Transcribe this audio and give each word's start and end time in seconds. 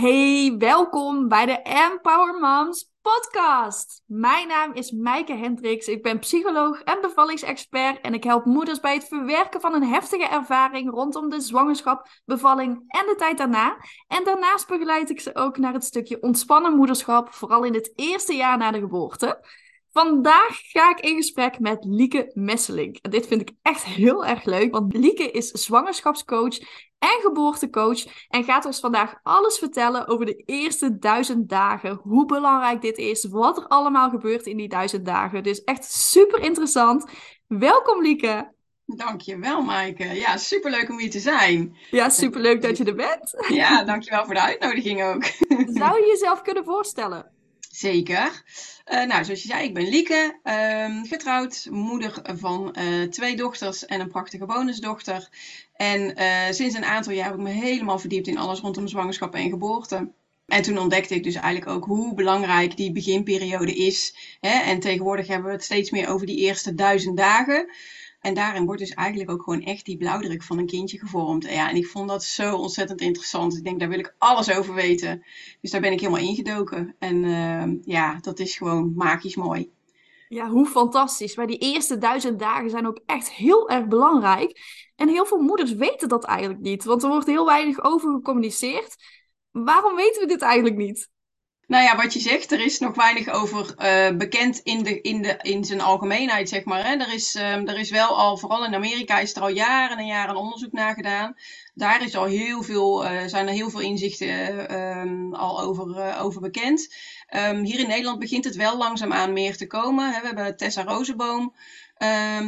Hey, 0.00 0.54
welkom 0.58 1.28
bij 1.28 1.46
de 1.46 1.62
Empower 1.62 2.40
Moms 2.40 2.90
podcast. 3.02 4.02
Mijn 4.06 4.48
naam 4.48 4.72
is 4.72 4.90
Maaike 4.90 5.32
Hendricks. 5.34 5.88
Ik 5.88 6.02
ben 6.02 6.18
psycholoog 6.18 6.82
en 6.82 7.00
bevallingsexpert 7.00 8.00
en 8.00 8.14
ik 8.14 8.24
help 8.24 8.44
moeders 8.44 8.80
bij 8.80 8.94
het 8.94 9.04
verwerken 9.04 9.60
van 9.60 9.74
een 9.74 9.88
heftige 9.88 10.28
ervaring 10.28 10.90
rondom 10.90 11.28
de 11.28 11.40
zwangerschap, 11.40 12.08
bevalling 12.24 12.84
en 12.86 13.06
de 13.06 13.14
tijd 13.16 13.38
daarna. 13.38 13.76
En 14.08 14.24
daarnaast 14.24 14.68
begeleid 14.68 15.10
ik 15.10 15.20
ze 15.20 15.34
ook 15.34 15.58
naar 15.58 15.72
het 15.72 15.84
stukje 15.84 16.22
ontspannen 16.22 16.76
moederschap, 16.76 17.32
vooral 17.32 17.64
in 17.64 17.74
het 17.74 17.92
eerste 17.94 18.34
jaar 18.34 18.58
na 18.58 18.70
de 18.70 18.78
geboorte. 18.78 19.44
Vandaag 19.96 20.60
ga 20.62 20.90
ik 20.90 21.00
in 21.00 21.16
gesprek 21.16 21.58
met 21.58 21.84
Lieke 21.84 22.30
Messelink. 22.34 22.96
En 23.02 23.10
dit 23.10 23.26
vind 23.26 23.40
ik 23.40 23.50
echt 23.62 23.84
heel 23.84 24.26
erg 24.26 24.44
leuk, 24.44 24.72
want 24.72 24.96
Lieke 24.96 25.30
is 25.30 25.50
zwangerschapscoach 25.50 26.58
en 26.98 27.18
geboortecoach 27.20 28.04
en 28.28 28.44
gaat 28.44 28.64
ons 28.64 28.80
vandaag 28.80 29.14
alles 29.22 29.58
vertellen 29.58 30.08
over 30.08 30.26
de 30.26 30.42
eerste 30.44 30.98
duizend 30.98 31.48
dagen. 31.48 32.00
Hoe 32.02 32.26
belangrijk 32.26 32.80
dit 32.80 32.98
is, 32.98 33.24
wat 33.24 33.56
er 33.56 33.66
allemaal 33.66 34.10
gebeurt 34.10 34.46
in 34.46 34.56
die 34.56 34.68
duizend 34.68 35.06
dagen. 35.06 35.42
Dus 35.42 35.64
echt 35.64 35.84
super 35.84 36.40
interessant. 36.40 37.10
Welkom 37.46 38.02
Lieke. 38.02 38.52
Dankjewel, 38.84 39.62
Maaike. 39.62 40.04
Ja, 40.04 40.36
superleuk 40.36 40.90
om 40.90 40.98
hier 40.98 41.10
te 41.10 41.20
zijn. 41.20 41.76
Ja, 41.90 42.08
superleuk 42.08 42.62
dat 42.62 42.76
je 42.76 42.84
er 42.84 42.94
bent. 42.94 43.44
Ja, 43.48 43.84
dankjewel 43.84 44.24
voor 44.24 44.34
de 44.34 44.42
uitnodiging 44.42 45.02
ook. 45.02 45.24
Zou 45.80 46.00
je 46.00 46.06
jezelf 46.06 46.42
kunnen 46.42 46.64
voorstellen? 46.64 47.35
Zeker. 47.76 48.42
Uh, 48.92 49.04
nou, 49.04 49.24
zoals 49.24 49.42
je 49.42 49.48
zei, 49.48 49.64
ik 49.64 49.74
ben 49.74 49.88
Lieke, 49.88 50.38
uh, 50.44 51.02
getrouwd, 51.02 51.66
moeder 51.70 52.22
van 52.22 52.76
uh, 52.78 53.08
twee 53.08 53.36
dochters 53.36 53.86
en 53.86 54.00
een 54.00 54.08
prachtige 54.08 54.46
bonusdochter. 54.46 55.28
En 55.74 56.20
uh, 56.20 56.50
sinds 56.50 56.74
een 56.74 56.84
aantal 56.84 57.12
jaar 57.12 57.24
heb 57.24 57.34
ik 57.34 57.40
me 57.40 57.50
helemaal 57.50 57.98
verdiept 57.98 58.26
in 58.26 58.38
alles 58.38 58.60
rondom 58.60 58.88
zwangerschap 58.88 59.34
en 59.34 59.50
geboorte. 59.50 60.10
En 60.46 60.62
toen 60.62 60.78
ontdekte 60.78 61.14
ik 61.14 61.22
dus 61.22 61.34
eigenlijk 61.34 61.70
ook 61.70 61.84
hoe 61.84 62.14
belangrijk 62.14 62.76
die 62.76 62.92
beginperiode 62.92 63.74
is. 63.74 64.16
Hè? 64.40 64.62
En 64.62 64.80
tegenwoordig 64.80 65.26
hebben 65.26 65.46
we 65.46 65.52
het 65.52 65.64
steeds 65.64 65.90
meer 65.90 66.08
over 66.08 66.26
die 66.26 66.38
eerste 66.38 66.74
duizend 66.74 67.16
dagen. 67.16 67.70
En 68.26 68.34
daarin 68.34 68.64
wordt 68.64 68.80
dus 68.80 68.94
eigenlijk 68.94 69.30
ook 69.30 69.42
gewoon 69.42 69.62
echt 69.62 69.84
die 69.84 69.96
blauwdruk 69.96 70.42
van 70.42 70.58
een 70.58 70.66
kindje 70.66 70.98
gevormd. 70.98 71.44
En 71.44 71.54
ja, 71.54 71.70
en 71.70 71.76
ik 71.76 71.86
vond 71.86 72.08
dat 72.08 72.24
zo 72.24 72.56
ontzettend 72.56 73.00
interessant. 73.00 73.56
Ik 73.56 73.64
denk, 73.64 73.80
daar 73.80 73.88
wil 73.88 73.98
ik 73.98 74.14
alles 74.18 74.50
over 74.50 74.74
weten. 74.74 75.24
Dus 75.60 75.70
daar 75.70 75.80
ben 75.80 75.92
ik 75.92 76.00
helemaal 76.00 76.20
ingedoken. 76.20 76.94
En 76.98 77.16
uh, 77.24 77.64
ja, 77.84 78.18
dat 78.20 78.38
is 78.38 78.56
gewoon 78.56 78.92
magisch 78.96 79.36
mooi. 79.36 79.70
Ja, 80.28 80.48
hoe 80.48 80.66
fantastisch. 80.66 81.36
Maar 81.36 81.46
die 81.46 81.58
eerste 81.58 81.98
duizend 81.98 82.38
dagen 82.38 82.70
zijn 82.70 82.86
ook 82.86 83.00
echt 83.06 83.30
heel 83.30 83.68
erg 83.68 83.86
belangrijk. 83.86 84.60
En 84.96 85.08
heel 85.08 85.26
veel 85.26 85.40
moeders 85.40 85.74
weten 85.74 86.08
dat 86.08 86.24
eigenlijk 86.24 86.60
niet. 86.60 86.84
Want 86.84 87.02
er 87.02 87.08
wordt 87.08 87.26
heel 87.26 87.46
weinig 87.46 87.84
over 87.84 88.12
gecommuniceerd. 88.12 88.96
Waarom 89.50 89.96
weten 89.96 90.20
we 90.20 90.26
dit 90.26 90.42
eigenlijk 90.42 90.76
niet? 90.76 91.10
Nou 91.66 91.82
ja, 91.82 91.96
wat 91.96 92.12
je 92.12 92.20
zegt, 92.20 92.52
er 92.52 92.60
is 92.64 92.78
nog 92.78 92.96
weinig 92.96 93.28
over 93.28 93.74
uh, 93.78 94.16
bekend 94.16 94.58
in, 94.58 94.82
de, 94.82 95.00
in, 95.00 95.22
de, 95.22 95.38
in 95.42 95.64
zijn 95.64 95.80
algemeenheid, 95.80 96.48
zeg 96.48 96.64
maar. 96.64 96.86
Hè. 96.86 96.96
Er, 96.96 97.14
is, 97.14 97.34
um, 97.34 97.68
er 97.68 97.78
is 97.78 97.90
wel 97.90 98.16
al, 98.16 98.36
vooral 98.36 98.64
in 98.64 98.74
Amerika, 98.74 99.18
is 99.18 99.36
er 99.36 99.42
al 99.42 99.48
jaren 99.48 99.98
en 99.98 100.06
jaren 100.06 100.36
onderzoek 100.36 100.72
naar 100.72 100.94
gedaan. 100.94 101.34
Daar 101.74 102.04
is 102.04 102.16
al 102.16 102.24
heel 102.24 102.62
veel, 102.62 103.04
uh, 103.04 103.26
zijn 103.26 103.46
er 103.46 103.52
heel 103.52 103.70
veel 103.70 103.80
inzichten 103.80 104.74
um, 104.80 105.34
al 105.34 105.60
over, 105.60 105.88
uh, 105.88 106.24
over 106.24 106.40
bekend. 106.40 106.94
Um, 107.36 107.64
hier 107.64 107.78
in 107.78 107.88
Nederland 107.88 108.18
begint 108.18 108.44
het 108.44 108.56
wel 108.56 108.76
langzaamaan 108.76 109.32
meer 109.32 109.56
te 109.56 109.66
komen. 109.66 110.12
Hè. 110.12 110.20
We 110.20 110.26
hebben 110.26 110.56
Tessa 110.56 110.82
Rozenboom, 110.82 111.54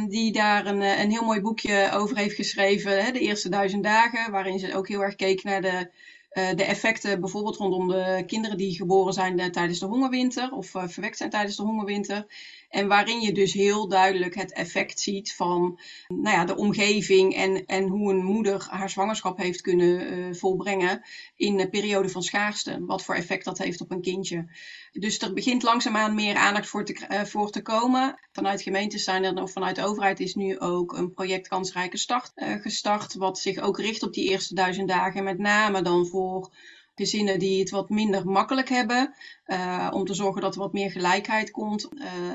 die 0.07 0.31
daar 0.31 0.65
een, 0.65 0.81
een 0.81 1.11
heel 1.11 1.25
mooi 1.25 1.41
boekje 1.41 1.89
over 1.93 2.17
heeft 2.17 2.35
geschreven, 2.35 3.05
hè, 3.05 3.11
de 3.11 3.19
eerste 3.19 3.49
duizend 3.49 3.83
dagen, 3.83 4.31
waarin 4.31 4.59
ze 4.59 4.75
ook 4.75 4.87
heel 4.87 5.01
erg 5.01 5.15
keek 5.15 5.43
naar 5.43 5.61
de 5.61 5.91
de 6.29 6.63
effecten 6.63 7.19
bijvoorbeeld 7.19 7.55
rondom 7.55 7.87
de 7.87 8.23
kinderen 8.25 8.57
die 8.57 8.75
geboren 8.75 9.13
zijn 9.13 9.39
uh, 9.39 9.45
tijdens 9.45 9.79
de 9.79 9.85
hongerwinter 9.85 10.51
of 10.51 10.73
uh, 10.75 10.87
verwekt 10.87 11.17
zijn 11.17 11.29
tijdens 11.29 11.55
de 11.55 11.63
hongerwinter. 11.63 12.25
En 12.69 12.87
waarin 12.87 13.21
je 13.21 13.31
dus 13.31 13.53
heel 13.53 13.87
duidelijk 13.87 14.35
het 14.35 14.53
effect 14.53 14.99
ziet 14.99 15.35
van 15.35 15.79
nou 16.07 16.35
ja, 16.35 16.45
de 16.45 16.55
omgeving 16.55 17.35
en, 17.35 17.65
en 17.65 17.87
hoe 17.87 18.11
een 18.11 18.23
moeder 18.23 18.67
haar 18.69 18.89
zwangerschap 18.89 19.37
heeft 19.37 19.61
kunnen 19.61 20.35
volbrengen 20.35 21.01
in 21.35 21.57
de 21.57 21.69
periode 21.69 22.09
van 22.09 22.23
schaarste. 22.23 22.85
Wat 22.85 23.03
voor 23.03 23.15
effect 23.15 23.45
dat 23.45 23.57
heeft 23.57 23.81
op 23.81 23.91
een 23.91 24.01
kindje. 24.01 24.47
Dus 24.91 25.19
er 25.19 25.33
begint 25.33 25.63
langzaamaan 25.63 26.15
meer 26.15 26.35
aandacht 26.35 26.67
voor 26.67 26.85
te, 26.85 27.07
uh, 27.09 27.23
voor 27.23 27.51
te 27.51 27.61
komen. 27.61 28.19
Vanuit 28.31 28.61
gemeentes 28.61 29.03
zijn 29.03 29.23
er, 29.23 29.41
of 29.41 29.51
vanuit 29.51 29.75
de 29.75 29.85
overheid 29.85 30.19
is 30.19 30.35
nu 30.35 30.59
ook 30.59 30.93
een 30.93 31.11
project 31.11 31.47
Kansrijke 31.47 31.97
Start 31.97 32.31
uh, 32.35 32.61
gestart. 32.61 33.13
Wat 33.13 33.39
zich 33.39 33.57
ook 33.57 33.79
richt 33.79 34.03
op 34.03 34.13
die 34.13 34.29
eerste 34.29 34.55
duizend 34.55 34.87
dagen. 34.87 35.23
Met 35.23 35.37
name 35.37 35.81
dan 35.81 36.07
voor 36.07 36.51
gezinnen 36.99 37.39
die 37.39 37.59
het 37.59 37.69
wat 37.69 37.89
minder 37.89 38.25
makkelijk 38.25 38.69
hebben. 38.69 39.13
Uh, 39.45 39.87
om 39.91 40.05
te 40.05 40.13
zorgen 40.13 40.41
dat 40.41 40.53
er 40.53 40.59
wat 40.59 40.73
meer 40.73 40.91
gelijkheid 40.91 41.51
komt. 41.51 41.89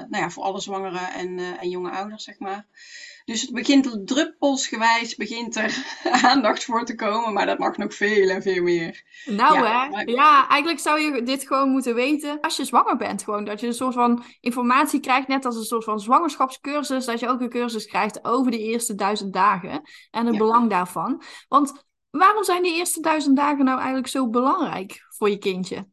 nou 0.08 0.22
ja, 0.22 0.30
voor 0.30 0.42
alle 0.42 0.60
zwangere 0.60 0.98
en, 0.98 1.38
en 1.38 1.68
jonge 1.68 1.90
ouders, 1.90 2.24
zeg 2.24 2.38
maar. 2.38 2.66
Dus 3.24 3.40
het 3.40 3.52
begint 3.52 4.06
druppelsgewijs 4.06 5.14
begint 5.14 5.56
er 5.56 5.84
aandacht 6.30 6.64
voor 6.64 6.84
te 6.84 6.94
komen, 6.94 7.32
maar 7.32 7.46
dat 7.46 7.58
mag 7.58 7.76
nog 7.76 7.94
veel 7.94 8.28
en 8.28 8.42
veel 8.42 8.62
meer. 8.62 9.02
Nou 9.24 9.64
ja, 9.64 9.88
hè, 9.90 10.00
ja, 10.00 10.48
eigenlijk 10.48 10.80
zou 10.80 11.00
je 11.00 11.22
dit 11.22 11.46
gewoon 11.46 11.68
moeten 11.68 11.94
weten 11.94 12.40
als 12.40 12.56
je 12.56 12.64
zwanger 12.64 12.96
bent. 12.96 13.22
Gewoon 13.22 13.44
dat 13.44 13.60
je 13.60 13.66
een 13.66 13.74
soort 13.74 13.94
van 13.94 14.24
informatie 14.40 15.00
krijgt, 15.00 15.28
net 15.28 15.44
als 15.44 15.56
een 15.56 15.64
soort 15.64 15.84
van 15.84 16.00
zwangerschapscursus, 16.00 17.04
dat 17.04 17.20
je 17.20 17.28
ook 17.28 17.40
een 17.40 17.48
cursus 17.48 17.86
krijgt 17.86 18.24
over 18.24 18.50
de 18.50 18.58
eerste 18.58 18.94
duizend 18.94 19.32
dagen 19.32 19.82
en 20.10 20.26
het 20.26 20.38
belang 20.38 20.70
daarvan. 20.70 21.22
Want 21.48 21.84
waarom 22.18 22.44
zijn 22.44 22.62
die 22.62 22.76
eerste 22.76 23.00
duizend 23.00 23.36
dagen 23.36 23.64
nou 23.64 23.76
eigenlijk 23.76 24.08
zo 24.08 24.28
belangrijk 24.28 25.06
voor 25.08 25.30
je 25.30 25.38
kindje? 25.38 25.86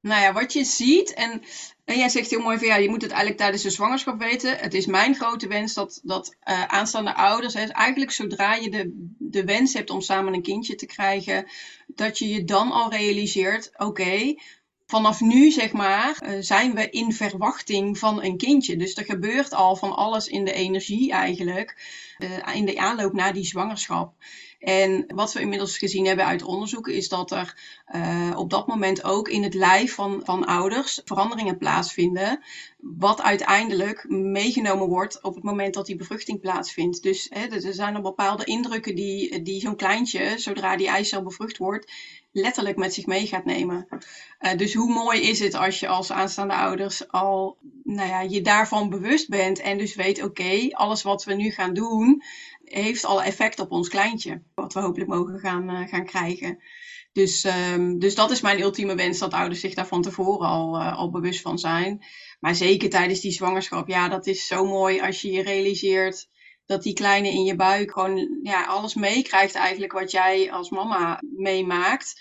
Nou 0.00 0.22
ja, 0.22 0.32
wat 0.32 0.52
je 0.52 0.64
ziet, 0.64 1.14
en, 1.14 1.42
en 1.84 1.98
jij 1.98 2.08
zegt 2.08 2.30
heel 2.30 2.40
mooi 2.40 2.58
van 2.58 2.66
ja, 2.66 2.76
je 2.76 2.88
moet 2.88 3.02
het 3.02 3.10
eigenlijk 3.10 3.40
tijdens 3.40 3.62
de 3.62 3.70
zwangerschap 3.70 4.18
weten. 4.18 4.58
Het 4.58 4.74
is 4.74 4.86
mijn 4.86 5.14
grote 5.14 5.48
wens 5.48 5.74
dat, 5.74 6.00
dat 6.02 6.36
uh, 6.44 6.64
aanstaande 6.64 7.14
ouders, 7.14 7.54
eigenlijk 7.54 8.10
zodra 8.10 8.54
je 8.54 8.70
de, 8.70 9.14
de 9.18 9.44
wens 9.44 9.72
hebt 9.72 9.90
om 9.90 10.00
samen 10.00 10.34
een 10.34 10.42
kindje 10.42 10.74
te 10.74 10.86
krijgen, 10.86 11.50
dat 11.86 12.18
je 12.18 12.28
je 12.28 12.44
dan 12.44 12.72
al 12.72 12.90
realiseert, 12.90 13.70
oké, 13.76 14.34
vanaf 14.86 15.20
nu, 15.20 15.50
zeg 15.50 15.72
maar, 15.72 16.22
uh, 16.22 16.36
zijn 16.40 16.74
we 16.74 16.90
in 16.90 17.12
verwachting 17.12 17.98
van 17.98 18.22
een 18.22 18.36
kindje. 18.36 18.76
Dus 18.76 18.96
er 18.96 19.04
gebeurt 19.04 19.54
al 19.54 19.76
van 19.76 19.96
alles 19.96 20.26
in 20.26 20.44
de 20.44 20.52
energie 20.52 21.12
eigenlijk, 21.12 21.76
uh, 22.18 22.54
in 22.54 22.64
de 22.64 22.78
aanloop 22.78 23.12
naar 23.12 23.32
die 23.32 23.44
zwangerschap. 23.44 24.14
En 24.62 25.04
wat 25.14 25.32
we 25.32 25.40
inmiddels 25.40 25.78
gezien 25.78 26.06
hebben 26.06 26.24
uit 26.24 26.42
onderzoeken 26.42 26.94
is 26.94 27.08
dat 27.08 27.30
er 27.30 27.56
uh, 27.94 28.32
op 28.36 28.50
dat 28.50 28.66
moment 28.66 29.04
ook 29.04 29.28
in 29.28 29.42
het 29.42 29.54
lijf 29.54 29.94
van, 29.94 30.20
van 30.24 30.44
ouders 30.44 31.00
veranderingen 31.04 31.58
plaatsvinden. 31.58 32.40
Wat 32.78 33.22
uiteindelijk 33.22 34.08
meegenomen 34.08 34.88
wordt 34.88 35.22
op 35.22 35.34
het 35.34 35.44
moment 35.44 35.74
dat 35.74 35.86
die 35.86 35.96
bevruchting 35.96 36.40
plaatsvindt. 36.40 37.02
Dus 37.02 37.26
hè, 37.30 37.46
er 37.46 37.74
zijn 37.74 37.94
er 37.94 38.02
bepaalde 38.02 38.44
indrukken 38.44 38.94
die, 38.94 39.42
die 39.42 39.60
zo'n 39.60 39.76
kleintje, 39.76 40.38
zodra 40.38 40.76
die 40.76 40.88
eicel 40.88 41.22
bevrucht 41.22 41.58
wordt, 41.58 41.92
letterlijk 42.32 42.76
met 42.76 42.94
zich 42.94 43.06
mee 43.06 43.26
gaat 43.26 43.44
nemen. 43.44 43.86
Uh, 44.40 44.56
dus 44.56 44.74
hoe 44.74 44.92
mooi 44.92 45.20
is 45.20 45.40
het 45.40 45.54
als 45.54 45.80
je 45.80 45.88
als 45.88 46.12
aanstaande 46.12 46.54
ouders 46.54 47.08
al 47.08 47.56
nou 47.84 48.08
ja, 48.08 48.20
je 48.20 48.40
daarvan 48.40 48.88
bewust 48.88 49.28
bent 49.28 49.60
en 49.60 49.78
dus 49.78 49.94
weet, 49.94 50.22
oké, 50.22 50.68
alles 50.70 51.02
wat 51.02 51.24
we 51.24 51.34
nu 51.34 51.50
gaan 51.50 51.74
doen, 51.74 52.22
heeft 52.72 53.04
al 53.04 53.22
effect 53.22 53.60
op 53.60 53.70
ons 53.70 53.88
kleintje. 53.88 54.42
Wat 54.54 54.72
we 54.72 54.80
hopelijk 54.80 55.10
mogen 55.10 55.38
gaan, 55.38 55.70
uh, 55.70 55.88
gaan 55.88 56.04
krijgen. 56.04 56.62
Dus, 57.12 57.44
um, 57.44 57.98
dus 57.98 58.14
dat 58.14 58.30
is 58.30 58.40
mijn 58.40 58.60
ultieme 58.60 58.94
wens, 58.94 59.18
dat 59.18 59.32
ouders 59.32 59.60
zich 59.60 59.74
daar 59.74 59.86
van 59.86 60.02
tevoren 60.02 60.48
al, 60.48 60.80
uh, 60.80 60.96
al 60.96 61.10
bewust 61.10 61.40
van 61.40 61.58
zijn. 61.58 62.04
Maar 62.40 62.54
zeker 62.54 62.90
tijdens 62.90 63.20
die 63.20 63.32
zwangerschap, 63.32 63.88
ja, 63.88 64.08
dat 64.08 64.26
is 64.26 64.46
zo 64.46 64.64
mooi 64.64 65.00
als 65.00 65.22
je 65.22 65.30
je 65.30 65.42
realiseert 65.42 66.28
dat 66.66 66.82
die 66.82 66.92
kleine 66.92 67.28
in 67.28 67.44
je 67.44 67.56
buik 67.56 67.92
gewoon 67.92 68.38
ja, 68.42 68.64
alles 68.64 68.94
meekrijgt 68.94 69.54
eigenlijk 69.54 69.92
wat 69.92 70.10
jij 70.10 70.52
als 70.52 70.70
mama 70.70 71.22
meemaakt. 71.36 72.20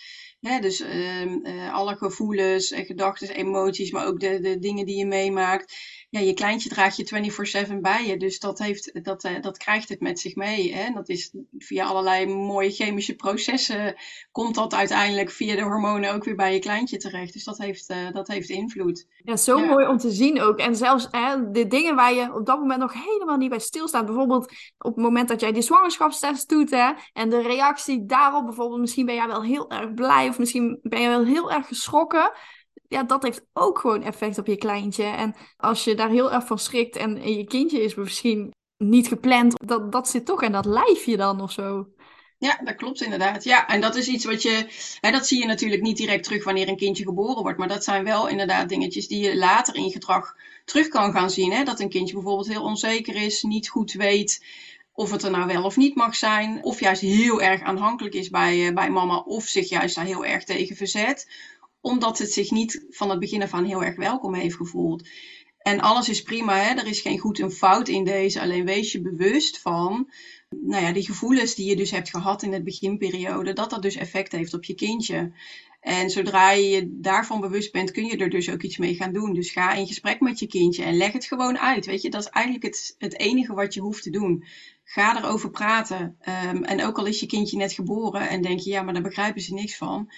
Dus 0.62 0.82
uh, 0.82 1.74
alle 1.74 1.96
gevoelens 1.96 2.72
en 2.72 2.86
gedachten, 2.86 3.36
emoties, 3.36 3.92
maar 3.92 4.08
ook 4.08 4.20
de, 4.20 4.40
de 4.40 4.60
dingen 4.60 4.86
die 4.86 4.98
je 4.98 5.06
meemaakt 5.06 5.76
ja, 6.12 6.20
je 6.20 6.34
kleintje 6.34 6.70
draag 6.70 6.96
je 6.96 7.68
24-7 7.68 7.74
bij 7.82 8.08
je. 8.08 8.18
Dus 8.18 8.40
dat, 8.40 8.60
heeft, 8.60 9.04
dat, 9.04 9.24
uh, 9.24 9.42
dat 9.42 9.58
krijgt 9.58 9.90
het 9.90 10.00
met 10.00 10.20
zich 10.20 10.36
mee. 10.36 10.74
Hè? 10.74 10.94
Dat 10.94 11.10
is 11.10 11.34
via 11.58 11.86
allerlei 11.86 12.26
mooie 12.26 12.72
chemische 12.72 13.16
processen 13.16 13.96
komt 14.32 14.56
dat 14.56 14.74
uiteindelijk 14.74 15.30
via 15.30 15.56
de 15.56 15.62
hormonen 15.62 16.14
ook 16.14 16.24
weer 16.24 16.36
bij 16.36 16.54
je 16.54 16.60
kleintje 16.60 16.98
terecht. 16.98 17.34
Dus 17.34 17.44
dat 17.44 17.58
heeft, 17.58 17.90
uh, 17.90 18.12
dat 18.12 18.28
heeft 18.28 18.50
invloed. 18.50 19.08
Ja, 19.24 19.36
zo 19.36 19.60
ja. 19.60 19.66
mooi 19.66 19.88
om 19.88 19.98
te 19.98 20.12
zien 20.12 20.42
ook. 20.42 20.58
En 20.58 20.76
zelfs 20.76 21.08
hè, 21.12 21.52
de 21.52 21.68
dingen 21.68 21.96
waar 21.96 22.14
je 22.14 22.34
op 22.34 22.46
dat 22.46 22.60
moment 22.60 22.80
nog 22.80 22.94
helemaal 22.94 23.38
niet 23.38 23.50
bij 23.50 23.60
stilstaat. 23.60 24.06
Bijvoorbeeld 24.06 24.52
op 24.78 24.96
het 24.96 25.04
moment 25.04 25.28
dat 25.28 25.40
jij 25.40 25.52
die 25.52 25.62
zwangerschapstest 25.62 26.50
doet. 26.50 26.70
Hè, 26.70 26.92
en 27.14 27.30
de 27.30 27.42
reactie 27.42 28.06
daarop, 28.06 28.46
bijvoorbeeld, 28.46 28.80
misschien 28.80 29.06
ben 29.06 29.16
jij 29.16 29.28
wel 29.28 29.44
heel 29.44 29.70
erg 29.70 29.94
blij. 29.94 30.30
Of 30.30 30.40
misschien 30.40 30.80
ben 30.82 31.02
je 31.02 31.08
wel 31.08 31.26
heel 31.26 31.52
erg 31.52 31.68
geschrokken 31.68 32.32
ja, 32.92 33.04
dat 33.04 33.24
heeft 33.24 33.46
ook 33.54 33.80
gewoon 33.80 34.04
effect 34.04 34.38
op 34.38 34.48
je 34.48 34.58
kleintje. 34.58 35.04
En 35.04 35.36
als 35.58 35.84
je 35.84 35.96
daar 35.96 36.10
heel 36.10 36.32
erg 36.32 36.46
van 36.46 36.60
schrikt 36.60 36.96
en 36.96 37.34
je 37.36 37.44
kindje 37.44 37.82
is 37.82 37.96
misschien 37.96 38.52
niet 38.78 39.08
gepland, 39.08 39.68
dat, 39.68 39.92
dat 39.92 40.10
zit 40.10 40.26
toch 40.26 40.42
in 40.42 40.52
dat 40.52 40.66
lijfje 40.66 41.18
dan 41.18 41.42
of 41.42 41.52
zo. 41.52 41.88
Ja, 42.38 42.60
dat 42.64 42.76
klopt 42.76 43.02
inderdaad. 43.02 43.44
Ja, 43.44 43.68
en 43.68 43.82
dat 43.82 43.96
is 43.96 44.08
iets 44.08 44.26
wat 44.26 44.42
je, 44.42 44.68
hè, 45.00 45.12
dat 45.12 45.28
zie 45.28 45.40
je 45.40 45.46
natuurlijk 45.46 45.82
niet 45.82 45.98
direct 45.98 46.24
terug 46.24 46.44
wanneer 46.44 46.68
een 46.68 46.78
kindje 46.78 47.04
geboren 47.04 47.42
wordt, 47.42 47.58
maar 47.58 47.68
dat 47.68 47.84
zijn 47.84 48.04
wel 48.04 48.28
inderdaad 48.28 48.70
dingetjes 48.70 49.08
die 49.08 49.24
je 49.24 49.38
later 49.38 49.76
in 49.76 49.92
gedrag 49.92 50.36
terug 50.66 50.88
kan 50.88 51.12
gaan 51.12 51.30
zien. 51.30 51.52
Hè? 51.52 51.64
Dat 51.64 51.80
een 51.80 51.90
kindje 51.90 52.14
bijvoorbeeld 52.14 52.48
heel 52.48 52.64
onzeker 52.64 53.16
is, 53.16 53.44
niet 53.44 53.70
goed 53.70 53.92
weet 53.92 54.46
of 54.94 55.12
het 55.12 55.24
er 55.24 55.32
nou 55.32 55.48
wel 55.48 55.64
of 55.64 55.78
niet 55.78 55.96
mag 55.96 56.16
zijn, 56.16 56.64
of 56.64 56.80
juist 56.80 57.02
heel 57.02 57.42
erg 57.42 57.62
aanhankelijk 57.62 58.16
is 58.16 58.30
bij, 58.30 58.58
uh, 58.58 58.74
bij 58.74 58.90
mama, 58.90 59.18
of 59.18 59.44
zich 59.44 59.70
juist 59.70 59.96
daar 59.96 60.06
heel 60.06 60.26
erg 60.26 60.44
tegen 60.44 60.76
verzet, 60.76 61.28
omdat 61.82 62.18
het 62.18 62.32
zich 62.32 62.52
niet 62.52 62.86
van 62.90 63.10
het 63.10 63.20
begin 63.20 63.42
af 63.42 63.54
aan 63.54 63.66
heel 63.66 63.84
erg 63.84 63.96
welkom 63.96 64.34
heeft 64.34 64.56
gevoeld. 64.56 65.08
En 65.58 65.80
alles 65.80 66.10
is 66.10 66.22
prima, 66.22 66.58
hè? 66.58 66.76
er 66.76 66.88
is 66.88 67.02
geen 67.02 67.20
goed 67.20 67.40
en 67.40 67.52
fout 67.52 67.88
in 67.88 68.04
deze, 68.04 68.42
alleen 68.42 68.66
wees 68.66 68.92
je 68.92 69.02
bewust 69.02 69.60
van 69.60 70.10
nou 70.60 70.84
ja, 70.84 70.92
die 70.92 71.06
gevoelens 71.06 71.56
die 71.56 71.70
je 71.70 71.76
dus 71.76 71.92
hebt 71.92 72.10
gehad 72.10 72.44
in 72.44 72.54
het 72.54 72.64
beginperiode, 72.64 73.54
dat 73.54 73.70
dat 73.70 73.82
dus 73.82 73.96
effect 73.96 74.32
heeft 74.32 74.54
op 74.54 74.64
je 74.64 74.76
kindje. 74.76 75.32
En 75.82 76.10
zodra 76.10 76.52
je 76.52 76.70
je 76.70 77.00
daarvan 77.00 77.42
bewust 77.42 77.72
bent, 77.72 77.92
kun 77.92 78.06
je 78.06 78.18
er 78.18 78.30
dus 78.30 78.50
ook 78.50 78.62
iets 78.62 78.78
mee 78.78 78.96
gaan 78.96 79.14
doen. 79.14 79.34
Dus 79.34 79.52
ga 79.52 79.74
in 79.74 79.88
gesprek 79.88 80.20
met 80.20 80.40
je 80.40 80.48
kindje 80.48 80.84
en 80.84 80.98
leg 80.98 81.12
het 81.12 81.26
gewoon 81.26 81.60
uit. 81.60 81.86
Weet 81.86 82.02
je, 82.02 82.10
dat 82.10 82.22
is 82.22 82.30
eigenlijk 82.30 82.66
het, 82.66 82.96
het 82.98 83.20
enige 83.20 83.54
wat 83.54 83.74
je 83.74 83.82
hoeft 83.82 84.04
te 84.04 84.10
doen. 84.10 84.44
Ga 84.84 85.18
erover 85.18 85.50
praten. 85.50 86.18
Um, 86.52 86.64
en 86.64 86.84
ook 86.84 86.98
al 86.98 87.06
is 87.06 87.20
je 87.20 87.26
kindje 87.26 87.58
net 87.58 87.74
geboren 87.74 88.30
en 88.30 88.42
denk 88.42 88.60
je, 88.60 88.70
ja, 88.70 88.82
maar 88.82 88.94
daar 88.94 89.04
begrijpen 89.04 89.42
ze 89.42 89.54
niks 89.54 89.78
van. 89.78 90.12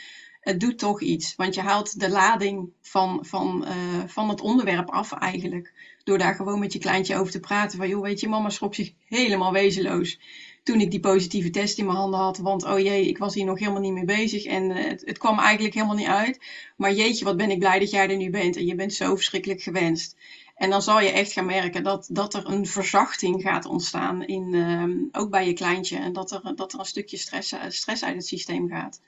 Het 0.44 0.60
doet 0.60 0.80
toch 0.80 1.02
iets, 1.02 1.36
want 1.36 1.56
je 1.56 1.62
haalt 1.62 2.00
de 2.00 2.10
lading 2.10 2.70
van, 2.82 3.26
van, 3.26 3.66
uh, 3.68 4.04
van 4.08 4.30
het 4.30 4.42
onderwerp 4.42 4.90
af 4.90 5.12
eigenlijk. 5.12 5.74
Door 6.04 6.18
daar 6.18 6.36
gewoon 6.36 6.60
met 6.60 6.74
je 6.74 6.80
kleintje 6.80 7.16
over 7.16 7.32
te 7.32 7.40
praten. 7.40 7.78
Van 7.78 7.88
joh, 7.88 8.02
weet 8.02 8.20
je, 8.20 8.28
mama 8.28 8.50
schrok 8.50 8.76
zich 8.76 8.92
helemaal 9.08 9.52
wezenloos 9.52 10.20
toen 10.64 10.80
ik 10.80 10.92
die 10.92 11.00
positieve 11.00 11.50
test 11.50 11.78
in 11.78 11.86
mijn 11.86 11.98
handen 11.98 12.20
had. 12.20 12.38
Want 12.38 12.64
oh 12.64 12.80
jee, 12.80 13.08
ik 13.08 13.18
was 13.18 13.34
hier 13.34 13.46
nog 13.46 13.60
helemaal 13.60 13.82
niet 13.82 13.94
mee 13.94 14.06
bezig 14.06 14.46
en 14.46 14.70
uh, 14.70 14.86
het, 14.86 15.02
het, 15.06 15.18
kwam 15.18 15.40
eigenlijk 15.40 15.74
helemaal 15.74 15.96
niet 15.96 16.08
uit. 16.08 16.46
Maar 16.78 16.94
jeetje, 16.94 17.26
wat 17.26 17.38
ben 17.38 17.52
ik 17.52 17.60
blij 17.60 17.80
dat 17.80 17.90
jij 17.90 18.10
er 18.10 18.18
nu 18.18 18.30
bent 18.30 18.58
en 18.58 18.66
je 18.66 18.76
bent 18.76 18.94
zo 18.94 19.16
verschrikkelijk 19.16 19.62
gewenst. 19.62 20.16
En 20.56 20.70
dan 20.70 20.82
zal 20.82 21.02
je 21.02 21.10
echt 21.10 21.32
gaan 21.32 21.46
merken 21.46 21.84
dat, 21.84 22.08
dat 22.12 22.34
er 22.34 22.46
een 22.46 22.66
verzachting 22.66 23.42
gaat 23.42 23.66
ontstaan, 23.66 24.24
in, 24.26 24.54
uh, 24.54 25.08
ook 25.12 25.30
bij 25.30 25.48
je 25.48 25.54
kleintje. 25.54 25.98
En 25.98 26.14
dat 26.14 26.32
er, 26.32 26.56
dat 26.56 26.74
er 26.74 26.80
een 26.80 26.86
stukje 26.86 27.18
stress, 27.18 27.56
stress 27.68 28.04
uit 28.04 28.16
het 28.16 28.26
systeem 28.26 28.70
gaat. 28.70 29.00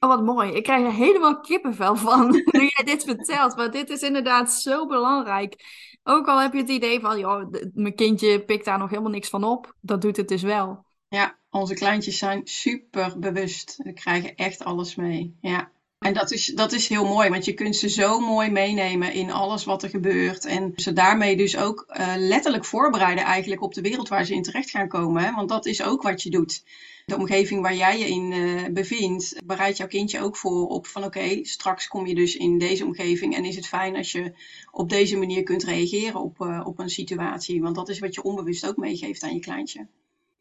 Oh, 0.00 0.08
wat 0.08 0.24
mooi. 0.24 0.52
Ik 0.52 0.62
krijg 0.62 0.84
er 0.84 0.92
helemaal 0.92 1.40
kippenvel 1.40 1.96
van 1.96 2.30
nu 2.52 2.60
jij 2.60 2.84
dit 2.84 3.04
vertelt. 3.04 3.56
Maar 3.56 3.70
dit 3.70 3.90
is 3.90 4.02
inderdaad 4.02 4.52
zo 4.52 4.86
belangrijk. 4.86 5.64
Ook 6.02 6.28
al 6.28 6.40
heb 6.40 6.52
je 6.52 6.58
het 6.58 6.68
idee 6.68 7.00
van, 7.00 7.18
joh, 7.18 7.52
mijn 7.74 7.94
kindje 7.94 8.44
pikt 8.44 8.64
daar 8.64 8.78
nog 8.78 8.90
helemaal 8.90 9.10
niks 9.10 9.28
van 9.28 9.44
op. 9.44 9.74
Dat 9.80 10.02
doet 10.02 10.16
het 10.16 10.28
dus 10.28 10.42
wel. 10.42 10.84
Ja, 11.08 11.38
onze 11.50 11.74
kleintjes 11.74 12.18
zijn 12.18 12.40
super 12.44 13.18
bewust. 13.18 13.70
Ze 13.70 13.92
krijgen 13.92 14.34
echt 14.34 14.64
alles 14.64 14.94
mee. 14.94 15.36
Ja. 15.40 15.70
En 15.98 16.14
dat 16.14 16.30
is, 16.30 16.46
dat 16.46 16.72
is 16.72 16.88
heel 16.88 17.04
mooi, 17.04 17.28
want 17.28 17.44
je 17.44 17.54
kunt 17.54 17.76
ze 17.76 17.88
zo 17.88 18.20
mooi 18.20 18.50
meenemen 18.50 19.12
in 19.12 19.30
alles 19.30 19.64
wat 19.64 19.82
er 19.82 19.88
gebeurt. 19.88 20.44
En 20.44 20.72
ze 20.76 20.92
daarmee 20.92 21.36
dus 21.36 21.56
ook 21.56 21.86
uh, 21.88 22.14
letterlijk 22.16 22.64
voorbereiden 22.64 23.24
eigenlijk 23.24 23.62
op 23.62 23.74
de 23.74 23.80
wereld 23.80 24.08
waar 24.08 24.24
ze 24.24 24.34
in 24.34 24.42
terecht 24.42 24.70
gaan 24.70 24.88
komen. 24.88 25.22
Hè? 25.22 25.34
Want 25.34 25.48
dat 25.48 25.66
is 25.66 25.82
ook 25.82 26.02
wat 26.02 26.22
je 26.22 26.30
doet. 26.30 26.62
De 27.06 27.16
omgeving 27.16 27.62
waar 27.62 27.74
jij 27.74 27.98
je 27.98 28.08
in 28.08 28.32
uh, 28.32 28.68
bevindt, 28.72 29.40
bereidt 29.44 29.76
jouw 29.76 29.86
kindje 29.86 30.20
ook 30.20 30.36
voor 30.36 30.66
op 30.66 30.86
van 30.86 31.04
oké, 31.04 31.44
straks 31.44 31.88
kom 31.88 32.06
je 32.06 32.14
dus 32.14 32.36
in 32.36 32.58
deze 32.58 32.84
omgeving 32.84 33.36
en 33.36 33.44
is 33.44 33.56
het 33.56 33.66
fijn 33.66 33.96
als 33.96 34.12
je 34.12 34.32
op 34.70 34.88
deze 34.88 35.16
manier 35.16 35.42
kunt 35.42 35.64
reageren 35.64 36.20
op, 36.20 36.40
uh, 36.40 36.62
op 36.64 36.78
een 36.78 36.90
situatie. 36.90 37.62
Want 37.62 37.74
dat 37.74 37.88
is 37.88 37.98
wat 37.98 38.14
je 38.14 38.22
onbewust 38.22 38.66
ook 38.66 38.76
meegeeft 38.76 39.22
aan 39.22 39.34
je 39.34 39.40
kleintje. 39.40 39.86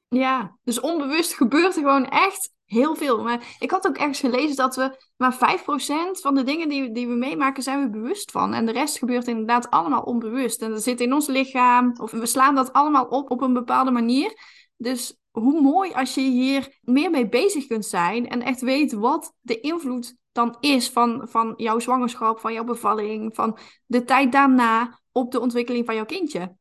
Ja, 0.10 0.58
dus 0.64 0.80
onbewust 0.80 1.34
gebeurt 1.34 1.76
er 1.76 1.82
gewoon 1.82 2.06
echt 2.06 2.52
heel 2.66 2.96
veel. 2.96 3.24
Maar 3.24 3.56
ik 3.60 3.72
had 3.72 3.88
ook 3.88 3.98
ergens 3.98 4.20
gelezen 4.20 4.56
dat 4.56 4.76
we 4.76 4.98
maar 5.18 5.34
5% 5.34 6.22
van 6.22 6.36
de 6.36 6.44
dingen 6.44 6.70
die, 6.70 6.92
die 6.92 7.08
we 7.08 7.14
meemaken, 7.14 7.64
zijn 7.64 7.82
we 7.84 7.90
bewust 7.90 8.32
van. 8.32 8.54
En 8.54 8.66
de 8.66 8.72
rest 8.72 8.98
gebeurt 8.98 9.28
inderdaad 9.28 9.70
allemaal 9.70 10.02
onbewust. 10.02 10.62
En 10.62 10.72
dat 10.72 10.84
zit 10.84 11.02
in 11.02 11.14
ons 11.14 11.28
lichaam, 11.28 11.96
of 12.02 12.12
we 12.12 12.26
slaan 12.26 12.56
dat 12.56 12.74
allemaal 12.74 13.06
op 13.06 13.32
op 13.32 13.42
een 13.42 13.54
bepaalde 13.54 13.92
manier. 13.92 14.34
Dus 14.78 15.18
hoe 15.32 15.62
mooi 15.62 15.94
als 15.94 16.14
je 16.14 16.22
hier 16.22 16.78
meer 16.82 17.10
mee 17.10 17.30
bezig 17.30 17.68
kunt 17.68 17.86
zijn 17.86 18.30
en 18.30 18.42
echt 18.42 18.62
weet 18.62 18.94
wat 18.94 19.34
de 19.42 19.60
invloed 19.60 20.16
dan 20.32 20.56
is 20.60 20.90
van, 20.90 21.28
van 21.30 21.54
jouw 21.58 21.80
zwangerschap, 21.80 22.40
van 22.40 22.54
jouw 22.54 22.64
bevalling, 22.64 23.36
van 23.36 23.58
de 23.86 24.04
tijd 24.04 24.32
daarna 24.32 25.00
op 25.12 25.32
de 25.32 25.40
ontwikkeling 25.40 25.86
van 25.86 25.96
jouw 25.96 26.06
kindje. 26.06 26.56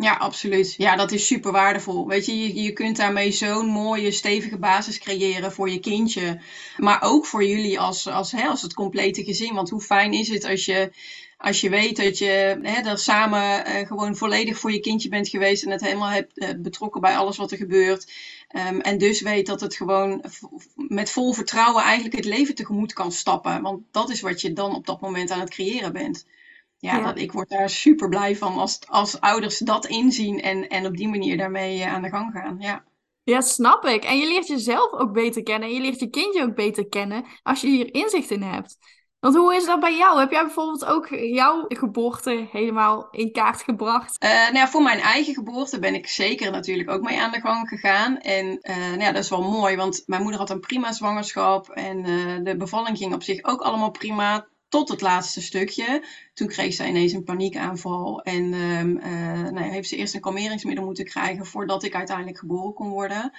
Ja, 0.00 0.12
absoluut. 0.12 0.74
Ja, 0.76 0.96
dat 0.96 1.12
is 1.12 1.26
super 1.26 1.52
waardevol. 1.52 2.06
Weet 2.06 2.26
je, 2.26 2.38
je, 2.38 2.62
je 2.62 2.72
kunt 2.72 2.96
daarmee 2.96 3.30
zo'n 3.30 3.66
mooie, 3.66 4.10
stevige 4.10 4.58
basis 4.58 4.98
creëren 4.98 5.52
voor 5.52 5.70
je 5.70 5.80
kindje. 5.80 6.40
Maar 6.76 7.02
ook 7.02 7.26
voor 7.26 7.44
jullie 7.44 7.80
als, 7.80 8.06
als, 8.06 8.32
hè, 8.32 8.46
als 8.46 8.62
het 8.62 8.74
complete 8.74 9.24
gezin. 9.24 9.54
Want 9.54 9.70
hoe 9.70 9.80
fijn 9.80 10.12
is 10.12 10.28
het 10.28 10.44
als 10.44 10.64
je, 10.64 10.92
als 11.36 11.60
je 11.60 11.68
weet 11.70 11.96
dat 11.96 12.18
je 12.18 12.58
hè, 12.62 12.90
er 12.90 12.98
samen 12.98 13.68
uh, 13.68 13.86
gewoon 13.86 14.16
volledig 14.16 14.58
voor 14.58 14.72
je 14.72 14.80
kindje 14.80 15.08
bent 15.08 15.28
geweest. 15.28 15.64
En 15.64 15.70
het 15.70 15.80
helemaal 15.80 16.10
hebt 16.10 16.32
uh, 16.34 16.48
betrokken 16.58 17.00
bij 17.00 17.16
alles 17.16 17.36
wat 17.36 17.50
er 17.50 17.56
gebeurt. 17.56 18.12
Um, 18.56 18.80
en 18.80 18.98
dus 18.98 19.20
weet 19.20 19.46
dat 19.46 19.60
het 19.60 19.74
gewoon 19.74 20.24
met 20.74 21.10
vol 21.10 21.32
vertrouwen 21.32 21.82
eigenlijk 21.82 22.16
het 22.16 22.24
leven 22.24 22.54
tegemoet 22.54 22.92
kan 22.92 23.12
stappen. 23.12 23.62
Want 23.62 23.82
dat 23.90 24.10
is 24.10 24.20
wat 24.20 24.40
je 24.40 24.52
dan 24.52 24.74
op 24.74 24.86
dat 24.86 25.00
moment 25.00 25.30
aan 25.30 25.40
het 25.40 25.50
creëren 25.50 25.92
bent 25.92 26.26
ja, 26.78 27.00
Dat, 27.00 27.18
ik 27.18 27.32
word 27.32 27.48
daar 27.48 27.70
super 27.70 28.08
blij 28.08 28.36
van 28.36 28.58
als, 28.58 28.80
als 28.86 29.20
ouders 29.20 29.58
dat 29.58 29.86
inzien 29.86 30.40
en, 30.40 30.68
en 30.68 30.86
op 30.86 30.96
die 30.96 31.08
manier 31.08 31.36
daarmee 31.36 31.82
eh, 31.82 31.92
aan 31.92 32.02
de 32.02 32.08
gang 32.08 32.32
gaan. 32.32 32.56
Ja. 32.58 32.84
Ja, 33.22 33.40
snap 33.40 33.84
ik. 33.84 34.04
En 34.04 34.18
je 34.18 34.28
leert 34.28 34.46
jezelf 34.46 34.92
ook 34.92 35.12
beter 35.12 35.42
kennen 35.42 35.68
en 35.68 35.74
je 35.74 35.80
leert 35.80 36.00
je 36.00 36.10
kindje 36.10 36.42
ook 36.42 36.54
beter 36.54 36.88
kennen 36.88 37.24
als 37.42 37.60
je 37.60 37.68
hier 37.68 37.94
inzicht 37.94 38.30
in 38.30 38.42
hebt. 38.42 38.76
Want 39.20 39.36
hoe 39.36 39.54
is 39.54 39.64
dat 39.64 39.80
bij 39.80 39.96
jou? 39.96 40.18
Heb 40.18 40.30
jij 40.30 40.42
bijvoorbeeld 40.42 40.84
ook 40.84 41.08
jouw 41.08 41.64
geboorte 41.68 42.48
helemaal 42.50 43.08
in 43.10 43.32
kaart 43.32 43.62
gebracht? 43.62 44.24
Uh, 44.24 44.30
nou 44.30 44.54
ja, 44.54 44.68
voor 44.68 44.82
mijn 44.82 44.98
eigen 44.98 45.34
geboorte 45.34 45.78
ben 45.78 45.94
ik 45.94 46.06
zeker 46.06 46.50
natuurlijk 46.50 46.90
ook 46.90 47.02
mee 47.02 47.20
aan 47.20 47.30
de 47.30 47.40
gang 47.40 47.68
gegaan. 47.68 48.18
En 48.18 48.46
uh, 48.46 48.76
nou 48.76 49.00
ja, 49.00 49.12
dat 49.12 49.22
is 49.22 49.30
wel 49.30 49.42
mooi, 49.42 49.76
want 49.76 50.02
mijn 50.06 50.22
moeder 50.22 50.40
had 50.40 50.50
een 50.50 50.60
prima 50.60 50.92
zwangerschap. 50.92 51.68
En 51.68 52.04
uh, 52.04 52.38
de 52.42 52.56
bevalling 52.56 52.98
ging 52.98 53.14
op 53.14 53.22
zich 53.22 53.44
ook 53.44 53.60
allemaal 53.60 53.90
prima 53.90 54.46
tot 54.68 54.88
het 54.88 55.00
laatste 55.00 55.40
stukje. 55.40 56.04
Toen 56.34 56.48
kreeg 56.48 56.74
zij 56.74 56.88
ineens 56.88 57.12
een 57.12 57.24
paniekaanval 57.24 58.22
en 58.22 58.52
um, 58.54 58.96
uh, 58.96 59.50
nou 59.50 59.64
ja, 59.64 59.70
heeft 59.70 59.88
ze 59.88 59.96
eerst 59.96 60.14
een 60.14 60.20
kalmeringsmiddel 60.20 60.84
moeten 60.84 61.04
krijgen 61.04 61.46
voordat 61.46 61.82
ik 61.82 61.94
uiteindelijk 61.94 62.38
geboren 62.38 62.74
kon 62.74 62.88
worden. 62.88 63.32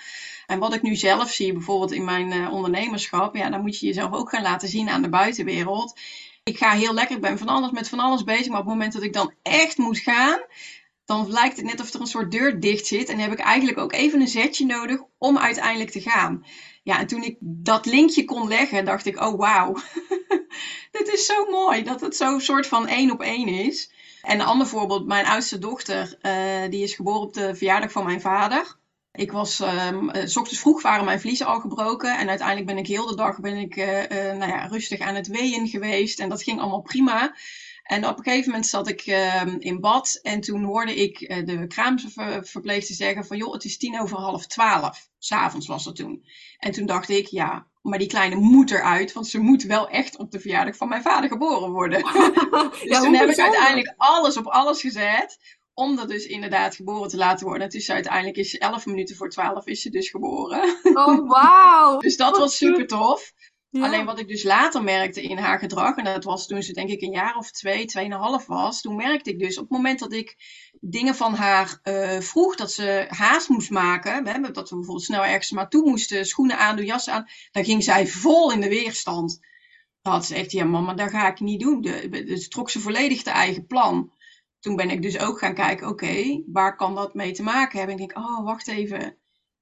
En 0.45 0.59
wat 0.59 0.73
ik 0.73 0.81
nu 0.81 0.95
zelf 0.95 1.31
zie, 1.31 1.53
bijvoorbeeld 1.53 1.91
in 1.91 2.03
mijn 2.03 2.31
uh, 2.31 2.51
ondernemerschap, 2.51 3.35
ja, 3.35 3.49
dan 3.49 3.61
moet 3.61 3.79
je 3.79 3.85
jezelf 3.85 4.13
ook 4.13 4.29
gaan 4.29 4.41
laten 4.41 4.67
zien 4.67 4.89
aan 4.89 5.01
de 5.01 5.09
buitenwereld. 5.09 5.99
Ik 6.43 6.57
ga 6.57 6.71
heel 6.71 6.93
lekker, 6.93 7.15
ik 7.15 7.21
ben 7.21 7.37
van 7.37 7.47
alles 7.47 7.71
met 7.71 7.89
van 7.89 7.99
alles 7.99 8.23
bezig, 8.23 8.47
maar 8.47 8.59
op 8.59 8.65
het 8.65 8.73
moment 8.73 8.93
dat 8.93 9.03
ik 9.03 9.13
dan 9.13 9.33
echt 9.41 9.77
moet 9.77 9.99
gaan, 9.99 10.39
dan 11.05 11.31
lijkt 11.31 11.57
het 11.57 11.65
net 11.65 11.81
of 11.81 11.93
er 11.93 12.01
een 12.01 12.07
soort 12.07 12.31
deur 12.31 12.59
dicht 12.59 12.85
zit. 12.85 13.09
En 13.09 13.19
heb 13.19 13.31
ik 13.31 13.39
eigenlijk 13.39 13.77
ook 13.77 13.93
even 13.93 14.21
een 14.21 14.27
zetje 14.27 14.65
nodig 14.65 15.01
om 15.17 15.37
uiteindelijk 15.37 15.89
te 15.89 16.01
gaan. 16.01 16.45
Ja, 16.89 16.99
en 16.99 17.07
toen 17.07 17.23
ik 17.23 17.37
dat 17.39 17.85
linkje 17.85 18.25
kon 18.25 18.47
leggen, 18.47 18.85
dacht 18.85 19.05
ik, 19.05 19.21
oh 19.21 19.37
wauw, 19.39 19.73
dit 20.97 21.07
is 21.13 21.25
zo 21.25 21.45
mooi 21.49 21.83
dat 21.83 22.01
het 22.01 22.15
zo 22.15 22.39
soort 22.39 22.67
van 22.67 22.87
één 22.87 23.11
op 23.11 23.21
één 23.21 23.47
is. 23.47 23.91
En 24.21 24.39
een 24.39 24.45
ander 24.45 24.67
voorbeeld, 24.67 25.07
mijn 25.07 25.25
oudste 25.25 25.59
dochter, 25.59 26.17
uh, 26.21 26.69
die 26.69 26.83
is 26.83 26.93
geboren 26.93 27.21
op 27.21 27.33
de 27.33 27.55
verjaardag 27.55 27.91
van 27.91 28.03
mijn 28.05 28.21
vader. 28.21 28.77
Ik 29.11 29.31
was, 29.31 29.59
um, 29.59 30.09
s 30.25 30.37
ochtends 30.37 30.59
vroeg 30.59 30.81
waren 30.81 31.05
mijn 31.05 31.19
vliezen 31.19 31.45
al 31.45 31.59
gebroken 31.59 32.17
en 32.17 32.29
uiteindelijk 32.29 32.67
ben 32.67 32.77
ik 32.77 32.87
heel 32.87 33.05
de 33.05 33.15
dag 33.15 33.39
ben 33.39 33.57
ik, 33.57 33.75
uh, 33.75 33.85
nou 34.11 34.47
ja, 34.47 34.65
rustig 34.65 34.99
aan 34.99 35.15
het 35.15 35.27
weeën 35.27 35.67
geweest 35.67 36.19
en 36.19 36.29
dat 36.29 36.43
ging 36.43 36.59
allemaal 36.59 36.81
prima. 36.81 37.35
En 37.89 38.07
op 38.07 38.17
een 38.17 38.23
gegeven 38.23 38.49
moment 38.49 38.67
zat 38.67 38.87
ik 38.87 39.05
uh, 39.05 39.43
in 39.57 39.79
bad 39.79 40.19
en 40.21 40.41
toen 40.41 40.63
hoorde 40.63 40.95
ik 40.95 41.21
uh, 41.21 41.45
de 41.45 41.67
kraamverpleegster 41.67 42.95
zeggen 42.95 43.25
van 43.25 43.37
joh, 43.37 43.53
het 43.53 43.63
is 43.63 43.77
tien 43.77 44.01
over 44.01 44.17
half 44.17 44.47
twaalf. 44.47 45.09
S'avonds 45.17 45.67
was 45.67 45.83
dat 45.83 45.95
toen. 45.95 46.25
En 46.57 46.71
toen 46.71 46.85
dacht 46.85 47.09
ik, 47.09 47.27
ja, 47.27 47.67
maar 47.81 47.97
die 47.99 48.07
kleine 48.07 48.35
moet 48.35 48.71
eruit, 48.71 49.13
want 49.13 49.27
ze 49.27 49.39
moet 49.39 49.63
wel 49.63 49.89
echt 49.89 50.17
op 50.17 50.31
de 50.31 50.39
verjaardag 50.39 50.75
van 50.75 50.89
mijn 50.89 51.01
vader 51.01 51.29
geboren 51.29 51.71
worden. 51.71 52.01
dus 52.71 52.81
ja, 52.83 53.01
toen 53.01 53.13
heb 53.13 53.29
ik 53.29 53.39
uiteindelijk 53.39 53.93
alles 53.97 54.37
op 54.37 54.45
alles 54.45 54.81
gezet 54.81 55.57
om 55.73 55.95
dat 55.95 56.09
dus 56.09 56.25
inderdaad 56.25 56.75
geboren 56.75 57.09
te 57.09 57.17
laten 57.17 57.45
worden. 57.45 57.63
Het 57.63 57.75
is 57.75 57.91
uiteindelijk 57.91 58.37
is 58.37 58.57
11 58.57 58.85
minuten 58.85 59.15
voor 59.15 59.29
12 59.29 59.65
is 59.67 59.81
ze 59.81 59.89
dus 59.89 60.09
geboren. 60.09 60.79
Oh, 60.83 61.29
wauw! 61.29 61.99
dus 62.07 62.17
dat 62.17 62.37
was 62.37 62.57
super 62.57 62.87
tof. 62.87 63.33
Alleen 63.71 64.05
wat 64.05 64.19
ik 64.19 64.27
dus 64.27 64.43
later 64.43 64.83
merkte 64.83 65.21
in 65.21 65.37
haar 65.37 65.59
gedrag, 65.59 65.95
en 65.95 66.03
dat 66.03 66.23
was 66.23 66.47
toen 66.47 66.63
ze 66.63 66.73
denk 66.73 66.89
ik 66.89 67.01
een 67.01 67.11
jaar 67.11 67.35
of 67.35 67.51
twee, 67.51 67.85
tweeënhalf 67.85 68.45
was, 68.45 68.81
toen 68.81 68.95
merkte 68.95 69.29
ik 69.29 69.39
dus 69.39 69.57
op 69.57 69.63
het 69.63 69.71
moment 69.71 69.99
dat 69.99 70.13
ik 70.13 70.35
dingen 70.79 71.15
van 71.15 71.33
haar 71.33 71.79
uh, 71.83 72.19
vroeg, 72.19 72.55
dat 72.55 72.71
ze 72.71 73.05
haast 73.09 73.49
moest 73.49 73.69
maken, 73.69 74.23
dat 74.23 74.69
we 74.69 74.75
bijvoorbeeld 74.75 75.03
snel 75.03 75.25
ergens 75.25 75.51
maar 75.51 75.69
toe 75.69 75.89
moesten, 75.89 76.25
schoenen 76.25 76.57
aandoen, 76.57 76.85
jas 76.85 77.09
aan, 77.09 77.27
dan 77.51 77.65
ging 77.65 77.83
zij 77.83 78.07
vol 78.07 78.51
in 78.51 78.61
de 78.61 78.69
weerstand. 78.69 79.39
Dan 80.01 80.13
had 80.13 80.25
ze 80.25 80.35
echt, 80.35 80.51
ja 80.51 80.65
mama, 80.65 80.93
dat 80.93 81.09
ga 81.09 81.27
ik 81.27 81.39
niet 81.39 81.59
doen. 81.59 81.81
Dus 82.09 82.47
trok 82.47 82.69
ze 82.69 82.79
volledig 82.79 83.23
de 83.23 83.29
eigen 83.29 83.65
plan. 83.65 84.13
Toen 84.59 84.75
ben 84.75 84.89
ik 84.89 85.01
dus 85.01 85.19
ook 85.19 85.39
gaan 85.39 85.53
kijken, 85.53 85.87
oké, 85.87 86.43
waar 86.45 86.75
kan 86.75 86.95
dat 86.95 87.13
mee 87.13 87.31
te 87.31 87.43
maken 87.43 87.77
hebben? 87.77 87.95
En 87.97 88.01
ik 88.01 88.09
denk, 88.09 88.25
oh, 88.25 88.43
wacht 88.43 88.67
even, 88.67 89.17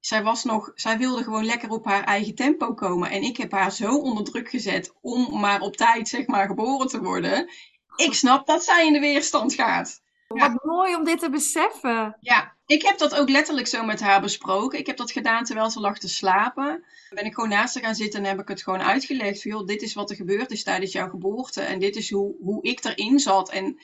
zij 0.08 0.22
was 0.22 0.44
nog, 0.44 0.72
zij 0.74 0.98
wilde 0.98 1.22
gewoon 1.22 1.44
lekker 1.44 1.70
op 1.70 1.84
haar 1.84 2.04
eigen 2.04 2.34
tempo 2.34 2.74
komen. 2.74 3.10
En 3.10 3.22
ik 3.22 3.36
heb 3.36 3.52
haar 3.52 3.72
zo 3.72 3.96
onder 3.98 4.24
druk 4.24 4.48
gezet 4.48 4.92
om 5.00 5.40
maar 5.40 5.60
op 5.60 5.76
tijd, 5.76 6.08
zeg 6.08 6.26
maar, 6.26 6.46
geboren 6.46 6.88
te 6.88 7.02
worden. 7.02 7.50
Ik 7.96 8.14
snap 8.14 8.46
dat 8.46 8.64
zij 8.64 8.86
in 8.86 8.92
de 8.92 8.98
weerstand 8.98 9.54
gaat. 9.54 10.02
Wat 10.28 10.64
mooi 10.64 10.94
om 10.94 11.04
dit 11.04 11.18
te 11.18 11.30
beseffen. 11.30 12.16
Ja, 12.20 12.54
ik 12.66 12.82
heb 12.82 12.98
dat 12.98 13.14
ook 13.14 13.28
letterlijk 13.28 13.66
zo 13.66 13.84
met 13.84 14.00
haar 14.00 14.20
besproken. 14.20 14.78
Ik 14.78 14.86
heb 14.86 14.96
dat 14.96 15.12
gedaan 15.12 15.44
terwijl 15.44 15.70
ze 15.70 15.80
lag 15.80 15.98
te 15.98 16.08
slapen. 16.08 16.84
Ben 17.10 17.24
ik 17.24 17.34
gewoon 17.34 17.48
naast 17.48 17.74
haar 17.74 17.84
gaan 17.84 17.94
zitten 17.94 18.20
en 18.20 18.28
heb 18.28 18.40
ik 18.40 18.48
het 18.48 18.62
gewoon 18.62 18.82
uitgelegd. 18.82 19.42
Van, 19.42 19.50
joh, 19.50 19.66
dit 19.66 19.82
is 19.82 19.94
wat 19.94 20.10
er 20.10 20.16
gebeurd 20.16 20.50
is 20.50 20.62
tijdens 20.62 20.92
jouw 20.92 21.08
geboorte. 21.08 21.60
En 21.60 21.78
dit 21.78 21.96
is 21.96 22.10
hoe, 22.10 22.34
hoe 22.40 22.62
ik 22.62 22.84
erin 22.84 23.18
zat. 23.18 23.50
En 23.50 23.78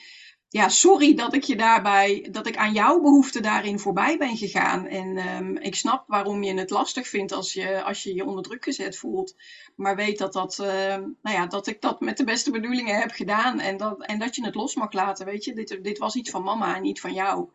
ja, 0.47 0.69
sorry 0.69 1.15
dat 1.15 1.33
ik 1.33 1.43
je 1.43 1.55
daarbij, 1.55 2.27
dat 2.31 2.47
ik 2.47 2.57
aan 2.57 2.73
jouw 2.73 3.01
behoeften 3.01 3.41
daarin 3.41 3.79
voorbij 3.79 4.17
ben 4.17 4.37
gegaan. 4.37 4.87
En 4.87 5.17
um, 5.17 5.57
ik 5.57 5.75
snap 5.75 6.03
waarom 6.07 6.43
je 6.43 6.53
het 6.53 6.69
lastig 6.69 7.07
vindt 7.07 7.31
als 7.31 7.53
je 7.53 7.83
als 7.83 8.03
je, 8.03 8.13
je 8.13 8.25
onder 8.25 8.43
druk 8.43 8.63
gezet 8.63 8.97
voelt. 8.97 9.35
Maar 9.75 9.95
weet 9.95 10.17
dat, 10.17 10.33
dat, 10.33 10.57
uh, 10.61 10.67
nou 10.95 11.35
ja, 11.35 11.45
dat 11.45 11.67
ik 11.67 11.81
dat 11.81 11.99
met 11.99 12.17
de 12.17 12.23
beste 12.23 12.51
bedoelingen 12.51 12.99
heb 12.99 13.11
gedaan. 13.11 13.59
En 13.59 13.77
dat, 13.77 14.05
en 14.05 14.19
dat 14.19 14.35
je 14.35 14.45
het 14.45 14.55
los 14.55 14.75
mag 14.75 14.91
laten. 14.91 15.25
Weet 15.25 15.43
je, 15.43 15.53
dit, 15.53 15.83
dit 15.83 15.97
was 15.97 16.15
iets 16.15 16.29
van 16.29 16.43
mama 16.43 16.75
en 16.75 16.81
niet 16.81 16.99
van 16.99 17.13
jou. 17.13 17.49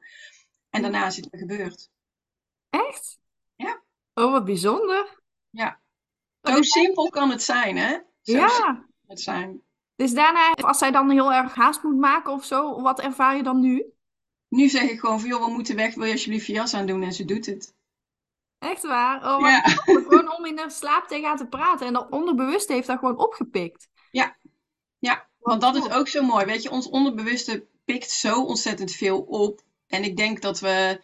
En 0.71 0.83
daarna 0.83 1.07
is 1.07 1.17
het 1.17 1.29
gebeurd. 1.31 1.91
Echt? 2.71 3.19
Ja. 3.57 3.83
Oh, 4.15 4.33
wat 4.33 4.45
bijzonder. 4.45 5.23
Ja. 5.51 5.81
Zo 6.43 6.63
simpel 6.63 7.09
kan 7.09 7.31
het 7.31 7.43
zijn, 7.43 7.77
hè? 7.77 7.99
Zo 8.23 8.37
ja. 8.37 8.49
simpel 8.49 8.75
kan 8.75 9.07
het 9.07 9.21
zijn. 9.21 9.63
Dus 10.01 10.13
daarna, 10.13 10.53
als 10.53 10.79
zij 10.79 10.91
dan 10.91 11.11
heel 11.11 11.33
erg 11.33 11.55
haast 11.55 11.83
moet 11.83 11.99
maken 11.99 12.33
of 12.33 12.45
zo, 12.45 12.81
wat 12.81 13.01
ervaar 13.01 13.37
je 13.37 13.43
dan 13.43 13.61
nu? 13.61 13.85
Nu 14.49 14.69
zeg 14.69 14.91
ik 14.91 15.01
gewoon 15.01 15.21
van, 15.21 15.29
joh, 15.29 15.45
we 15.45 15.51
moeten 15.51 15.77
weg. 15.77 15.95
Wil 15.95 16.05
je 16.05 16.13
alsjeblieft 16.13 16.47
je 16.47 16.53
jas 16.53 16.75
aandoen? 16.75 17.03
En 17.03 17.13
ze 17.13 17.25
doet 17.25 17.47
het. 17.47 17.75
Echt 18.59 18.83
waar? 18.83 19.35
Oh, 19.35 19.41
Ja. 19.41 19.61
gewoon 20.09 20.37
om 20.37 20.45
in 20.45 20.59
haar 20.59 20.71
slaap 20.71 21.09
tegen 21.09 21.29
haar 21.29 21.37
te 21.37 21.47
praten. 21.47 21.87
En 21.87 21.93
dat 21.93 22.11
onderbewuste 22.11 22.73
heeft 22.73 22.87
dat 22.87 22.99
gewoon 22.99 23.19
opgepikt. 23.19 23.89
Ja. 24.11 24.37
Ja, 24.99 25.29
want 25.39 25.61
dat 25.61 25.77
is 25.77 25.91
ook 25.91 26.09
zo 26.09 26.23
mooi. 26.23 26.45
Weet 26.45 26.63
je, 26.63 26.71
ons 26.71 26.89
onderbewuste 26.89 27.67
pikt 27.85 28.11
zo 28.11 28.43
ontzettend 28.45 28.93
veel 28.93 29.21
op. 29.21 29.61
En 29.87 30.05
ik 30.05 30.17
denk 30.17 30.41
dat 30.41 30.61
we 30.61 31.01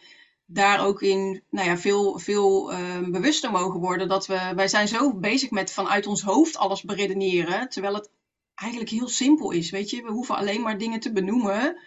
daar 0.47 0.87
ook 0.87 1.03
in 1.03 1.43
nou 1.51 1.69
ja, 1.69 1.77
veel, 1.77 2.19
veel 2.19 2.73
eh, 2.73 2.99
bewuster 3.09 3.51
mogen 3.51 3.81
worden. 3.81 4.09
Dat 4.09 4.27
we, 4.27 4.53
wij 4.55 4.69
zijn 4.69 4.89
zo 4.89 5.15
bezig 5.15 5.51
met 5.51 5.73
vanuit 5.73 6.07
ons 6.07 6.23
hoofd 6.23 6.57
alles 6.57 6.83
beredeneren. 6.83 7.69
Terwijl 7.69 7.95
het 7.95 8.11
eigenlijk 8.57 8.91
heel 8.91 9.09
simpel 9.09 9.51
is. 9.51 9.71
Weet 9.71 9.91
je, 9.91 10.03
we 10.03 10.11
hoeven 10.11 10.37
alleen 10.37 10.61
maar 10.61 10.79
dingen 10.79 11.01
te 11.01 11.13
benoemen. 11.13 11.81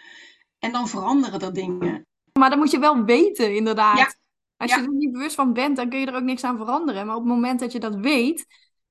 En 0.59 0.71
dan 0.71 0.87
veranderen 0.87 1.39
er 1.39 1.53
dingen. 1.53 2.05
Maar 2.39 2.49
dat 2.49 2.59
moet 2.59 2.71
je 2.71 2.79
wel 2.79 3.03
weten, 3.03 3.55
inderdaad. 3.55 3.97
Ja. 3.97 4.13
Als 4.57 4.71
Ja. 4.71 4.77
je 4.77 4.83
er 4.83 4.93
niet 4.93 5.11
bewust 5.11 5.35
van 5.35 5.53
bent, 5.53 5.75
dan 5.75 5.89
kun 5.89 5.99
je 5.99 6.05
er 6.05 6.15
ook 6.15 6.23
niks 6.23 6.43
aan 6.43 6.57
veranderen. 6.57 7.05
Maar 7.05 7.15
op 7.15 7.23
het 7.23 7.31
moment 7.31 7.59
dat 7.59 7.71
je 7.71 7.79
dat 7.79 7.95
weet, 7.95 8.45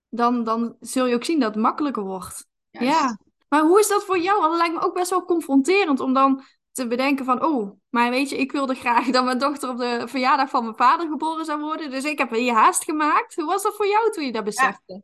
dan, 0.08 0.44
dan 0.44 0.76
zul 0.80 1.06
je 1.06 1.14
ook 1.14 1.24
zien 1.24 1.40
dat 1.40 1.54
het 1.54 1.62
makkelijker 1.62 2.02
wordt. 2.02 2.46
Juist. 2.70 3.00
Ja. 3.00 3.18
Maar 3.48 3.62
hoe 3.62 3.78
is 3.78 3.88
dat 3.88 4.04
voor 4.04 4.18
jou? 4.18 4.38
Want 4.40 4.50
dat 4.50 4.60
lijkt 4.60 4.74
me 4.74 4.86
ook 4.86 4.94
best 4.94 5.10
wel 5.10 5.24
confronterend 5.24 6.00
om 6.00 6.12
dan 6.12 6.44
te 6.72 6.86
bedenken 6.86 7.24
van, 7.24 7.44
oh, 7.44 7.72
maar 7.88 8.10
weet 8.10 8.28
je, 8.30 8.36
ik 8.36 8.52
wilde 8.52 8.74
graag 8.74 9.06
dat 9.06 9.24
mijn 9.24 9.38
dochter 9.38 9.70
op 9.70 9.78
de 9.78 10.02
verjaardag 10.06 10.50
van 10.50 10.62
mijn 10.62 10.76
vader 10.76 11.08
geboren 11.08 11.44
zou 11.44 11.60
worden. 11.60 11.90
Dus 11.90 12.04
ik 12.04 12.18
heb 12.18 12.30
hier 12.30 12.52
haast 12.52 12.84
gemaakt. 12.84 13.34
Hoe 13.34 13.44
was 13.44 13.62
dat 13.62 13.76
voor 13.76 13.86
jou 13.86 14.12
toen 14.12 14.24
je 14.24 14.32
dat 14.32 14.44
besefte? 14.44 14.92
Ja, 14.92 15.00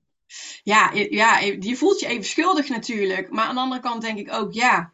je- 0.93 1.07
ja, 1.11 1.39
je 1.39 1.77
voelt 1.77 2.01
je 2.01 2.07
even 2.07 2.25
schuldig 2.25 2.69
natuurlijk. 2.69 3.31
Maar 3.31 3.45
aan 3.45 3.55
de 3.55 3.61
andere 3.61 3.81
kant 3.81 4.03
denk 4.03 4.19
ik 4.19 4.33
ook, 4.33 4.53
ja, 4.53 4.93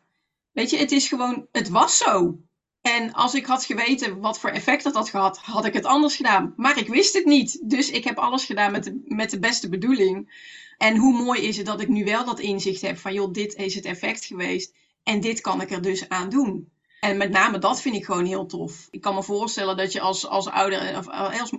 weet 0.53 0.71
je, 0.71 0.77
het 0.77 0.93
is 0.93 1.09
gewoon, 1.09 1.47
het 1.53 1.69
was 1.69 1.97
zo. 1.99 2.39
En 2.81 3.13
als 3.13 3.35
ik 3.35 3.47
had 3.47 3.65
geweten 3.65 4.21
wat 4.21 4.39
voor 4.39 4.51
effect 4.51 4.85
dat 4.85 4.95
had 4.95 5.09
gehad, 5.11 5.39
had 5.39 5.65
ik 5.65 5.73
het 5.73 5.85
anders 5.85 6.17
gedaan. 6.17 6.55
Maar 6.57 6.79
ik 6.79 6.89
wist 6.89 7.15
het 7.15 7.25
niet. 7.25 7.71
Dus 7.71 7.91
ik 7.91 8.05
heb 8.05 8.19
alles 8.19 8.45
gedaan 8.45 8.73
met 8.73 8.85
de, 8.85 9.03
met 9.05 9.31
de 9.31 9.39
beste 9.39 9.69
bedoeling. 9.69 10.49
En 10.79 10.97
hoe 10.97 11.23
mooi 11.23 11.41
is 11.41 11.57
het 11.57 11.67
dat 11.67 11.81
ik 11.81 11.89
nu 11.89 12.05
wel 12.05 12.25
dat 12.25 12.41
inzicht 12.41 12.81
heb 12.81 12.99
van, 12.99 13.13
joh, 13.13 13.33
dit 13.33 13.55
is 13.55 13.75
het 13.75 13.85
effect 13.85 14.25
geweest. 14.25 14.75
En 15.03 15.21
dit 15.21 15.41
kan 15.41 15.61
ik 15.61 15.71
er 15.71 15.83
dus 15.83 16.09
aan 16.09 16.29
doen. 16.29 16.71
En 17.01 17.17
met 17.17 17.31
name 17.31 17.59
dat 17.59 17.81
vind 17.81 17.95
ik 17.95 18.05
gewoon 18.05 18.25
heel 18.25 18.47
tof. 18.47 18.89
Ik 18.91 19.01
kan 19.01 19.15
me 19.15 19.23
voorstellen 19.23 19.77
dat 19.77 19.93
je 19.93 20.01
als, 20.01 20.27
als 20.27 20.47
ouder, 20.49 20.99
of, 20.99 21.07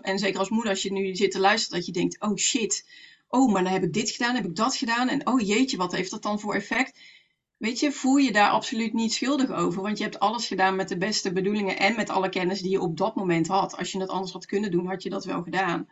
en 0.01 0.19
zeker 0.19 0.39
als 0.39 0.49
moeder, 0.49 0.69
als 0.69 0.81
je 0.81 0.91
nu 0.91 1.15
zit 1.15 1.31
te 1.31 1.39
luisteren, 1.39 1.77
dat 1.77 1.85
je 1.85 1.91
denkt, 1.91 2.21
oh 2.21 2.37
shit, 2.37 2.85
oh, 3.31 3.51
maar 3.51 3.63
dan 3.63 3.71
heb 3.71 3.83
ik 3.83 3.93
dit 3.93 4.09
gedaan, 4.09 4.35
heb 4.35 4.45
ik 4.45 4.55
dat 4.55 4.75
gedaan. 4.75 5.09
En 5.09 5.27
oh 5.27 5.39
jeetje, 5.39 5.77
wat 5.77 5.91
heeft 5.91 6.11
dat 6.11 6.23
dan 6.23 6.39
voor 6.39 6.53
effect? 6.53 6.99
Weet 7.57 7.79
je, 7.79 7.91
voel 7.91 8.17
je 8.17 8.31
daar 8.31 8.49
absoluut 8.49 8.93
niet 8.93 9.13
schuldig 9.13 9.51
over. 9.51 9.81
Want 9.81 9.97
je 9.97 10.03
hebt 10.03 10.19
alles 10.19 10.47
gedaan 10.47 10.75
met 10.75 10.89
de 10.89 10.97
beste 10.97 11.31
bedoelingen 11.31 11.77
en 11.77 11.95
met 11.95 12.09
alle 12.09 12.29
kennis 12.29 12.61
die 12.61 12.71
je 12.71 12.81
op 12.81 12.97
dat 12.97 13.15
moment 13.15 13.47
had. 13.47 13.77
Als 13.77 13.91
je 13.91 13.99
het 13.99 14.09
anders 14.09 14.31
had 14.31 14.45
kunnen 14.45 14.71
doen, 14.71 14.87
had 14.87 15.03
je 15.03 15.09
dat 15.09 15.25
wel 15.25 15.43
gedaan. 15.43 15.87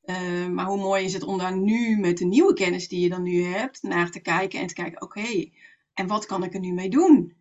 Eh, 0.00 0.46
maar 0.46 0.66
hoe 0.66 0.76
mooi 0.76 1.04
is 1.04 1.12
het 1.12 1.22
om 1.22 1.38
daar 1.38 1.56
nu 1.56 1.96
met 1.96 2.18
de 2.18 2.24
nieuwe 2.24 2.52
kennis 2.52 2.88
die 2.88 3.00
je 3.00 3.08
dan 3.08 3.22
nu 3.22 3.44
hebt, 3.44 3.82
naar 3.82 4.10
te 4.10 4.20
kijken 4.20 4.60
en 4.60 4.66
te 4.66 4.74
kijken, 4.74 5.02
oké, 5.02 5.50
en 5.94 6.06
wat 6.06 6.26
kan 6.26 6.44
ik 6.44 6.54
er 6.54 6.60
nu 6.60 6.72
mee 6.72 6.90
doen? 6.90 7.34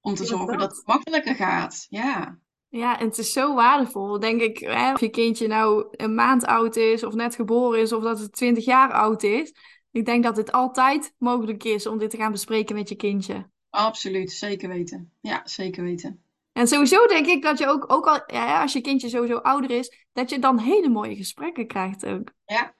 Om 0.00 0.14
te 0.14 0.24
zorgen 0.24 0.58
dat 0.58 0.76
het 0.76 0.86
makkelijker 0.86 1.34
gaat. 1.34 1.86
Ja, 1.90 2.38
Ja, 2.72 2.98
en 2.98 3.06
het 3.06 3.18
is 3.18 3.32
zo 3.32 3.54
waardevol, 3.54 4.18
denk 4.20 4.40
ik. 4.40 4.58
Hè, 4.58 4.92
of 4.92 5.00
je 5.00 5.08
kindje 5.08 5.46
nou 5.46 5.86
een 5.90 6.14
maand 6.14 6.44
oud 6.44 6.76
is, 6.76 7.04
of 7.04 7.14
net 7.14 7.34
geboren 7.34 7.80
is, 7.80 7.92
of 7.92 8.02
dat 8.02 8.18
het 8.18 8.32
20 8.32 8.64
jaar 8.64 8.92
oud 8.92 9.22
is. 9.22 9.54
Ik 9.90 10.04
denk 10.04 10.24
dat 10.24 10.36
het 10.36 10.52
altijd 10.52 11.14
mogelijk 11.18 11.64
is 11.64 11.86
om 11.86 11.98
dit 11.98 12.10
te 12.10 12.16
gaan 12.16 12.32
bespreken 12.32 12.74
met 12.74 12.88
je 12.88 12.94
kindje. 12.94 13.50
absoluut. 13.70 14.32
Zeker 14.32 14.68
weten. 14.68 15.12
Ja, 15.20 15.40
zeker 15.44 15.82
weten. 15.82 16.22
En 16.52 16.68
sowieso 16.68 17.06
denk 17.06 17.26
ik 17.26 17.42
dat 17.42 17.58
je 17.58 17.66
ook, 17.66 17.92
ook 17.92 18.06
al, 18.06 18.22
ja, 18.26 18.62
als 18.62 18.72
je 18.72 18.80
kindje 18.80 19.08
sowieso 19.08 19.36
ouder 19.36 19.70
is, 19.70 20.06
dat 20.12 20.30
je 20.30 20.38
dan 20.38 20.58
hele 20.58 20.88
mooie 20.88 21.16
gesprekken 21.16 21.66
krijgt 21.66 22.06
ook. 22.06 22.32
Ja. 22.46 22.74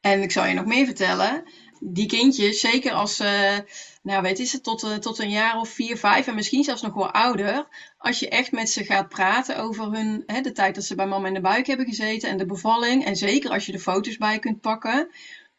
En 0.00 0.22
ik 0.22 0.30
zal 0.30 0.46
je 0.46 0.54
nog 0.54 0.66
meer 0.66 0.86
vertellen. 0.86 1.44
Die 1.84 2.06
kindjes, 2.06 2.60
zeker 2.60 2.92
als 2.92 3.16
ze, 3.16 3.64
nou 4.02 4.22
weet 4.22 4.38
is 4.38 4.52
het, 4.52 4.62
tot, 4.62 4.82
eh, 4.82 4.94
tot 4.94 5.18
een 5.18 5.30
jaar 5.30 5.58
of 5.58 5.68
vier, 5.68 5.96
vijf 5.96 6.26
en 6.26 6.34
misschien 6.34 6.64
zelfs 6.64 6.82
nog 6.82 6.94
wel 6.94 7.10
ouder. 7.10 7.66
Als 7.98 8.18
je 8.18 8.28
echt 8.28 8.52
met 8.52 8.70
ze 8.70 8.84
gaat 8.84 9.08
praten 9.08 9.58
over 9.58 9.92
hun, 9.92 10.22
hè, 10.26 10.40
de 10.40 10.52
tijd 10.52 10.74
dat 10.74 10.84
ze 10.84 10.94
bij 10.94 11.06
mama 11.06 11.26
in 11.26 11.34
de 11.34 11.40
buik 11.40 11.66
hebben 11.66 11.86
gezeten 11.86 12.28
en 12.28 12.38
de 12.38 12.46
bevalling. 12.46 13.04
En 13.04 13.16
zeker 13.16 13.50
als 13.50 13.66
je 13.66 13.72
de 13.72 13.78
foto's 13.78 14.16
bij 14.16 14.38
kunt 14.38 14.60
pakken. 14.60 15.10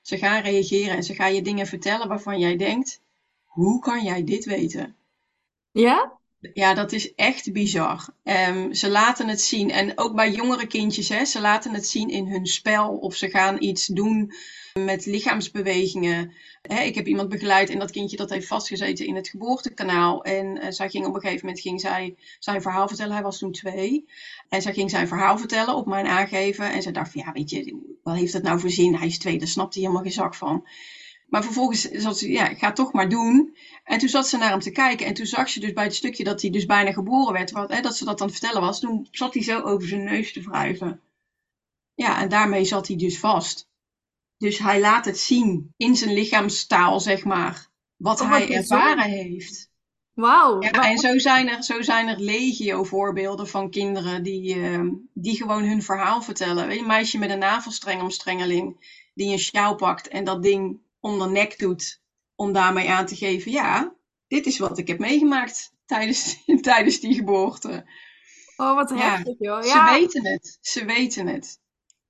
Ze 0.01 0.17
gaan 0.17 0.41
reageren 0.41 0.95
en 0.95 1.03
ze 1.03 1.13
gaan 1.13 1.33
je 1.33 1.41
dingen 1.41 1.67
vertellen 1.67 2.07
waarvan 2.07 2.39
jij 2.39 2.55
denkt, 2.55 3.01
hoe 3.43 3.79
kan 3.79 4.03
jij 4.03 4.23
dit 4.23 4.45
weten? 4.45 4.95
Ja? 5.71 6.17
Ja, 6.53 6.73
dat 6.73 6.91
is 6.91 7.15
echt 7.15 7.51
bizar. 7.51 8.07
Ehm, 8.23 8.73
ze 8.73 8.89
laten 8.89 9.27
het 9.27 9.41
zien. 9.41 9.71
En 9.71 9.97
ook 9.97 10.15
bij 10.15 10.31
jongere 10.31 10.67
kindjes, 10.67 11.09
hè, 11.09 11.25
ze 11.25 11.41
laten 11.41 11.73
het 11.73 11.87
zien 11.87 12.09
in 12.09 12.27
hun 12.27 12.45
spel. 12.45 12.97
Of 12.97 13.15
ze 13.15 13.29
gaan 13.29 13.55
iets 13.59 13.85
doen 13.85 14.33
met 14.79 15.05
lichaamsbewegingen. 15.05 16.33
Hè, 16.61 16.81
ik 16.81 16.95
heb 16.95 17.07
iemand 17.07 17.29
begeleid 17.29 17.69
en 17.69 17.79
dat 17.79 17.91
kindje 17.91 18.17
dat 18.17 18.29
heeft 18.29 18.47
vastgezeten 18.47 19.05
in 19.05 19.15
het 19.15 19.27
geboortekanaal. 19.27 20.23
En 20.23 20.61
eh, 20.61 20.71
zij 20.71 20.89
ging 20.89 21.05
op 21.05 21.15
een 21.15 21.21
gegeven 21.21 21.45
moment 21.45 21.63
ging 21.63 21.81
zij 21.81 22.15
zijn 22.39 22.61
verhaal 22.61 22.87
vertellen. 22.87 23.13
Hij 23.13 23.23
was 23.23 23.37
toen 23.37 23.51
twee. 23.51 24.05
En 24.49 24.61
zij 24.61 24.73
ging 24.73 24.89
zijn 24.89 25.07
verhaal 25.07 25.37
vertellen 25.37 25.75
op 25.75 25.85
mijn 25.85 26.07
aangeven. 26.07 26.71
En 26.71 26.81
ze 26.81 26.91
dacht 26.91 27.11
van, 27.11 27.21
ja, 27.25 27.31
weet 27.31 27.49
je, 27.49 27.95
wat 28.03 28.15
heeft 28.15 28.33
dat 28.33 28.43
nou 28.43 28.59
voor 28.59 28.69
zin? 28.69 28.95
Hij 28.95 29.07
is 29.07 29.17
twee, 29.17 29.37
daar 29.37 29.47
snapt 29.47 29.73
hij 29.73 29.83
helemaal 29.83 30.03
geen 30.03 30.13
zak 30.13 30.35
van. 30.35 30.67
Maar 31.33 31.43
vervolgens 31.43 31.81
zat 31.81 32.17
ze, 32.17 32.31
ja, 32.31 32.53
ga 32.53 32.71
toch 32.71 32.93
maar 32.93 33.09
doen. 33.09 33.55
En 33.83 33.99
toen 33.99 34.09
zat 34.09 34.27
ze 34.27 34.37
naar 34.37 34.49
hem 34.49 34.59
te 34.59 34.71
kijken. 34.71 35.05
En 35.05 35.13
toen 35.13 35.25
zag 35.25 35.49
ze 35.49 35.59
dus 35.59 35.73
bij 35.73 35.83
het 35.83 35.95
stukje 35.95 36.23
dat 36.23 36.41
hij 36.41 36.51
dus 36.51 36.65
bijna 36.65 36.91
geboren 36.91 37.33
werd, 37.33 37.51
wat, 37.51 37.71
hè, 37.71 37.81
dat 37.81 37.97
ze 37.97 38.05
dat 38.05 38.21
aan 38.21 38.27
het 38.27 38.37
vertellen 38.37 38.61
was. 38.61 38.79
Toen 38.79 39.07
zat 39.11 39.33
hij 39.33 39.43
zo 39.43 39.61
over 39.61 39.87
zijn 39.87 40.03
neus 40.03 40.33
te 40.33 40.41
wrijven. 40.41 41.01
Ja, 41.93 42.21
en 42.21 42.29
daarmee 42.29 42.65
zat 42.65 42.87
hij 42.87 42.97
dus 42.97 43.19
vast. 43.19 43.67
Dus 44.37 44.57
hij 44.57 44.79
laat 44.79 45.05
het 45.05 45.19
zien 45.19 45.73
in 45.77 45.95
zijn 45.95 46.13
lichaamstaal, 46.13 46.99
zeg 46.99 47.23
maar. 47.23 47.67
Wat 47.95 48.21
Oh, 48.21 48.29
wat 48.29 48.37
hij 48.37 48.55
ervaren 48.55 49.09
heeft. 49.09 49.71
Wauw. 50.13 50.61
Ja, 50.61 50.71
en 50.71 50.97
zo 50.97 51.17
zijn 51.17 51.49
er, 51.49 51.63
zo 51.63 51.81
zijn 51.81 52.07
er 52.07 52.19
legio 52.19 52.83
voorbeelden 52.83 53.47
van 53.47 53.69
kinderen 53.69 54.23
die, 54.23 54.61
eh, 54.61 54.81
die 55.13 55.35
gewoon 55.35 55.63
hun 55.63 55.83
verhaal 55.83 56.21
vertellen. 56.21 56.65
Weet 56.67 56.75
je, 56.75 56.81
een 56.81 56.87
meisje 56.87 57.17
met 57.17 57.29
een 57.29 57.39
navelstrengomstrengeling 57.39 58.77
die 59.13 59.31
een 59.31 59.39
sjaal 59.39 59.75
pakt 59.75 60.07
en 60.07 60.23
dat 60.23 60.43
ding 60.43 60.81
om 61.03 61.19
de 61.19 61.25
nek 61.25 61.59
doet 61.59 62.01
om 62.35 62.51
daarmee 62.51 62.89
aan 62.89 63.05
te 63.05 63.15
geven, 63.15 63.51
ja, 63.51 63.95
dit 64.27 64.45
is 64.45 64.59
wat 64.59 64.77
ik 64.77 64.87
heb 64.87 64.99
meegemaakt 64.99 65.71
tijdens, 65.85 66.43
tijdens 66.61 66.99
die 66.99 67.13
geboorte. 67.13 67.85
Oh, 68.57 68.75
wat 68.75 68.89
Ja, 68.89 68.95
heftig, 68.95 69.35
joh. 69.39 69.61
Ze 69.61 69.67
Ja, 69.67 69.93
weten 69.93 70.25
het, 70.25 70.57
ze 70.61 70.85
weten 70.85 71.27
het. 71.27 71.59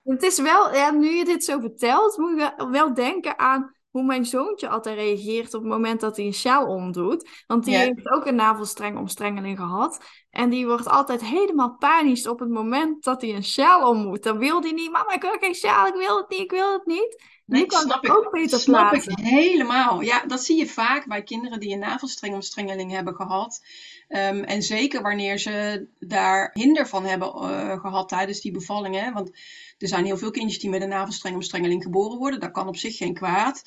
het 0.04 0.24
is 0.24 0.40
wel, 0.40 0.74
ja, 0.76 0.92
nu 0.92 1.10
je 1.10 1.26
dit 1.26 1.44
zo 1.44 1.60
vertelt, 1.60 2.18
moet 2.18 2.30
je 2.30 2.54
wel- 2.58 2.70
wel 2.70 2.94
denken 2.94 3.40
aan 3.40 3.76
hoe 3.90 4.04
mijn 4.04 4.26
zoontje 4.26 4.70
altijd 4.70 4.96
reageert 4.98 5.54
op 5.54 5.62
het 5.62 5.72
moment 5.72 6.00
dat 6.02 6.18
hij 6.18 6.26
een 6.26 6.34
sjaal 6.34 6.68
omdoet. 6.68 7.30
Want 7.48 7.64
die 7.66 7.74
Ja. 7.74 7.80
heeft 7.80 8.10
ook 8.12 8.26
een 8.26 8.36
navelstrengomstrengeling 8.36 9.58
gehad. 9.58 10.06
En 10.30 10.50
die 10.50 10.66
wordt 10.68 10.88
altijd 10.88 11.22
helemaal 11.22 11.76
panisch 11.78 12.28
op 12.28 12.40
het 12.40 12.50
moment 12.50 13.04
dat 13.04 13.22
hij 13.22 13.36
een 13.36 13.44
sjaal 13.44 13.90
om 13.90 13.98
moet. 13.98 14.24
Dan 14.24 14.38
wil 14.38 14.62
hij 14.62 14.72
niet, 14.72 14.92
mama, 14.92 15.14
ik 15.14 15.22
wil 15.22 15.38
geen 15.40 15.56
sjaal, 15.56 15.88
ik 15.88 15.94
wil 15.96 16.18
het 16.18 16.30
niet, 16.30 16.40
ik 16.40 16.52
wil 16.52 16.74
het 16.74 16.86
niet. 16.86 17.24
Nee, 17.46 17.62
nu 17.62 17.68
kan 17.68 18.00
ik. 18.02 18.18
ook 18.18 18.32
beter 18.32 18.60
Snap 18.60 18.90
plaatsen. 18.90 19.12
ik 19.12 19.18
helemaal. 19.18 20.02
Ja, 20.02 20.26
dat 20.26 20.44
zie 20.44 20.58
je 20.58 20.68
vaak 20.68 21.08
bij 21.08 21.24
kinderen 21.24 21.60
die 21.60 21.74
een 21.74 21.80
navelstrengomstrengeling 21.80 22.92
hebben 22.92 23.16
gehad. 23.16 23.62
Ehm, 24.08 24.44
en 24.44 24.62
zeker 24.62 25.02
wanneer 25.02 25.38
ze 25.38 25.88
daar 26.00 26.50
hinder 26.54 26.88
van 26.88 27.06
hebben 27.06 27.28
uh, 27.36 27.80
gehad 27.80 28.10
tijdens 28.10 28.42
die 28.42 28.52
bevalling. 28.52 28.96
Hè? 28.96 29.12
Want 29.12 29.30
er 29.78 29.88
zijn 29.88 30.06
heel 30.06 30.18
veel 30.18 30.32
kindjes 30.32 30.60
die 30.60 30.70
met 30.70 30.82
een 30.82 30.90
navelstrengelstrengeling 30.90 31.84
geboren 31.84 32.18
worden. 32.18 32.40
Dat 32.40 32.52
kan 32.52 32.68
op 32.68 32.78
zich 32.78 32.98
geen 32.98 33.14
kwaad. 33.14 33.64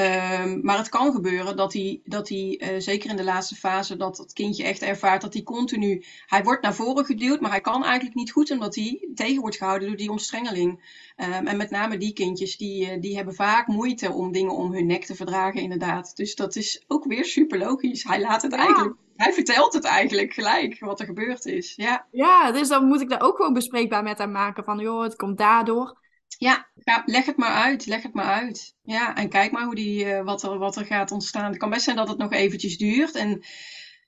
Um, 0.00 0.60
maar 0.62 0.78
het 0.78 0.88
kan 0.88 1.12
gebeuren 1.12 1.56
dat 1.56 1.72
hij, 1.72 2.00
dat 2.04 2.28
hij 2.28 2.60
uh, 2.62 2.80
zeker 2.80 3.10
in 3.10 3.16
de 3.16 3.24
laatste 3.24 3.54
fase, 3.54 3.96
dat 3.96 4.18
het 4.18 4.32
kindje 4.32 4.64
echt 4.64 4.82
ervaart 4.82 5.22
dat 5.22 5.32
hij 5.32 5.42
continu, 5.42 6.04
hij 6.26 6.42
wordt 6.42 6.62
naar 6.62 6.74
voren 6.74 7.04
geduwd, 7.04 7.40
maar 7.40 7.50
hij 7.50 7.60
kan 7.60 7.84
eigenlijk 7.84 8.14
niet 8.14 8.32
goed 8.32 8.50
omdat 8.50 8.74
hij 8.74 9.08
tegen 9.14 9.40
wordt 9.40 9.56
gehouden 9.56 9.88
door 9.88 9.96
die 9.96 10.10
omstrengeling. 10.10 10.70
Um, 11.16 11.46
en 11.46 11.56
met 11.56 11.70
name 11.70 11.96
die 11.96 12.12
kindjes, 12.12 12.56
die, 12.56 12.94
uh, 12.94 13.00
die 13.00 13.16
hebben 13.16 13.34
vaak 13.34 13.66
moeite 13.66 14.12
om 14.12 14.32
dingen 14.32 14.52
om 14.52 14.72
hun 14.72 14.86
nek 14.86 15.04
te 15.04 15.14
verdragen, 15.14 15.60
inderdaad. 15.60 16.16
Dus 16.16 16.34
dat 16.34 16.56
is 16.56 16.84
ook 16.86 17.04
weer 17.04 17.24
super 17.24 17.58
logisch. 17.58 18.04
Hij 18.04 18.20
laat 18.20 18.42
het 18.42 18.52
ja. 18.52 18.58
eigenlijk, 18.58 18.94
hij 19.16 19.32
vertelt 19.32 19.72
het 19.72 19.84
eigenlijk 19.84 20.32
gelijk 20.32 20.78
wat 20.80 21.00
er 21.00 21.06
gebeurd 21.06 21.46
is. 21.46 21.72
Ja. 21.76 22.06
ja, 22.10 22.52
dus 22.52 22.68
dan 22.68 22.84
moet 22.86 23.00
ik 23.00 23.08
daar 23.08 23.22
ook 23.22 23.36
gewoon 23.36 23.52
bespreekbaar 23.52 24.02
met 24.02 24.18
hem 24.18 24.32
maken 24.32 24.64
van, 24.64 24.78
joh, 24.78 25.02
het 25.02 25.16
komt 25.16 25.38
daardoor. 25.38 26.04
Ja, 26.38 26.68
leg 27.04 27.26
het 27.26 27.36
maar 27.36 27.54
uit. 27.54 27.86
Leg 27.86 28.02
het 28.02 28.14
maar 28.14 28.24
uit. 28.24 28.74
Ja, 28.82 29.16
en 29.16 29.28
kijk 29.28 29.52
maar 29.52 29.64
hoe 29.64 29.74
die, 29.74 30.04
uh, 30.04 30.22
wat, 30.22 30.42
er, 30.42 30.58
wat 30.58 30.76
er 30.76 30.84
gaat 30.84 31.10
ontstaan. 31.10 31.50
Het 31.50 31.56
kan 31.56 31.70
best 31.70 31.84
zijn 31.84 31.96
dat 31.96 32.08
het 32.08 32.18
nog 32.18 32.32
eventjes 32.32 32.78
duurt. 32.78 33.14
En 33.14 33.44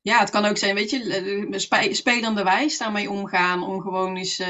ja, 0.03 0.19
het 0.19 0.31
kan 0.31 0.45
ook 0.45 0.57
zijn, 0.57 0.75
weet 0.75 0.91
je, 0.91 1.47
spe, 1.51 1.95
spelende 1.95 2.43
wijs 2.43 2.79
daarmee 2.79 3.11
omgaan. 3.11 3.63
Om 3.63 3.81
gewoon, 3.81 4.17
eens, 4.17 4.43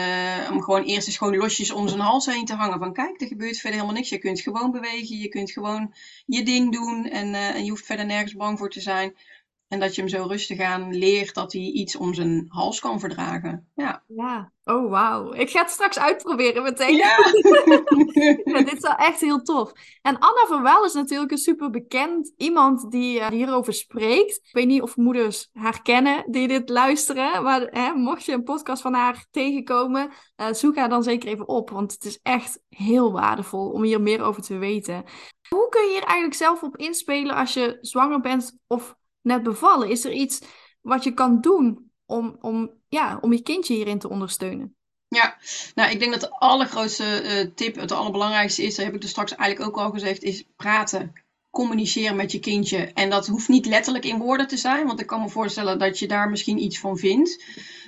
om 0.51 0.63
gewoon 0.63 0.83
eerst 0.83 1.07
eens 1.07 1.17
gewoon 1.17 1.37
losjes 1.37 1.71
om 1.71 1.89
zijn 1.89 2.01
hals 2.01 2.27
heen 2.27 2.45
te 2.45 2.55
hangen. 2.55 2.79
Van 2.79 2.93
kijk, 2.93 3.21
er 3.21 3.27
gebeurt 3.27 3.57
verder 3.57 3.73
helemaal 3.73 3.97
niks. 3.97 4.09
Je 4.09 4.19
kunt 4.19 4.41
gewoon 4.41 4.71
bewegen. 4.71 5.19
Je 5.19 5.29
kunt 5.29 5.51
gewoon 5.51 5.95
je 6.27 6.43
ding 6.43 6.73
doen. 6.73 7.05
En, 7.05 7.35
en 7.35 7.65
je 7.65 7.71
hoeft 7.71 7.87
verder 7.87 8.07
nergens 8.07 8.35
bang 8.35 8.59
voor 8.59 8.71
te 8.71 8.81
zijn. 8.81 9.15
En 9.69 9.81
dat 9.81 9.95
je 9.95 10.01
hem 10.01 10.11
zo 10.11 10.27
rustig 10.27 10.61
aan 10.61 10.97
leert 10.97 11.35
dat 11.35 11.53
hij 11.53 11.63
iets 11.63 11.97
om 11.97 12.15
zijn 12.15 12.47
hals 12.49 12.81
kan 12.81 13.01
verdragen. 13.01 13.69
Ja. 13.75 14.03
Ja, 14.07 14.53
oh 14.65 14.91
wauw. 14.91 15.33
Ik 15.33 15.51
ga 15.51 15.61
het 15.61 15.71
straks 15.71 15.99
uitproberen 15.99 16.63
meteen. 16.63 16.95
Ja. 16.97 17.17
ja. 18.53 18.63
dit 18.63 18.73
is 18.73 18.81
wel 18.81 18.95
echt 18.95 19.21
heel 19.21 19.43
tof. 19.43 19.73
En 20.03 20.19
Anna 20.19 20.45
van 20.47 20.63
Wel 20.63 20.85
is 20.85 20.93
natuurlijk 20.93 21.31
een 21.31 21.39
super 21.39 21.71
bekend 21.71 22.33
iemand 22.37 22.91
die 22.91 23.19
uh, 23.19 23.27
hierover 23.29 23.73
spreekt. 23.73 24.35
Ik 24.35 24.49
weet 24.53 24.67
niet 24.67 24.83
of 24.83 24.97
moeders 24.97 25.49
haar 25.53 25.83
kennen 25.83 26.25
die 26.31 26.49
dit 26.49 26.69
luisteren. 26.69 27.43
Maar 27.43 27.61
hè, 27.61 27.93
mocht 27.93 28.25
je 28.25 28.33
een 28.33 28.45
podcast 28.45 28.83
van 28.83 28.95
haar 28.95 29.27
tegenkomen, 29.31 30.11
uh, 30.37 30.53
zoek 30.53 30.77
haar 30.77 30.89
dan 30.89 31.03
zeker 31.03 31.29
even 31.29 31.49
op. 31.49 31.71
Want 31.71 31.93
het 31.93 32.05
is 32.05 32.19
echt 32.23 32.61
heel 32.69 33.13
waardevol 33.13 33.71
om 33.71 33.83
hier 33.83 34.01
meer 34.01 34.23
over 34.23 34.43
te 34.43 34.59
weten. 34.59 35.05
Hoe 35.49 35.69
kun 35.69 35.83
je 35.83 35.91
hier 35.91 36.05
eigenlijk 36.05 36.35
zelf 36.35 36.63
op 36.63 36.77
inspelen 36.77 37.35
als 37.35 37.55
je 37.55 37.79
zwanger 37.81 38.21
bent 38.21 38.59
of 38.67 38.97
net 39.29 39.43
bevallen? 39.43 39.91
Is 39.91 40.05
er 40.05 40.13
iets 40.13 40.41
wat 40.81 41.05
je 41.05 41.15
kan 41.15 41.41
doen 41.41 41.91
om, 42.07 42.37
om, 42.41 42.71
ja, 42.89 43.19
om 43.21 43.33
je 43.33 43.43
kindje 43.43 43.75
hierin 43.75 43.99
te 43.99 44.09
ondersteunen? 44.09 44.77
Ja, 45.09 45.37
nou 45.75 45.91
ik 45.91 45.99
denk 45.99 46.13
dat 46.13 46.21
de 46.21 46.31
allergrootste 46.31 47.23
uh, 47.23 47.55
tip, 47.55 47.77
het 47.77 47.93
allerbelangrijkste 47.93 48.63
is, 48.63 48.75
dat 48.75 48.85
heb 48.85 48.95
ik 48.95 49.03
er 49.03 49.09
straks 49.09 49.35
eigenlijk 49.35 49.71
ook 49.71 49.85
al 49.85 49.91
gezegd, 49.91 50.23
is 50.23 50.45
praten. 50.57 51.13
Communiceren 51.51 52.17
met 52.17 52.33
je 52.33 52.39
kindje. 52.39 52.79
En 52.79 53.11
dat 53.11 53.27
hoeft 53.27 53.49
niet 53.49 53.67
letterlijk 53.67 54.05
in 54.05 54.19
woorden 54.19 54.49
te 54.49 54.57
zijn, 54.57 54.87
want 54.87 55.01
ik 55.01 55.07
kan 55.07 55.21
me 55.21 55.29
voorstellen 55.29 55.79
dat 55.79 55.99
je 55.99 56.09
daar 56.09 56.31
misschien 56.31 56.63
iets 56.63 56.79
van 56.79 56.99
vindt. 56.99 57.45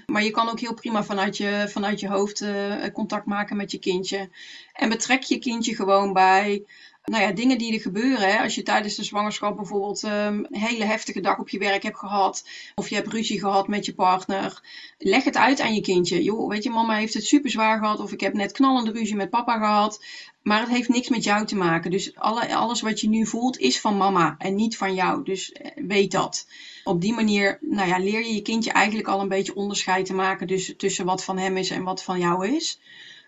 Maar 0.06 0.24
je 0.24 0.30
kan 0.30 0.48
ook 0.48 0.60
heel 0.60 0.74
prima 0.74 1.04
vanuit 1.04 1.36
je, 1.36 1.66
vanuit 1.68 2.00
je 2.00 2.08
hoofd 2.08 2.40
uh, 2.40 2.84
contact 2.92 3.26
maken 3.26 3.56
met 3.56 3.70
je 3.70 3.78
kindje. 3.78 4.30
En 4.72 4.88
betrek 4.88 5.22
je 5.22 5.38
kindje 5.38 5.74
gewoon 5.74 6.12
bij 6.12 6.64
nou 7.10 7.22
ja, 7.22 7.32
dingen 7.32 7.58
die 7.58 7.74
er 7.74 7.80
gebeuren. 7.80 8.28
Hè? 8.28 8.38
Als 8.38 8.54
je 8.54 8.62
tijdens 8.62 8.94
de 8.94 9.04
zwangerschap 9.04 9.56
bijvoorbeeld 9.56 10.02
een 10.02 10.46
hele 10.50 10.84
heftige 10.84 11.20
dag 11.20 11.38
op 11.38 11.48
je 11.48 11.58
werk 11.58 11.82
hebt 11.82 11.98
gehad. 11.98 12.44
Of 12.74 12.88
je 12.88 12.94
hebt 12.94 13.12
ruzie 13.12 13.40
gehad 13.40 13.68
met 13.68 13.84
je 13.84 13.94
partner. 13.94 14.62
Leg 14.98 15.24
het 15.24 15.36
uit 15.36 15.60
aan 15.60 15.74
je 15.74 15.80
kindje. 15.80 16.22
Joh, 16.22 16.48
weet 16.48 16.62
je, 16.62 16.70
mama 16.70 16.96
heeft 16.96 17.14
het 17.14 17.24
super 17.24 17.50
zwaar 17.50 17.78
gehad. 17.78 18.00
Of 18.00 18.12
ik 18.12 18.20
heb 18.20 18.34
net 18.34 18.52
knallende 18.52 18.92
ruzie 18.92 19.16
met 19.16 19.30
papa 19.30 19.58
gehad. 19.58 20.04
Maar 20.42 20.60
het 20.60 20.68
heeft 20.68 20.88
niks 20.88 21.08
met 21.08 21.24
jou 21.24 21.46
te 21.46 21.56
maken. 21.56 21.90
Dus 21.90 22.16
alle, 22.16 22.56
alles 22.56 22.80
wat 22.80 23.00
je 23.00 23.08
nu 23.08 23.26
voelt 23.26 23.58
is 23.58 23.80
van 23.80 23.96
mama 23.96 24.34
en 24.38 24.54
niet 24.54 24.76
van 24.76 24.94
jou. 24.94 25.24
Dus 25.24 25.52
eh, 25.52 25.70
weet 25.86 26.10
dat. 26.10 26.46
Op 26.84 27.00
die 27.00 27.12
manier 27.12 27.58
nou 27.60 27.88
ja, 27.88 27.98
leer 27.98 28.20
je 28.20 28.34
je 28.34 28.42
kindje 28.42 28.72
eigenlijk 28.72 29.08
al 29.08 29.20
een 29.20 29.28
beetje 29.28 29.54
onderscheid 29.54 30.06
te 30.06 30.14
maken 30.14 30.46
dus, 30.46 30.74
tussen 30.76 31.04
wat 31.04 31.24
van 31.24 31.38
hem 31.38 31.56
is 31.56 31.70
en 31.70 31.82
wat 31.82 32.02
van 32.02 32.18
jou 32.18 32.48
is. 32.48 32.80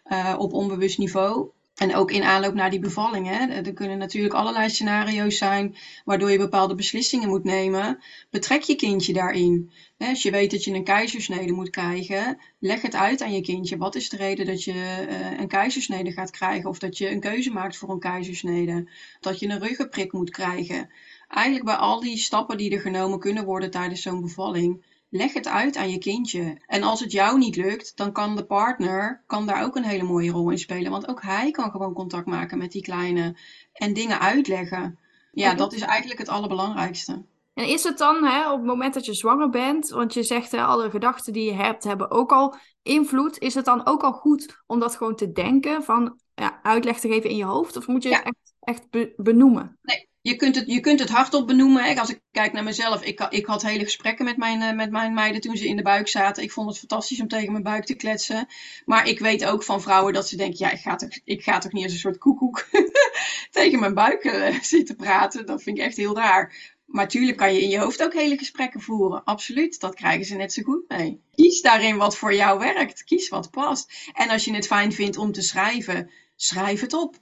Uh, 0.07 0.35
op 0.39 0.53
onbewust 0.53 0.99
niveau. 0.99 1.51
En 1.83 1.95
ook 1.95 2.11
in 2.11 2.23
aanloop 2.23 2.55
naar 2.55 2.71
die 2.71 2.79
bevalling. 2.79 3.27
Hè, 3.27 3.47
er 3.47 3.73
kunnen 3.73 3.99
natuurlijk 3.99 4.35
allerlei 4.35 4.71
scenario's 4.71 5.37
zijn 5.37 5.77
waardoor 6.05 6.31
je 6.31 6.39
bepaalde 6.39 6.75
beslissingen 6.75 7.29
moet 7.29 7.45
nemen. 7.45 7.99
Betrek 8.31 8.63
je 8.63 8.75
kindje 8.75 9.13
daarin. 9.13 9.71
Als 9.99 10.23
je 10.23 10.31
weet 10.31 10.51
dat 10.51 10.65
je 10.65 10.73
een 10.73 10.85
keizersnede 10.85 11.53
moet 11.53 11.71
krijgen, 11.71 12.39
leg 12.59 12.83
het 12.83 12.95
uit 12.95 13.23
aan 13.23 13.33
je 13.33 13.41
kindje. 13.41 13.77
Wat 13.77 13.95
is 13.95 14.09
de 14.09 14.17
reden 14.17 14.47
dat 14.47 14.65
je 14.65 14.73
uh, 14.73 15.41
een 15.41 15.49
keizersnede 15.49 16.13
gaat 16.13 16.31
krijgen? 16.31 16.69
Of 16.69 16.79
dat 16.79 16.99
je 16.99 17.11
een 17.11 17.21
keuze 17.21 17.51
maakt 17.51 17.77
voor 17.77 17.91
een 17.91 17.99
keizersnede? 17.99 18.89
Dat 19.21 19.39
je 19.39 19.49
een 19.49 19.61
ruggenprik 19.61 20.13
moet 20.13 20.31
krijgen? 20.31 20.91
Eigenlijk 21.29 21.65
bij 21.65 21.75
al 21.75 22.01
die 22.01 22.17
stappen 22.17 22.57
die 22.57 22.71
er 22.71 22.81
genomen 22.81 23.19
kunnen 23.19 23.45
worden 23.45 23.71
tijdens 23.71 24.03
zo'n 24.03 24.21
bevalling, 24.21 24.83
leg 25.13 25.33
het 25.33 25.49
uit 25.49 25.77
aan 25.77 25.91
je 25.91 25.99
kindje. 25.99 26.63
En 26.67 26.83
als 26.83 27.01
het 27.01 27.13
jou 27.13 27.39
niet 27.39 27.57
lukt, 27.57 27.97
dan 27.97 28.13
kan 28.13 28.37
de 28.37 28.45
partner 28.45 29.23
kan 29.27 29.47
daar 29.47 29.65
ook 29.65 29.77
een 29.77 29.85
hele 29.85 30.03
mooie 30.03 30.31
rol 30.31 30.51
in 30.51 30.59
spelen. 30.59 30.91
Want 30.91 31.09
ook 31.09 31.23
hij 31.23 31.51
kan 31.51 31.71
gewoon 31.71 31.93
contact 31.93 32.27
maken 32.27 32.59
met 32.59 32.73
die 32.73 32.83
kleine 32.83 33.37
en 33.73 33.93
dingen 33.93 34.21
uitleggen. 34.21 34.99
Ja, 35.33 35.55
dat 35.55 35.73
is 35.73 35.81
eigenlijk 35.81 36.19
het 36.19 36.29
allerbelangrijkste. 36.29 37.23
En 37.55 37.69
is 37.69 37.83
het 37.83 37.99
dan 37.99 38.25
hè, 38.25 38.51
op 38.51 38.59
het 38.59 38.67
moment 38.67 38.95
dat 38.95 39.07
je 39.07 39.15
zwanger 39.15 39.51
bent, 39.51 39.89
want 39.89 40.15
je 40.15 40.23
zegt 40.23 40.51
hè, 40.51 40.63
alle 40.63 40.91
gedachten 40.91 41.33
die 41.33 41.45
je 41.45 41.55
hebt 41.55 41.85
hebben 41.85 42.11
ook 42.11 42.33
al 42.33 42.55
invloed, 42.83 43.39
is 43.39 43.55
het 43.55 43.65
dan 43.65 43.87
ook 43.87 44.03
al 44.03 44.13
goed 44.13 44.63
om 44.67 44.81
dat 44.81 44.97
gewoon 44.97 45.17
te 45.17 45.33
denken, 45.33 45.83
van 45.83 46.21
ja, 46.35 46.61
uitleg 46.63 47.01
te 47.01 47.09
geven 47.09 47.31
in 47.31 47.37
je 47.37 47.45
hoofd? 47.45 47.77
Of 47.77 47.87
moet 47.87 48.03
je 48.03 48.15
het 48.15 48.25
echt, 48.25 48.55
echt 48.61 49.15
benoemen? 49.17 49.79
Nee, 49.83 50.09
je 50.23 50.37
kunt 50.37 50.55
het, 50.55 50.67
je 50.67 50.81
kunt 50.81 51.01
het 51.01 51.09
hardop 51.09 51.47
benoemen. 51.47 51.85
Hè? 51.85 52.01
Als 52.01 52.11
ik 52.11 52.21
kijk 52.31 52.53
naar 52.53 52.65
mezelf, 52.65 53.03
ik, 53.03 53.21
ik 53.31 53.47
had 53.47 53.63
hele 53.63 53.85
gesprekken 53.85 54.25
met 54.25 54.37
mijn, 54.37 54.61
uh, 54.61 54.73
met 54.73 54.91
mijn 54.91 55.15
meiden 55.15 55.41
toen 55.41 55.57
ze 55.57 55.69
in 55.69 55.77
de 55.77 55.83
buik 55.83 56.09
zaten. 56.09 56.43
Ik 56.43 56.53
vond 56.53 56.69
het 56.69 56.79
fantastisch 56.79 57.21
om 57.21 57.29
tegen 57.29 57.53
mijn 57.53 57.65
buik 57.65 57.85
te 57.85 57.95
kletsen. 57.95 58.47
Maar 58.85 59.09
ik 59.09 59.19
weet 59.19 59.45
ook 59.45 59.63
van 59.63 59.83
vrouwen 59.83 60.13
dat 60.13 60.29
ze 60.29 60.37
denken, 60.37 60.59
ja, 60.59 60.71
ik 60.71 60.81
ga 60.81 60.97
toch, 60.97 61.19
ik 61.25 61.43
ga 61.43 61.59
toch 61.59 61.73
niet 61.73 61.85
als 61.85 61.93
een 61.93 61.99
soort 61.99 62.19
koekoek 62.19 62.69
tegen 63.51 63.81
mijn 63.81 63.95
buik 63.95 64.25
uh, 64.25 64.61
zitten 64.75 64.97
praten. 64.97 65.47
Dat 65.47 65.63
vind 65.63 65.79
ik 65.79 65.85
echt 65.85 65.97
heel 65.97 66.17
raar. 66.17 66.55
Maar 66.85 67.09
tuurlijk 67.09 67.37
kan 67.37 67.55
je 67.55 67.63
in 67.63 67.69
je 67.69 67.79
hoofd 67.79 68.03
ook 68.03 68.13
hele 68.13 68.39
gesprekken 68.39 68.81
voeren. 68.81 69.25
Absoluut, 69.25 69.81
dat 69.81 69.95
krijgen 69.95 70.25
ze 70.25 70.35
net 70.35 70.53
zo 70.53 70.63
goed 70.63 70.89
mee. 70.89 71.21
Kies 71.35 71.61
daarin 71.61 71.97
wat 71.97 72.17
voor 72.17 72.35
jou 72.35 72.59
werkt. 72.59 73.05
Kies 73.05 73.29
wat 73.29 73.51
past. 73.51 74.11
En 74.13 74.29
als 74.29 74.45
je 74.45 74.55
het 74.55 74.67
fijn 74.67 74.93
vindt 74.93 75.17
om 75.17 75.33
te 75.33 75.43
schrijven, 75.43 76.11
schrijf 76.37 76.81
het 76.81 76.93
op. 76.93 77.22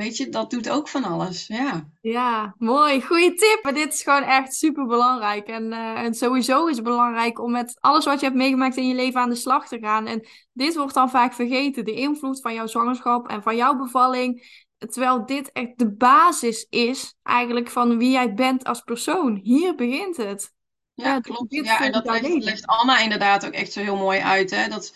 Weet 0.00 0.16
je, 0.16 0.28
dat 0.28 0.50
doet 0.50 0.70
ook 0.70 0.88
van 0.88 1.04
alles. 1.04 1.46
Ja, 1.46 1.88
ja 2.00 2.54
mooi. 2.58 3.02
Goede 3.02 3.34
tip. 3.34 3.58
Maar 3.62 3.74
dit 3.74 3.92
is 3.92 4.02
gewoon 4.02 4.22
echt 4.22 4.54
super 4.54 4.86
belangrijk. 4.86 5.46
En, 5.46 5.72
uh, 5.72 5.98
en 5.98 6.14
sowieso 6.14 6.66
is 6.66 6.74
het 6.76 6.84
belangrijk 6.84 7.40
om 7.40 7.50
met 7.50 7.76
alles 7.80 8.04
wat 8.04 8.20
je 8.20 8.26
hebt 8.26 8.38
meegemaakt 8.38 8.76
in 8.76 8.88
je 8.88 8.94
leven 8.94 9.20
aan 9.20 9.28
de 9.28 9.34
slag 9.34 9.68
te 9.68 9.78
gaan. 9.78 10.06
En 10.06 10.26
dit 10.52 10.76
wordt 10.76 10.94
dan 10.94 11.10
vaak 11.10 11.32
vergeten. 11.32 11.84
De 11.84 11.92
invloed 11.92 12.40
van 12.40 12.54
jouw 12.54 12.66
zwangerschap 12.66 13.28
en 13.28 13.42
van 13.42 13.56
jouw 13.56 13.76
bevalling. 13.76 14.42
Terwijl 14.78 15.26
dit 15.26 15.52
echt 15.52 15.78
de 15.78 15.92
basis 15.92 16.66
is 16.70 17.14
eigenlijk 17.22 17.68
van 17.70 17.98
wie 17.98 18.10
jij 18.10 18.34
bent 18.34 18.64
als 18.64 18.80
persoon. 18.80 19.40
Hier 19.42 19.74
begint 19.74 20.16
het. 20.16 20.52
Ja, 20.94 21.04
ja 21.04 21.20
klopt. 21.20 21.54
Ja, 21.54 21.80
en 21.80 21.92
dat 21.92 22.04
legt, 22.04 22.44
legt 22.44 22.66
Anna 22.66 22.98
inderdaad 22.98 23.46
ook 23.46 23.52
echt 23.52 23.72
zo 23.72 23.80
heel 23.80 23.96
mooi 23.96 24.20
uit. 24.20 24.50
Hè? 24.50 24.68
Dat 24.68 24.92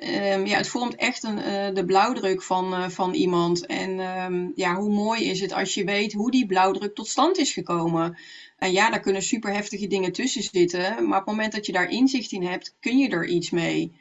Um, 0.00 0.46
ja, 0.46 0.56
het 0.56 0.68
vormt 0.68 0.94
echt 0.94 1.22
een, 1.22 1.38
uh, 1.38 1.74
de 1.74 1.84
blauwdruk 1.84 2.42
van, 2.42 2.74
uh, 2.74 2.88
van 2.88 3.14
iemand. 3.14 3.66
En 3.66 3.98
um, 3.98 4.52
ja, 4.54 4.74
hoe 4.74 4.92
mooi 4.92 5.24
is 5.24 5.40
het 5.40 5.52
als 5.52 5.74
je 5.74 5.84
weet 5.84 6.12
hoe 6.12 6.30
die 6.30 6.46
blauwdruk 6.46 6.94
tot 6.94 7.08
stand 7.08 7.38
is 7.38 7.52
gekomen. 7.52 8.18
En 8.56 8.72
ja, 8.72 8.90
daar 8.90 9.00
kunnen 9.00 9.22
super 9.22 9.52
heftige 9.52 9.86
dingen 9.86 10.12
tussen 10.12 10.42
zitten. 10.42 10.80
Maar 10.80 11.20
op 11.20 11.26
het 11.26 11.34
moment 11.34 11.52
dat 11.52 11.66
je 11.66 11.72
daar 11.72 11.90
inzicht 11.90 12.32
in 12.32 12.42
hebt, 12.42 12.76
kun 12.80 12.98
je 12.98 13.08
er 13.08 13.26
iets 13.26 13.50
mee. 13.50 13.92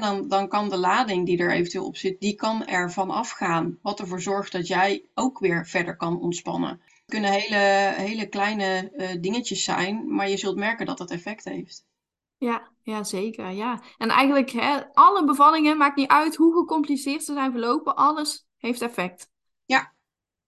Dan, 0.00 0.28
dan 0.28 0.48
kan 0.48 0.68
de 0.68 0.76
lading 0.76 1.26
die 1.26 1.38
er 1.38 1.52
eventueel 1.52 1.86
op 1.86 1.96
zit, 1.96 2.20
die 2.20 2.34
kan 2.34 2.66
er 2.66 2.92
van 2.92 3.10
afgaan. 3.10 3.78
Wat 3.82 4.00
ervoor 4.00 4.20
zorgt 4.20 4.52
dat 4.52 4.66
jij 4.66 5.02
ook 5.14 5.38
weer 5.38 5.66
verder 5.66 5.96
kan 5.96 6.20
ontspannen. 6.20 6.68
Het 6.70 7.02
kunnen 7.06 7.32
hele, 7.32 7.92
hele 7.96 8.28
kleine 8.28 8.92
uh, 8.96 9.08
dingetjes 9.20 9.64
zijn, 9.64 10.14
maar 10.14 10.30
je 10.30 10.36
zult 10.36 10.56
merken 10.56 10.86
dat 10.86 10.98
dat 10.98 11.10
effect 11.10 11.44
heeft. 11.44 11.84
Ja, 12.38 12.68
ja, 12.82 13.04
zeker. 13.04 13.50
Ja. 13.50 13.82
En 13.98 14.08
eigenlijk, 14.08 14.50
hè, 14.50 14.92
alle 14.92 15.24
bevallingen, 15.24 15.76
maakt 15.76 15.96
niet 15.96 16.08
uit 16.10 16.36
hoe 16.36 16.54
gecompliceerd 16.54 17.24
ze 17.24 17.32
zijn 17.32 17.50
verlopen, 17.50 17.96
alles 17.96 18.46
heeft 18.56 18.82
effect. 18.82 19.30
Ja, 19.64 19.92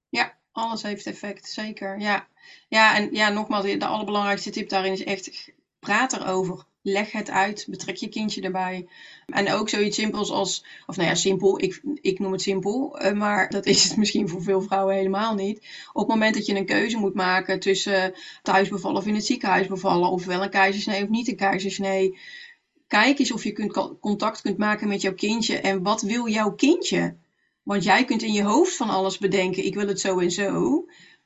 ja, 0.09 0.39
alles 0.53 0.83
heeft 0.83 1.07
effect, 1.07 1.49
zeker. 1.49 1.99
Ja, 2.01 2.27
ja 2.69 2.95
en 2.97 3.09
ja, 3.13 3.29
nogmaals, 3.29 3.65
de 3.65 3.87
allerbelangrijkste 3.87 4.51
tip 4.51 4.69
daarin 4.69 4.93
is 4.93 5.05
echt 5.05 5.53
praat 5.79 6.13
erover. 6.13 6.65
leg 6.83 7.13
het 7.13 7.31
uit, 7.31 7.67
betrek 7.69 7.97
je 7.97 8.09
kindje 8.09 8.43
erbij. 8.43 8.89
En 9.27 9.53
ook 9.53 9.69
zoiets 9.69 9.97
simpels 9.97 10.31
als, 10.31 10.65
of 10.87 10.97
nou 10.97 11.09
ja, 11.09 11.15
simpel, 11.15 11.63
ik, 11.63 11.83
ik 12.01 12.19
noem 12.19 12.33
het 12.33 12.43
simpel, 12.43 12.99
uh, 13.03 13.13
maar 13.13 13.49
dat 13.51 13.67
is 13.67 13.85
het 13.85 13.97
misschien 13.97 14.29
voor 14.29 14.43
veel 14.43 14.61
vrouwen 14.61 14.95
helemaal 14.95 15.35
niet. 15.35 15.59
Op 15.93 16.03
het 16.03 16.09
moment 16.09 16.35
dat 16.35 16.47
je 16.47 16.55
een 16.55 16.67
keuze 16.67 16.97
moet 16.97 17.15
maken 17.15 17.61
tussen 17.61 18.15
thuisbevallen 18.43 18.97
of 18.97 19.07
in 19.07 19.15
het 19.15 19.27
ziekenhuis 19.27 19.67
bevallen, 19.67 20.11
of 20.11 20.25
wel 20.25 20.43
een 20.43 20.51
keizersnee 20.51 21.03
of 21.03 21.09
niet 21.09 21.29
een 21.29 21.37
keizersnee, 21.37 22.19
kijk 22.87 23.19
eens 23.19 23.33
of 23.33 23.45
je 23.45 23.53
kunt, 23.53 23.99
contact 24.01 24.41
kunt 24.41 24.59
maken 24.59 24.89
met 24.89 25.01
jouw 25.01 25.15
kindje 25.15 25.61
en 25.61 25.83
wat 25.83 26.03
wil 26.03 26.29
jouw 26.29 26.55
kindje? 26.55 27.17
Want 27.63 27.85
jij 27.85 28.05
kunt 28.05 28.23
in 28.23 28.33
je 28.33 28.43
hoofd 28.43 28.77
van 28.77 28.91
alles 28.91 29.19
bedenken, 29.19 29.65
ik 29.65 29.75
wil 29.75 29.87
het 29.87 30.01
zo 30.01 30.19
en 30.19 30.31
zo. 30.31 30.85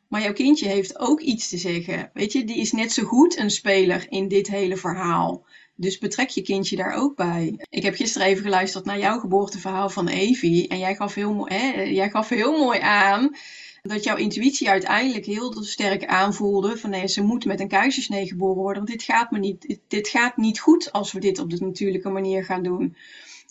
Maar 0.09 0.23
jouw 0.23 0.33
kindje 0.33 0.69
heeft 0.69 0.99
ook 0.99 1.21
iets 1.21 1.49
te 1.49 1.59
zeggen. 1.59 2.11
Weet 2.15 2.33
je, 2.33 2.45
die 2.45 2.57
is 2.57 2.73
net 2.73 2.93
zo 2.93 3.03
goed 3.03 3.39
een 3.39 3.51
speler 3.51 4.07
in 4.09 4.29
dit 4.29 4.49
hele 4.49 4.77
verhaal. 4.77 5.45
Dus 5.81 5.99
betrek 5.99 6.29
je 6.29 6.43
kindje 6.43 6.77
daar 6.77 6.95
ook 6.95 7.17
bij. 7.17 7.59
Ik 7.71 7.83
heb 7.83 7.95
gisteren 7.95 8.27
even 8.27 8.43
geluisterd 8.43 8.85
naar 8.85 8.99
jouw 8.99 9.19
geboorteverhaal 9.19 9.91
van 9.91 10.09
Evie. 10.09 10.69
En 10.69 10.79
jij 10.79 10.95
gaf 10.95 11.15
heel, 11.15 11.47
hè, 11.49 11.83
jij 11.83 12.11
gaf 12.11 12.29
heel 12.29 12.59
mooi 12.59 12.81
aan 12.81 13.37
dat 13.83 14.05
jouw 14.05 14.17
intuïtie 14.17 14.71
uiteindelijk 14.71 15.27
heel 15.27 15.63
sterk 15.63 16.05
aanvoelde 16.05 16.77
van 16.77 16.91
nee, 16.91 17.09
ze 17.09 17.23
moet 17.23 17.45
met 17.45 17.61
een 17.61 17.69
keizersnee 17.69 18.27
geboren 18.27 18.63
worden. 18.63 18.85
Want 18.85 18.99
dit 18.99 19.03
gaat, 19.03 19.31
me 19.31 19.39
niet, 19.39 19.79
dit 19.89 20.09
gaat 20.09 20.37
niet 20.37 20.61
goed 20.61 20.93
als 20.93 21.13
we 21.13 21.21
dit 21.21 21.39
op 21.39 21.51
de 21.51 21.65
natuurlijke 21.65 22.09
manier 22.09 22.45
gaan 22.45 22.63
doen. 22.63 22.97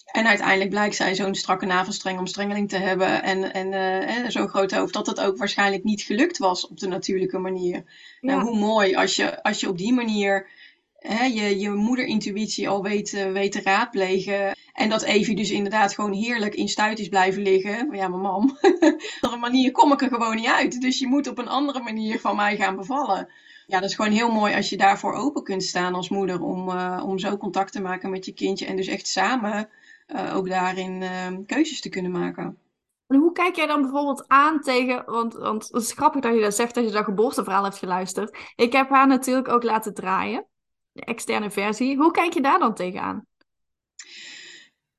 En 0.05 0.27
uiteindelijk 0.27 0.69
blijkt 0.69 0.95
zij 0.95 1.15
zo'n 1.15 1.35
strakke 1.35 1.65
navelstreng 1.65 2.19
om 2.19 2.27
strengeling 2.27 2.69
te 2.69 2.77
hebben 2.77 3.23
en, 3.23 3.53
en 3.53 4.23
uh, 4.23 4.29
zo'n 4.29 4.47
groot 4.47 4.71
hoofd, 4.71 4.93
dat 4.93 5.07
het 5.07 5.19
ook 5.19 5.37
waarschijnlijk 5.37 5.83
niet 5.83 6.01
gelukt 6.01 6.37
was 6.37 6.67
op 6.67 6.79
de 6.79 6.87
natuurlijke 6.87 7.37
manier. 7.37 7.83
Nou, 8.21 8.41
hoe 8.41 8.59
mooi 8.59 8.95
als 8.95 9.15
je, 9.15 9.43
als 9.43 9.59
je 9.59 9.69
op 9.69 9.77
die 9.77 9.93
manier 9.93 10.47
hè, 10.99 11.23
je, 11.23 11.59
je 11.59 11.69
moederintuïtie 11.69 12.69
al 12.69 12.83
weet, 12.83 13.11
weet 13.11 13.51
te 13.51 13.61
raadplegen. 13.61 14.57
En 14.73 14.89
dat 14.89 15.03
Evie 15.03 15.35
dus 15.35 15.51
inderdaad 15.51 15.93
gewoon 15.93 16.13
heerlijk 16.13 16.55
in 16.55 16.67
stuit 16.67 16.99
is 16.99 17.09
blijven 17.09 17.41
liggen. 17.41 17.95
Ja, 17.95 18.07
mijn 18.07 18.21
mam, 18.21 18.57
op 19.21 19.31
een 19.31 19.39
manier 19.39 19.71
kom 19.71 19.91
ik 19.91 20.01
er 20.01 20.09
gewoon 20.09 20.35
niet 20.35 20.45
uit. 20.45 20.81
Dus 20.81 20.99
je 20.99 21.07
moet 21.07 21.27
op 21.27 21.37
een 21.37 21.47
andere 21.47 21.81
manier 21.81 22.19
van 22.19 22.35
mij 22.35 22.57
gaan 22.57 22.75
bevallen. 22.75 23.29
Ja, 23.67 23.79
dat 23.79 23.89
is 23.89 23.95
gewoon 23.95 24.11
heel 24.11 24.31
mooi 24.31 24.55
als 24.55 24.69
je 24.69 24.77
daarvoor 24.77 25.13
open 25.13 25.43
kunt 25.43 25.63
staan 25.63 25.95
als 25.95 26.09
moeder. 26.09 26.41
Om, 26.41 26.69
uh, 26.69 27.03
om 27.05 27.19
zo 27.19 27.37
contact 27.37 27.71
te 27.71 27.81
maken 27.81 28.09
met 28.09 28.25
je 28.25 28.33
kindje. 28.33 28.65
En 28.65 28.75
dus 28.75 28.87
echt 28.87 29.07
samen 29.07 29.69
uh, 30.07 30.35
ook 30.35 30.49
daarin 30.49 31.01
uh, 31.01 31.27
keuzes 31.45 31.81
te 31.81 31.89
kunnen 31.89 32.11
maken. 32.11 32.57
En 33.07 33.19
hoe 33.19 33.31
kijk 33.31 33.55
jij 33.55 33.67
dan 33.67 33.81
bijvoorbeeld 33.81 34.27
aan 34.27 34.61
tegen, 34.61 35.03
want, 35.05 35.33
want 35.33 35.67
het 35.71 35.81
is 35.81 35.91
grappig 35.91 36.21
dat 36.21 36.33
je 36.33 36.41
dat 36.41 36.55
zegt, 36.55 36.75
dat 36.75 36.83
je 36.83 36.91
dat 36.91 37.03
geboorteverhaal 37.03 37.63
hebt 37.63 37.77
geluisterd. 37.77 38.37
Ik 38.55 38.73
heb 38.73 38.89
haar 38.89 39.07
natuurlijk 39.07 39.47
ook 39.47 39.63
laten 39.63 39.93
draaien, 39.93 40.45
de 40.91 41.01
externe 41.01 41.51
versie. 41.51 41.97
Hoe 41.97 42.11
kijk 42.11 42.33
je 42.33 42.41
daar 42.41 42.59
dan 42.59 42.75
tegenaan? 42.75 43.25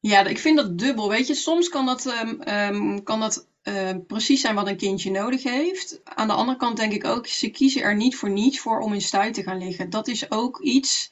Ja, 0.00 0.24
ik 0.24 0.38
vind 0.38 0.56
dat 0.56 0.78
dubbel. 0.78 1.08
Weet 1.08 1.26
je, 1.26 1.34
soms 1.34 1.68
kan 1.68 1.86
dat, 1.86 2.06
um, 2.06 2.48
um, 2.48 3.02
kan 3.02 3.20
dat 3.20 3.48
uh, 3.62 3.90
precies 4.06 4.40
zijn 4.40 4.54
wat 4.54 4.66
een 4.66 4.76
kindje 4.76 5.10
nodig 5.10 5.42
heeft. 5.42 6.00
Aan 6.04 6.28
de 6.28 6.34
andere 6.34 6.58
kant 6.58 6.76
denk 6.76 6.92
ik 6.92 7.04
ook, 7.04 7.26
ze 7.26 7.50
kiezen 7.50 7.82
er 7.82 7.96
niet 7.96 8.16
voor 8.16 8.30
niets 8.30 8.60
voor 8.60 8.80
om 8.80 8.92
in 8.92 9.00
stuit 9.00 9.34
te 9.34 9.42
gaan 9.42 9.58
liggen. 9.58 9.90
Dat 9.90 10.08
is 10.08 10.30
ook 10.30 10.60
iets 10.60 11.10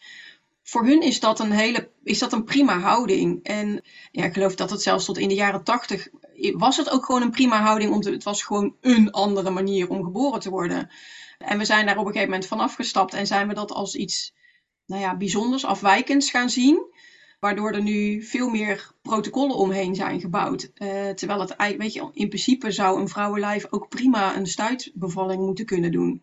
voor 0.62 0.87
hun 0.87 1.01
is 1.01 1.21
dat 1.21 1.41
een 1.41 1.51
hele 1.51 1.91
is 2.03 2.19
dat 2.19 2.33
een 2.33 2.45
prima 2.45 2.79
houding. 2.79 3.43
En 3.43 3.85
ja, 4.11 4.25
ik 4.25 4.33
geloof 4.33 4.55
dat 4.55 4.71
het 4.71 4.83
zelfs 4.83 5.05
tot 5.05 5.19
in 5.19 5.29
de 5.29 5.35
jaren 5.35 5.64
tachtig 5.64 6.09
was 6.53 6.77
het 6.77 6.91
ook 6.91 7.05
gewoon 7.05 7.23
een 7.23 7.31
prima 7.31 7.62
houding. 7.62 7.93
Om 7.93 8.01
te, 8.01 8.11
het 8.11 8.25
was 8.25 8.43
gewoon 8.43 8.77
een 8.81 9.11
andere 9.11 9.51
manier 9.51 9.88
om 9.88 10.05
geboren 10.05 10.41
te 10.41 10.51
worden. 10.51 10.91
En 11.38 11.59
we 11.59 11.64
zijn 11.64 11.87
daar 11.87 11.99
op 11.99 12.07
een 12.07 12.12
gegeven 12.12 12.31
moment 12.31 12.49
van 12.49 12.61
afgestapt 12.61 13.14
en 13.14 13.27
zijn 13.27 13.49
we 13.49 13.55
dat 13.55 13.73
als 13.73 13.95
iets 13.95 14.33
nou 14.88 15.03
ja, 15.03 15.16
bijzonders, 15.16 15.64
afwijkends 15.64 16.31
gaan 16.31 16.51
zien. 16.51 16.87
Waardoor 17.40 17.72
er 17.72 17.83
nu 17.83 18.22
veel 18.22 18.48
meer 18.48 18.90
protocollen 19.03 19.57
omheen 19.57 19.94
zijn 19.94 20.20
gebouwd. 20.20 20.70
Uh, 20.79 21.09
terwijl 21.09 21.40
het 21.40 21.77
weet 21.77 21.92
je, 21.92 22.11
in 22.12 22.29
principe 22.29 22.70
zou 22.70 23.01
een 23.01 23.09
vrouwenlijf 23.09 23.66
ook 23.70 23.88
prima 23.88 24.37
een 24.37 24.46
stuitbevalling 24.46 25.42
moeten 25.42 25.64
kunnen 25.66 25.92
doen. 25.92 26.22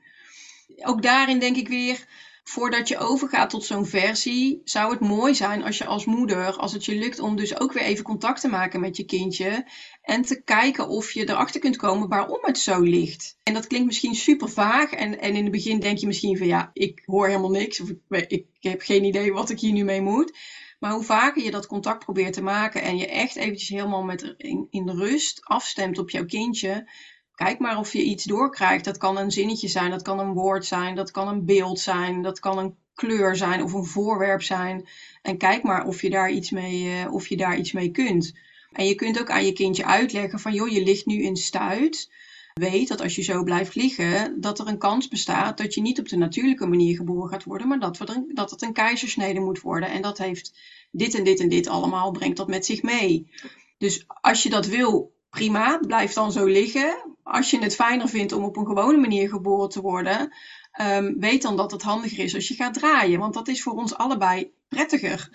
Ook 0.78 1.02
daarin 1.02 1.40
denk 1.40 1.56
ik 1.56 1.68
weer, 1.68 2.08
voordat 2.48 2.88
je 2.88 2.98
overgaat 2.98 3.50
tot 3.50 3.66
zo'n 3.66 3.86
versie, 3.86 4.62
zou 4.64 4.92
het 4.92 5.00
mooi 5.00 5.36
zijn 5.36 5.64
als 5.64 5.78
je 5.78 5.86
als 5.86 6.06
moeder, 6.06 6.58
als 6.58 6.74
het 6.74 6.86
je 6.86 6.96
lukt 6.96 7.20
om 7.20 7.36
dus 7.36 7.60
ook 7.60 7.74
weer 7.74 7.84
even 7.84 8.04
contact 8.04 8.42
te 8.42 8.48
maken 8.48 8.80
met 8.80 8.98
je 8.98 9.06
kindje 9.06 9.68
en 10.02 10.22
te 10.22 10.42
kijken 10.44 10.88
of 10.88 11.12
je 11.12 11.30
erachter 11.30 11.60
kunt 11.60 11.76
komen 11.76 12.10
waarom 12.10 12.40
het 12.42 12.60
zo 12.60 12.82
ligt. 12.82 13.38
En 13.44 13.54
dat 13.54 13.68
klinkt 13.68 13.86
misschien 13.86 14.16
super 14.16 14.50
vaag 14.50 14.92
en, 14.92 15.20
en 15.20 15.36
in 15.36 15.44
het 15.44 15.52
begin 15.52 15.80
denk 15.80 15.98
je 15.98 16.08
misschien 16.08 16.38
van 16.38 16.48
ja, 16.48 16.70
ik 16.74 17.02
hoor 17.06 17.28
helemaal 17.28 17.50
niks 17.50 17.82
of 17.82 17.90
ik, 17.90 18.26
ik 18.28 18.46
heb 18.60 18.82
geen 18.82 19.04
idee 19.04 19.34
wat 19.34 19.50
ik 19.50 19.60
hier 19.60 19.74
nu 19.74 19.84
mee 19.84 20.02
moet. 20.02 20.38
Maar 20.80 20.92
hoe 20.92 21.04
vaker 21.04 21.44
je 21.44 21.52
dat 21.52 21.68
contact 21.68 22.04
probeert 22.04 22.34
te 22.34 22.42
maken 22.42 22.82
en 22.82 22.98
je 22.98 23.08
echt 23.08 23.36
eventjes 23.36 23.70
helemaal 23.70 24.04
met 24.04 24.34
in, 24.38 24.68
in 24.70 24.90
rust 24.90 25.40
afstemt 25.44 25.98
op 25.98 26.10
jouw 26.10 26.26
kindje, 26.26 26.90
kijk 27.36 27.60
maar 27.60 27.78
of 27.78 27.94
je 27.94 28.04
iets 28.04 28.24
doorkrijgt. 28.24 28.86
Dat 28.86 28.98
kan 28.98 29.18
een 29.18 29.32
zinnetje 29.32 29.68
zijn, 29.68 29.92
dat 29.92 30.02
kan 30.02 30.20
een 30.20 30.34
woord 30.34 30.66
zijn, 30.66 30.96
dat 30.96 31.12
kan 31.12 31.28
een 31.28 31.46
beeld 31.46 31.80
zijn, 31.80 32.22
dat 32.22 32.40
kan 32.40 32.58
een 32.58 32.76
kleur 32.94 33.36
zijn 33.36 33.64
of 33.64 33.74
een 33.74 33.86
voorwerp 33.86 34.42
zijn. 34.42 34.88
En 35.22 35.38
kijk 35.38 35.64
maar 35.64 35.86
of 35.86 36.02
je 36.02 36.10
daar 36.10 36.32
iets 36.32 36.50
mee, 36.50 36.84
uh, 36.84 37.14
of 37.14 37.28
je 37.28 37.38
daar 37.38 37.58
iets 37.58 37.72
mee 37.72 37.92
kunt. 37.92 38.34
En 38.72 38.86
je 38.88 38.96
kunt 38.96 39.20
ook 39.20 39.30
aan 39.30 39.46
je 39.46 39.54
kindje 39.54 39.86
uitleggen 39.86 40.40
van 40.40 40.54
joh, 40.54 40.70
je 40.70 40.84
ligt 40.84 41.06
nu 41.06 41.24
in 41.24 41.36
stuit. 41.36 42.12
Weet 42.54 42.88
dat 42.88 43.02
als 43.02 43.16
je 43.16 43.22
zo 43.22 43.44
blijft 43.44 43.76
liggen, 43.76 44.42
dat 44.42 44.60
er 44.60 44.68
een 44.68 44.78
kans 44.78 45.08
bestaat 45.08 45.58
dat 45.58 45.74
je 45.74 45.82
niet 45.82 46.00
op 46.00 46.10
de 46.10 46.18
natuurlijke 46.18 46.66
manier 46.66 46.96
geboren 46.96 47.30
gaat 47.30 47.44
worden, 47.44 47.68
maar 47.68 47.80
dat, 47.80 47.98
dat 48.34 48.52
het 48.52 48.62
een 48.62 48.74
keizersnede 48.74 49.40
moet 49.40 49.62
worden. 49.62 49.90
En 49.90 50.02
dat 50.02 50.18
heeft 50.18 50.60
dit 50.92 51.14
en 51.14 51.24
dit 51.24 51.40
en 51.40 51.50
dit 51.50 51.68
allemaal, 51.68 52.12
brengt 52.12 52.38
dat 52.38 52.48
met 52.48 52.66
zich 52.66 52.82
mee. 52.82 53.30
Dus 53.78 54.06
als 54.08 54.44
je 54.44 54.50
dat 54.50 54.66
wil, 54.66 55.14
prima, 55.30 55.80
blijf 55.88 56.14
dan 56.14 56.32
zo 56.32 56.46
liggen. 56.46 57.15
Als 57.28 57.50
je 57.50 57.60
het 57.60 57.76
fijner 57.76 58.10
vindt 58.10 58.32
om 58.32 58.44
op 58.44 58.58
een 58.58 58.66
gewone 58.66 58.98
manier 58.98 59.30
geboren 59.30 59.70
te 59.70 59.82
worden, 59.82 60.34
um, 60.82 61.20
weet 61.20 61.42
dan 61.42 61.56
dat 61.56 61.72
het 61.72 61.82
handiger 61.82 62.24
is 62.24 62.36
als 62.36 62.48
je 62.48 62.54
gaat 62.54 62.74
draaien. 62.74 63.20
Want 63.20 63.34
dat 63.34 63.48
is 63.48 63.64
voor 63.64 63.74
ons 63.74 63.96
allebei 63.96 64.52
prettiger. 64.68 65.30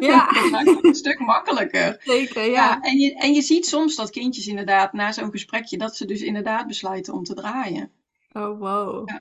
Ja. 0.00 0.32
dat 0.40 0.50
maakt 0.50 0.66
het 0.66 0.84
een 0.84 0.94
stuk 0.94 1.18
makkelijker. 1.18 1.96
Zeker, 2.04 2.44
ja. 2.44 2.50
ja. 2.50 2.80
en, 2.80 2.98
je, 2.98 3.14
en 3.14 3.34
je 3.34 3.42
ziet 3.42 3.66
soms 3.66 3.96
dat 3.96 4.10
kindjes 4.10 4.46
inderdaad 4.46 4.92
na 4.92 5.12
zo'n 5.12 5.30
gesprekje, 5.30 5.78
dat 5.78 5.96
ze 5.96 6.06
dus 6.06 6.20
inderdaad 6.20 6.66
besluiten 6.66 7.14
om 7.14 7.24
te 7.24 7.34
draaien. 7.34 7.90
Oh, 8.32 8.58
wow. 8.58 9.08
Ja. 9.08 9.20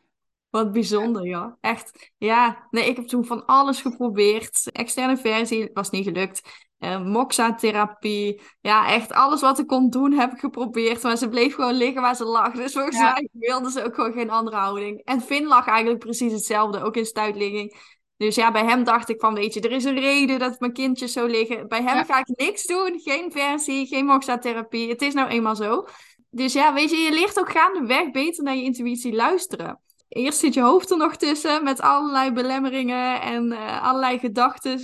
Wat 0.52 0.72
bijzonder, 0.72 1.26
ja. 1.26 1.58
Echt. 1.62 2.12
Ja, 2.18 2.68
nee, 2.70 2.86
ik 2.86 2.96
heb 2.96 3.08
toen 3.08 3.26
van 3.26 3.46
alles 3.46 3.82
geprobeerd. 3.82 4.72
Externe 4.72 5.18
versie 5.18 5.70
was 5.74 5.90
niet 5.90 6.04
gelukt. 6.04 6.42
Uh, 6.80 7.04
Moxa-therapie. 7.04 8.42
Ja, 8.62 8.88
echt 8.88 9.12
alles 9.12 9.42
wat 9.42 9.60
ik 9.60 9.68
kon 9.68 9.90
doen 9.90 10.12
heb 10.12 10.32
ik 10.32 10.40
geprobeerd. 10.40 11.04
Maar 11.04 11.18
ze 11.18 11.30
bleef 11.30 11.56
gewoon 11.56 11.74
liggen 11.74 12.02
waar 12.02 12.16
ze 12.16 12.24
lag. 12.24 12.54
Dus 12.54 12.74
volgens 12.74 12.98
ja. 12.98 13.12
mij 13.12 13.28
wilde 13.32 13.72
ze 13.72 13.84
ook 13.84 13.96
gewoon 13.96 14.14
geen 14.14 14.30
andere 14.30 14.58
houding. 14.58 15.02
En 15.04 15.22
Finn 15.22 15.48
lag 15.48 15.68
eigenlijk 15.68 16.00
precies 16.00 16.32
hetzelfde, 16.32 16.84
ook 16.84 16.96
in 16.96 17.06
stuitligging. 17.06 17.78
Dus 18.18 18.36
ja, 18.36 18.52
bij 18.52 18.66
hem 18.66 18.84
dacht 18.84 19.10
ik 19.10 19.20
van, 19.20 19.34
weet 19.34 19.54
je, 19.54 19.62
er 19.62 19.72
is 19.72 19.84
een 19.84 20.00
reden 20.00 20.40
dat 20.40 20.60
mijn 20.60 20.74
kindjes 20.74 21.14
zo 21.14 21.26
liggen. 21.26 21.68
Bij 21.68 21.84
hem 21.84 22.06
ga 22.06 22.20
ik 22.20 22.38
niks 22.38 22.64
doen. 22.64 23.00
Geen 23.00 23.32
versie, 23.32 23.88
geen 23.88 24.06
Moxa-therapie. 24.06 24.90
Het 24.90 25.02
is 25.02 25.14
nou 25.14 25.30
eenmaal 25.30 25.56
zo. 25.56 25.88
Dus 26.30 26.54
ja, 26.54 26.74
weet 26.74 26.90
je, 26.90 26.98
je 26.98 27.12
ligt 27.12 27.40
ook 27.40 27.52
gaandeweg 27.52 28.12
beter 28.12 28.44
naar 28.44 28.56
je 28.56 28.64
intuïtie 28.64 29.14
luisteren 29.14 29.80
eerst 30.12 30.40
zit 30.40 30.54
je 30.54 30.62
hoofd 30.62 30.92
er 30.92 30.98
nog 30.98 31.16
tussen 31.16 31.64
met 31.64 31.82
allerlei 31.82 32.32
belemmeringen 32.32 33.22
en 33.22 33.52
uh, 33.52 33.84
allerlei 33.84 34.20
gedachten. 34.20 34.80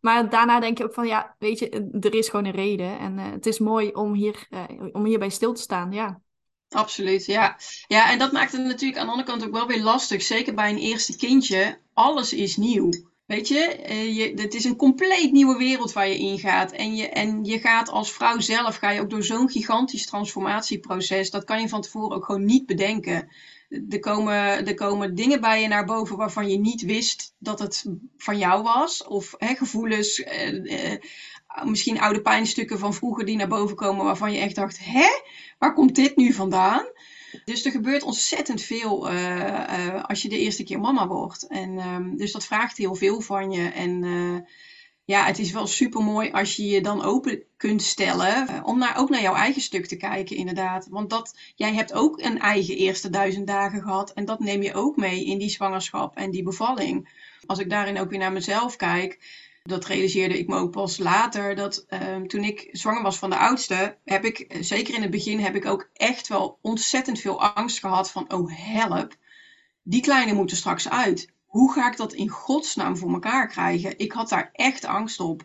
Maar 0.00 0.30
daarna 0.30 0.60
denk 0.60 0.78
je 0.78 0.84
ook 0.84 0.94
van, 0.94 1.06
ja, 1.06 1.36
weet 1.38 1.58
je, 1.58 1.88
er 2.00 2.14
is 2.14 2.28
gewoon 2.28 2.44
een 2.44 2.52
reden. 2.52 2.98
En 2.98 3.18
uh, 3.18 3.30
het 3.30 3.46
is 3.46 3.58
mooi 3.58 3.88
om, 3.88 4.14
hier, 4.14 4.46
uh, 4.50 4.60
om 4.92 5.04
hierbij 5.04 5.28
stil 5.28 5.52
te 5.52 5.60
staan, 5.60 5.92
ja. 5.92 6.20
Absoluut, 6.68 7.26
ja. 7.26 7.56
Ja, 7.86 8.10
en 8.10 8.18
dat 8.18 8.32
maakt 8.32 8.52
het 8.52 8.64
natuurlijk 8.64 9.00
aan 9.00 9.06
de 9.06 9.12
andere 9.12 9.30
kant 9.30 9.44
ook 9.44 9.52
wel 9.52 9.66
weer 9.66 9.82
lastig. 9.82 10.22
Zeker 10.22 10.54
bij 10.54 10.70
een 10.70 10.78
eerste 10.78 11.16
kindje. 11.16 11.78
Alles 11.92 12.32
is 12.32 12.56
nieuw. 12.56 12.90
Weet 13.26 13.48
je, 13.48 13.78
je, 14.14 14.42
het 14.42 14.54
is 14.54 14.64
een 14.64 14.76
compleet 14.76 15.32
nieuwe 15.32 15.56
wereld 15.56 15.92
waar 15.92 16.08
je 16.08 16.16
ingaat. 16.16 16.72
En 16.72 16.94
je, 16.94 17.08
en 17.08 17.44
je 17.44 17.58
gaat 17.58 17.88
als 17.88 18.12
vrouw 18.12 18.40
zelf, 18.40 18.76
ga 18.76 18.90
je 18.90 19.00
ook 19.00 19.10
door 19.10 19.22
zo'n 19.22 19.50
gigantisch 19.50 20.06
transformatieproces. 20.06 21.30
Dat 21.30 21.44
kan 21.44 21.60
je 21.60 21.68
van 21.68 21.80
tevoren 21.80 22.16
ook 22.16 22.24
gewoon 22.24 22.44
niet 22.44 22.66
bedenken 22.66 23.30
er 23.88 24.00
komen, 24.00 24.66
er 24.66 24.74
komen 24.74 25.14
dingen 25.14 25.40
bij 25.40 25.60
je 25.60 25.68
naar 25.68 25.84
boven 25.84 26.16
waarvan 26.16 26.48
je 26.50 26.58
niet 26.58 26.82
wist 26.82 27.34
dat 27.38 27.58
het 27.58 27.84
van 28.16 28.38
jou 28.38 28.62
was. 28.62 29.04
Of 29.06 29.34
hè, 29.38 29.54
gevoelens, 29.54 30.22
eh, 30.22 30.92
eh, 30.92 31.00
misschien 31.64 32.00
oude 32.00 32.20
pijnstukken 32.20 32.78
van 32.78 32.94
vroeger 32.94 33.24
die 33.24 33.36
naar 33.36 33.48
boven 33.48 33.76
komen 33.76 34.04
waarvan 34.04 34.32
je 34.32 34.38
echt 34.38 34.54
dacht, 34.54 34.78
hè, 34.84 35.08
waar 35.58 35.74
komt 35.74 35.94
dit 35.94 36.16
nu 36.16 36.32
vandaan? 36.32 36.86
Dus 37.44 37.64
er 37.64 37.70
gebeurt 37.70 38.02
ontzettend 38.02 38.62
veel 38.62 39.12
uh, 39.12 40.04
als 40.04 40.22
je 40.22 40.28
de 40.28 40.38
eerste 40.38 40.64
keer 40.64 40.80
mama 40.80 41.06
wordt. 41.06 41.46
En, 41.46 41.78
um, 41.78 42.16
dus 42.16 42.32
dat 42.32 42.44
vraagt 42.44 42.76
heel 42.76 42.94
veel 42.94 43.20
van 43.20 43.50
je. 43.50 43.68
En 43.68 44.04
ja, 45.04 45.24
het 45.24 45.38
is 45.38 45.52
wel 45.52 45.66
super 45.66 46.02
mooi 46.02 46.30
als 46.30 46.56
je 46.56 46.66
je 46.66 46.80
dan 46.80 47.04
open 47.04 47.42
kunt 47.56 47.82
stellen. 47.82 48.48
eh, 48.48 48.60
om 48.64 48.84
ook 48.96 49.10
naar 49.10 49.22
jouw 49.22 49.34
eigen 49.34 49.62
stuk 49.62 49.86
te 49.86 49.96
kijken, 49.96 50.36
inderdaad. 50.36 50.86
Want 50.90 51.10
dat, 51.10 51.38
jij 51.54 51.74
hebt 51.74 51.92
ook 51.92 52.20
een 52.20 52.38
eigen 52.38 52.76
eerste 52.76 53.10
duizend 53.10 53.46
dagen 53.46 53.82
gehad. 53.82 54.12
En 54.12 54.24
dat 54.24 54.40
neem 54.40 54.62
je 54.62 54.74
ook 54.74 54.96
mee 54.96 55.24
in 55.24 55.38
die 55.38 55.48
zwangerschap 55.48 56.16
en 56.16 56.30
die 56.30 56.42
bevalling. 56.42 57.08
Als 57.46 57.58
ik 57.58 57.70
daarin 57.70 57.98
ook 57.98 58.10
weer 58.10 58.18
naar 58.18 58.32
mezelf 58.32 58.76
kijk. 58.76 59.40
Dat 59.62 59.86
realiseerde 59.86 60.38
ik 60.38 60.48
me 60.48 60.56
ook 60.56 60.70
pas 60.70 60.98
later. 60.98 61.54
Dat 61.54 61.84
ehm, 61.88 62.26
toen 62.26 62.44
ik 62.44 62.68
zwanger 62.72 63.02
was 63.02 63.18
van 63.18 63.30
de 63.30 63.36
oudste, 63.36 63.98
heb 64.04 64.24
ik, 64.24 64.38
eh, 64.38 64.62
zeker 64.62 64.94
in 64.94 65.02
het 65.02 65.10
begin, 65.10 65.40
heb 65.40 65.54
ik 65.54 65.66
ook 65.66 65.90
echt 65.92 66.28
wel 66.28 66.58
ontzettend 66.62 67.20
veel 67.20 67.42
angst 67.42 67.78
gehad 67.78 68.10
van, 68.10 68.32
oh 68.32 68.52
help, 68.54 69.16
die 69.82 70.02
kleine 70.02 70.32
moeten 70.32 70.56
straks 70.56 70.88
uit. 70.88 71.31
Hoe 71.52 71.72
ga 71.72 71.90
ik 71.90 71.96
dat 71.96 72.12
in 72.12 72.28
godsnaam 72.28 72.96
voor 72.96 73.12
elkaar 73.12 73.48
krijgen? 73.48 73.98
Ik 73.98 74.12
had 74.12 74.28
daar 74.28 74.50
echt 74.52 74.84
angst 74.84 75.20
op. 75.20 75.42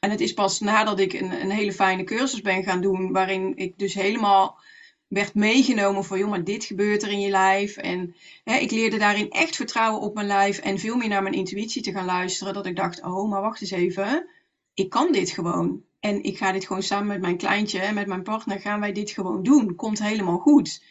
En 0.00 0.10
het 0.10 0.20
is 0.20 0.32
pas 0.32 0.60
nadat 0.60 0.98
ik 1.00 1.12
een, 1.12 1.40
een 1.40 1.50
hele 1.50 1.72
fijne 1.72 2.04
cursus 2.04 2.40
ben 2.40 2.62
gaan 2.62 2.80
doen, 2.80 3.12
waarin 3.12 3.56
ik 3.56 3.78
dus 3.78 3.94
helemaal 3.94 4.58
werd 5.06 5.34
meegenomen 5.34 6.04
van, 6.04 6.18
joh, 6.18 6.30
maar 6.30 6.44
dit 6.44 6.64
gebeurt 6.64 7.02
er 7.02 7.10
in 7.10 7.20
je 7.20 7.30
lijf. 7.30 7.76
En 7.76 8.14
hè, 8.44 8.56
ik 8.56 8.70
leerde 8.70 8.98
daarin 8.98 9.30
echt 9.30 9.56
vertrouwen 9.56 10.00
op 10.00 10.14
mijn 10.14 10.26
lijf 10.26 10.58
en 10.58 10.78
veel 10.78 10.96
meer 10.96 11.08
naar 11.08 11.22
mijn 11.22 11.34
intuïtie 11.34 11.82
te 11.82 11.92
gaan 11.92 12.04
luisteren. 12.04 12.54
Dat 12.54 12.66
ik 12.66 12.76
dacht, 12.76 13.02
oh, 13.02 13.30
maar 13.30 13.40
wacht 13.40 13.60
eens 13.60 13.70
even. 13.70 14.28
Ik 14.74 14.90
kan 14.90 15.12
dit 15.12 15.30
gewoon. 15.30 15.82
En 16.00 16.22
ik 16.22 16.38
ga 16.38 16.52
dit 16.52 16.66
gewoon 16.66 16.82
samen 16.82 17.06
met 17.06 17.20
mijn 17.20 17.36
kleintje 17.36 17.92
met 17.92 18.06
mijn 18.06 18.22
partner, 18.22 18.60
gaan 18.60 18.80
wij 18.80 18.92
dit 18.92 19.10
gewoon 19.10 19.42
doen. 19.42 19.74
Komt 19.74 20.02
helemaal 20.02 20.38
goed. 20.38 20.82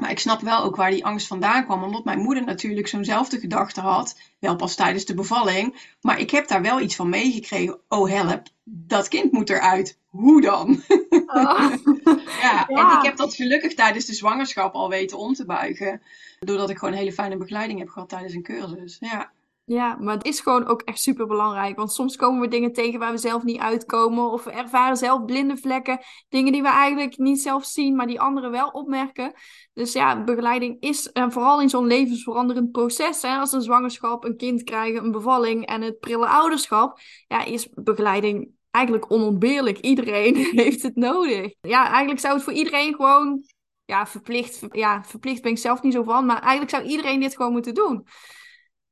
Maar 0.00 0.10
ik 0.10 0.18
snap 0.18 0.40
wel 0.40 0.62
ook 0.62 0.76
waar 0.76 0.90
die 0.90 1.04
angst 1.04 1.26
vandaan 1.26 1.64
kwam, 1.64 1.82
omdat 1.82 2.04
mijn 2.04 2.18
moeder 2.18 2.44
natuurlijk 2.44 2.88
zo'nzelfde 2.88 3.38
gedachte 3.38 3.80
had. 3.80 4.18
Wel 4.38 4.56
pas 4.56 4.74
tijdens 4.74 5.04
de 5.04 5.14
bevalling. 5.14 5.94
Maar 6.00 6.20
ik 6.20 6.30
heb 6.30 6.48
daar 6.48 6.62
wel 6.62 6.80
iets 6.80 6.96
van 6.96 7.08
meegekregen. 7.08 7.78
Oh 7.88 8.08
help, 8.08 8.42
dat 8.64 9.08
kind 9.08 9.32
moet 9.32 9.50
eruit. 9.50 9.98
Hoe 10.08 10.40
dan? 10.40 10.82
Oh. 11.26 11.72
Ja, 12.40 12.66
en 12.66 12.96
ik 12.98 13.02
heb 13.02 13.16
dat 13.16 13.34
gelukkig 13.34 13.74
tijdens 13.74 14.04
de 14.04 14.14
zwangerschap 14.14 14.74
al 14.74 14.88
weten 14.88 15.18
om 15.18 15.34
te 15.34 15.44
buigen. 15.44 16.02
Doordat 16.38 16.70
ik 16.70 16.78
gewoon 16.78 16.92
een 16.92 17.00
hele 17.00 17.12
fijne 17.12 17.36
begeleiding 17.36 17.78
heb 17.78 17.88
gehad 17.88 18.08
tijdens 18.08 18.34
een 18.34 18.42
cursus. 18.42 18.96
Ja, 19.00 19.30
Ja, 19.70 19.96
maar 20.00 20.14
het 20.14 20.26
is 20.26 20.40
gewoon 20.40 20.66
ook 20.66 20.82
echt 20.82 21.00
super 21.00 21.26
belangrijk. 21.26 21.76
Want 21.76 21.92
soms 21.92 22.16
komen 22.16 22.40
we 22.40 22.48
dingen 22.48 22.72
tegen 22.72 22.98
waar 22.98 23.12
we 23.12 23.18
zelf 23.18 23.42
niet 23.42 23.60
uitkomen. 23.60 24.30
Of 24.30 24.44
we 24.44 24.50
ervaren 24.50 24.96
zelf 24.96 25.24
blinde 25.24 25.56
vlekken. 25.56 25.98
Dingen 26.28 26.52
die 26.52 26.62
we 26.62 26.68
eigenlijk 26.68 27.18
niet 27.18 27.42
zelf 27.42 27.64
zien, 27.64 27.96
maar 27.96 28.06
die 28.06 28.20
anderen 28.20 28.50
wel 28.50 28.68
opmerken. 28.68 29.32
Dus 29.72 29.92
ja, 29.92 30.24
begeleiding 30.24 30.76
is, 30.80 31.12
en 31.12 31.32
vooral 31.32 31.60
in 31.60 31.68
zo'n 31.68 31.86
levensveranderend 31.86 32.70
proces. 32.70 33.22
Hè, 33.22 33.36
als 33.36 33.52
een 33.52 33.62
zwangerschap, 33.62 34.24
een 34.24 34.36
kind 34.36 34.62
krijgen, 34.62 35.04
een 35.04 35.10
bevalling 35.10 35.66
en 35.66 35.82
het 35.82 35.98
prille 35.98 36.26
ouderschap. 36.26 36.98
Ja, 37.28 37.44
is 37.44 37.68
begeleiding 37.74 38.48
eigenlijk 38.70 39.12
onontbeerlijk. 39.12 39.78
Iedereen 39.78 40.36
heeft 40.64 40.82
het 40.82 40.96
nodig. 40.96 41.54
Ja, 41.60 41.88
eigenlijk 41.88 42.20
zou 42.20 42.34
het 42.34 42.42
voor 42.42 42.52
iedereen 42.52 42.94
gewoon. 42.94 43.42
Ja, 43.84 44.06
verplicht. 44.06 44.66
Ja, 44.70 45.04
verplicht 45.04 45.42
ben 45.42 45.50
ik 45.50 45.58
zelf 45.58 45.82
niet 45.82 45.92
zo 45.92 46.02
van. 46.02 46.26
Maar 46.26 46.40
eigenlijk 46.40 46.70
zou 46.70 46.84
iedereen 46.84 47.20
dit 47.20 47.36
gewoon 47.36 47.52
moeten 47.52 47.74
doen. 47.74 48.06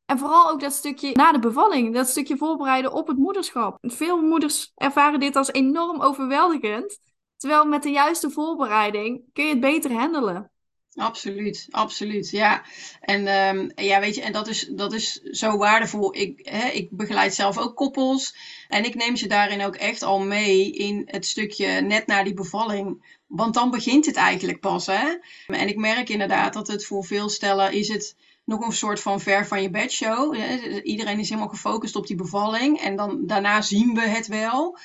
En 0.09 0.19
vooral 0.19 0.51
ook 0.51 0.61
dat 0.61 0.73
stukje 0.73 1.11
na 1.13 1.33
de 1.33 1.39
bevalling, 1.39 1.95
dat 1.95 2.09
stukje 2.09 2.37
voorbereiden 2.37 2.93
op 2.93 3.07
het 3.07 3.17
moederschap. 3.17 3.79
Veel 3.81 4.21
moeders 4.23 4.73
ervaren 4.77 5.21
dit 5.21 5.37
als 5.37 5.53
enorm 5.53 6.01
overweldigend. 6.01 7.01
Terwijl 7.37 7.65
met 7.65 7.83
de 7.83 7.91
juiste 7.91 8.31
voorbereiding 8.31 9.23
kun 9.33 9.45
je 9.45 9.51
het 9.51 9.61
beter 9.61 9.93
handelen. 9.93 10.51
absoluut. 10.95 11.67
Absoluut. 11.71 12.31
Ja, 12.31 12.63
en 13.01 13.27
ehm, 13.27 13.87
ja, 13.87 14.01
weet 14.01 14.15
je, 14.15 14.23
en 14.23 14.33
dat 14.33 14.49
is, 14.49 14.67
dat 14.71 14.93
is 14.93 15.13
zo 15.21 15.57
waardevol. 15.57 16.17
Ik, 16.17 16.49
hè, 16.49 16.69
ik 16.69 16.91
begeleid 16.91 17.35
zelf 17.35 17.59
ook 17.59 17.77
koppels. 17.77 18.37
En 18.69 18.85
ik 18.85 18.95
neem 18.95 19.17
ze 19.17 19.27
daarin 19.27 19.65
ook 19.65 19.77
echt 19.77 20.03
al 20.03 20.21
mee 20.21 20.73
in 20.73 21.03
het 21.07 21.27
stukje 21.27 21.81
net 21.81 22.07
na 22.07 22.23
die 22.23 22.35
bevalling. 22.35 23.17
Want 23.27 23.55
dan 23.55 23.71
begint 23.71 24.07
het 24.07 24.17
eigenlijk 24.17 24.61
pas, 24.61 24.87
hè? 24.87 25.17
En 25.47 25.69
ik 25.69 25.77
merk 25.77 26.09
inderdaad 26.09 26.53
dat 26.53 26.67
het 26.67 26.85
voor 26.85 27.05
veel 27.05 27.29
stellen 27.29 27.73
is 27.73 27.89
het 27.89 28.17
nog 28.49 28.67
een 28.67 28.73
soort 28.73 29.01
van 29.01 29.21
ver 29.21 29.47
van 29.47 29.63
je 29.63 29.71
bedshow. 29.71 30.35
hè. 30.35 30.81
Iedereen 30.83 31.19
is 31.19 31.29
helemaal 31.29 31.51
gefocust 31.51 31.97
op 31.97 32.07
die 32.07 32.17
bevalling. 32.17 32.81
En 32.81 32.97
dan 32.97 33.27
daarna 33.27 33.63
zien 33.63 33.95
we 33.95 34.01
het 34.01 34.27
wel. 34.27 34.79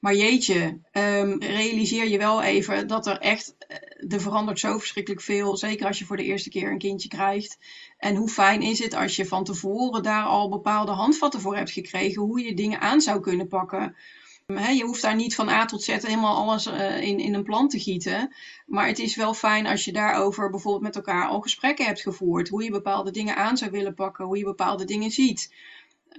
Maar 0.00 0.14
jeetje, 0.14 0.80
ehm, 0.90 1.38
realiseer 1.38 2.08
je 2.08 2.18
wel 2.18 2.42
even 2.42 2.86
dat 2.86 3.06
er 3.06 3.18
echt, 3.18 3.54
eh, 3.58 4.12
er 4.12 4.20
verandert 4.20 4.58
zo 4.58 4.78
verschrikkelijk 4.78 5.22
veel. 5.22 5.56
Zeker 5.56 5.86
als 5.86 5.98
je 5.98 6.04
voor 6.04 6.16
de 6.16 6.24
eerste 6.24 6.48
keer 6.48 6.70
een 6.70 6.78
kindje 6.78 7.08
krijgt. 7.08 7.58
En 7.98 8.16
hoe 8.16 8.28
fijn 8.28 8.62
is 8.62 8.78
het 8.78 8.94
als 8.94 9.16
je 9.16 9.26
van 9.26 9.44
tevoren 9.44 10.02
daar 10.02 10.24
al 10.24 10.48
bepaalde 10.48 10.92
handvatten 10.92 11.40
voor 11.40 11.56
hebt 11.56 11.70
gekregen. 11.70 12.22
Hoe 12.22 12.40
je 12.40 12.54
dingen 12.54 12.80
aan 12.80 13.00
zou 13.00 13.20
kunnen 13.20 13.48
pakken. 13.48 13.96
Je 14.54 14.82
hoeft 14.84 15.02
daar 15.02 15.14
niet 15.14 15.34
van 15.34 15.48
A 15.48 15.64
tot 15.64 15.82
Z 15.82 15.86
helemaal 15.86 16.36
alles 16.36 16.66
eh, 16.66 17.00
in, 17.00 17.18
in 17.18 17.34
een 17.34 17.42
plan 17.42 17.68
te 17.68 17.78
gieten. 17.78 18.34
Maar 18.66 18.86
het 18.86 18.98
is 18.98 19.16
wel 19.16 19.34
fijn 19.34 19.66
als 19.66 19.84
je 19.84 19.92
daarover 19.92 20.50
bijvoorbeeld 20.50 20.82
met 20.82 20.96
elkaar 20.96 21.28
al 21.28 21.40
gesprekken 21.40 21.86
hebt 21.86 22.00
gevoerd. 22.00 22.48
Hoe 22.48 22.64
je 22.64 22.70
bepaalde 22.70 23.10
dingen 23.10 23.36
aan 23.36 23.56
zou 23.56 23.70
willen 23.70 23.94
pakken. 23.94 24.24
Hoe 24.24 24.38
je 24.38 24.44
bepaalde 24.44 24.84
dingen 24.84 25.10
ziet. 25.10 25.54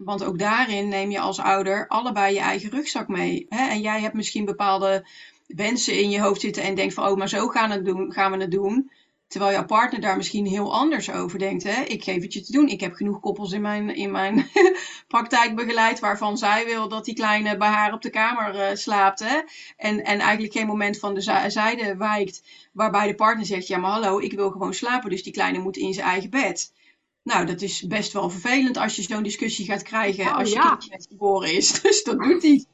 Want 0.03 0.23
ook 0.23 0.39
daarin 0.39 0.87
neem 0.87 1.11
je 1.11 1.19
als 1.19 1.39
ouder 1.39 1.87
allebei 1.87 2.33
je 2.33 2.39
eigen 2.39 2.69
rugzak 2.69 3.07
mee. 3.07 3.45
En 3.49 3.81
jij 3.81 4.01
hebt 4.01 4.13
misschien 4.13 4.45
bepaalde 4.45 5.07
wensen 5.47 5.99
in 5.99 6.09
je 6.09 6.21
hoofd 6.21 6.41
zitten 6.41 6.63
en 6.63 6.75
denkt 6.75 6.93
van, 6.93 7.07
oh, 7.07 7.17
maar 7.17 7.29
zo 7.29 7.47
gaan, 7.47 7.71
het 7.71 7.85
doen, 7.85 8.11
gaan 8.13 8.31
we 8.31 8.37
het 8.37 8.51
doen. 8.51 8.91
Terwijl 9.27 9.51
jouw 9.51 9.65
partner 9.65 10.01
daar 10.01 10.17
misschien 10.17 10.45
heel 10.45 10.73
anders 10.73 11.11
over 11.11 11.39
denkt. 11.39 11.63
Hè? 11.63 11.81
Ik 11.81 12.03
geef 12.03 12.21
het 12.21 12.33
je 12.33 12.41
te 12.41 12.51
doen. 12.51 12.67
Ik 12.67 12.81
heb 12.81 12.93
genoeg 12.93 13.19
koppels 13.19 13.51
in 13.51 13.61
mijn, 13.61 13.95
in 13.95 14.11
mijn 14.11 14.49
praktijk 15.07 15.55
begeleid 15.55 15.99
waarvan 15.99 16.37
zij 16.37 16.65
wil 16.65 16.87
dat 16.87 17.05
die 17.05 17.15
kleine 17.15 17.57
bij 17.57 17.67
haar 17.67 17.93
op 17.93 18.01
de 18.01 18.09
kamer 18.09 18.55
eh, 18.55 18.75
slaapt. 18.75 19.19
Hè? 19.19 19.39
En, 19.77 20.03
en 20.03 20.19
eigenlijk 20.19 20.53
geen 20.53 20.67
moment 20.67 20.99
van 20.99 21.13
de 21.13 21.21
zijde 21.47 21.95
wijkt 21.97 22.43
waarbij 22.73 23.07
de 23.07 23.15
partner 23.15 23.45
zegt, 23.45 23.67
ja 23.67 23.77
maar 23.77 23.91
hallo, 23.91 24.19
ik 24.19 24.33
wil 24.33 24.51
gewoon 24.51 24.73
slapen, 24.73 25.09
dus 25.09 25.23
die 25.23 25.33
kleine 25.33 25.59
moet 25.59 25.77
in 25.77 25.93
zijn 25.93 26.07
eigen 26.07 26.29
bed. 26.29 26.71
Nou, 27.23 27.45
dat 27.45 27.61
is 27.61 27.87
best 27.87 28.13
wel 28.13 28.29
vervelend 28.29 28.77
als 28.77 28.95
je 28.95 29.01
zo'n 29.01 29.23
discussie 29.23 29.65
gaat 29.65 29.83
krijgen 29.83 30.25
Oh, 30.25 30.37
als 30.37 30.49
je 30.49 30.55
ja. 30.55 30.69
kindje 30.69 30.89
net 30.89 31.07
geboren 31.09 31.53
is. 31.53 31.71
Dus 31.81 32.03
dat 32.03 32.19
doet 32.19 32.41
hij. 32.41 32.65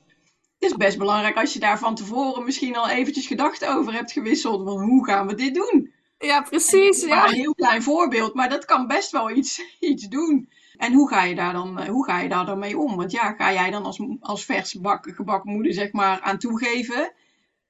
Het 0.60 0.72
is 0.72 0.78
best 0.78 0.98
belangrijk 0.98 1.38
als 1.38 1.54
je 1.54 1.60
daar 1.60 1.80
van 1.80 1.96
tevoren 1.96 2.44
misschien 2.44 2.76
al 2.76 2.89
eventjes 2.89 3.28
gedachten 3.28 3.76
over 3.76 3.94
hebt 3.94 4.12
gewisseld. 4.12 4.63
Van 4.63 4.82
hoe 4.82 5.06
gaan 5.06 5.28
we 5.28 5.36
dit 5.36 5.56
doen? 5.56 5.94
Ja, 6.23 6.41
precies. 6.41 7.01
Ja. 7.01 7.27
een 7.27 7.33
heel 7.33 7.55
klein 7.55 7.83
voorbeeld, 7.83 8.33
maar 8.33 8.49
dat 8.49 8.65
kan 8.65 8.88
best 8.88 9.12
wel 9.12 9.31
iets, 9.31 9.62
iets 9.79 10.07
doen. 10.07 10.49
En 10.77 10.93
hoe 10.93 11.09
ga 11.09 11.23
je 11.23 11.36
daar 11.36 11.53
dan, 11.53 11.79
eh, 11.79 11.88
hoe 11.88 12.05
ga 12.05 12.19
je 12.19 12.29
daar 12.29 12.45
dan 12.45 12.59
mee 12.59 12.77
om? 12.77 12.95
Want 12.95 13.12
ja, 13.12 13.33
ga 13.38 13.53
jij 13.53 13.71
dan 13.71 13.86
als, 13.86 13.99
als 14.19 14.45
vers 14.45 14.73
bak, 14.73 15.12
gebakken 15.15 15.51
moeder 15.51 15.73
zeg 15.73 15.91
maar 15.91 16.21
aan 16.21 16.38
toegeven? 16.38 17.13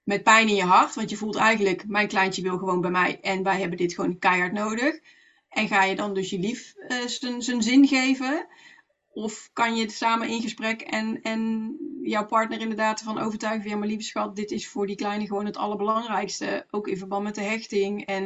Met 0.03 0.23
pijn 0.23 0.47
in 0.47 0.55
je 0.55 0.63
hart, 0.63 0.95
want 0.95 1.09
je 1.09 1.15
voelt 1.15 1.35
eigenlijk, 1.35 1.87
mijn 1.87 2.07
kleintje 2.07 2.41
wil 2.41 2.57
gewoon 2.57 2.81
bij 2.81 2.91
mij 2.91 3.19
en 3.21 3.43
wij 3.43 3.59
hebben 3.59 3.77
dit 3.77 3.93
gewoon 3.93 4.19
keihard 4.19 4.51
nodig. 4.53 4.99
En 5.49 5.67
ga 5.67 5.83
je 5.83 5.95
dan 5.95 6.13
dus 6.13 6.29
je 6.29 6.39
lief 6.39 6.73
eh, 6.87 6.97
zijn 7.37 7.61
zin 7.61 7.87
geven? 7.87 8.47
Of 9.13 9.49
kan 9.53 9.75
je 9.75 9.81
het 9.81 9.91
samen 9.91 10.27
in 10.29 10.41
gesprek 10.41 10.81
en, 10.81 11.21
en 11.21 11.75
jouw 12.01 12.25
partner 12.25 12.59
inderdaad 12.59 12.99
ervan 12.99 13.17
overtuigen 13.19 13.61
van 13.61 13.71
ja, 13.71 13.77
maar 13.77 13.87
lieve 13.87 14.03
schat, 14.03 14.35
dit 14.35 14.51
is 14.51 14.67
voor 14.69 14.87
die 14.87 14.95
kleine 14.95 15.25
gewoon 15.27 15.45
het 15.45 15.57
allerbelangrijkste. 15.57 16.65
Ook 16.69 16.87
in 16.87 16.97
verband 16.97 17.23
met 17.23 17.35
de 17.35 17.41
hechting 17.41 18.05
en 18.05 18.23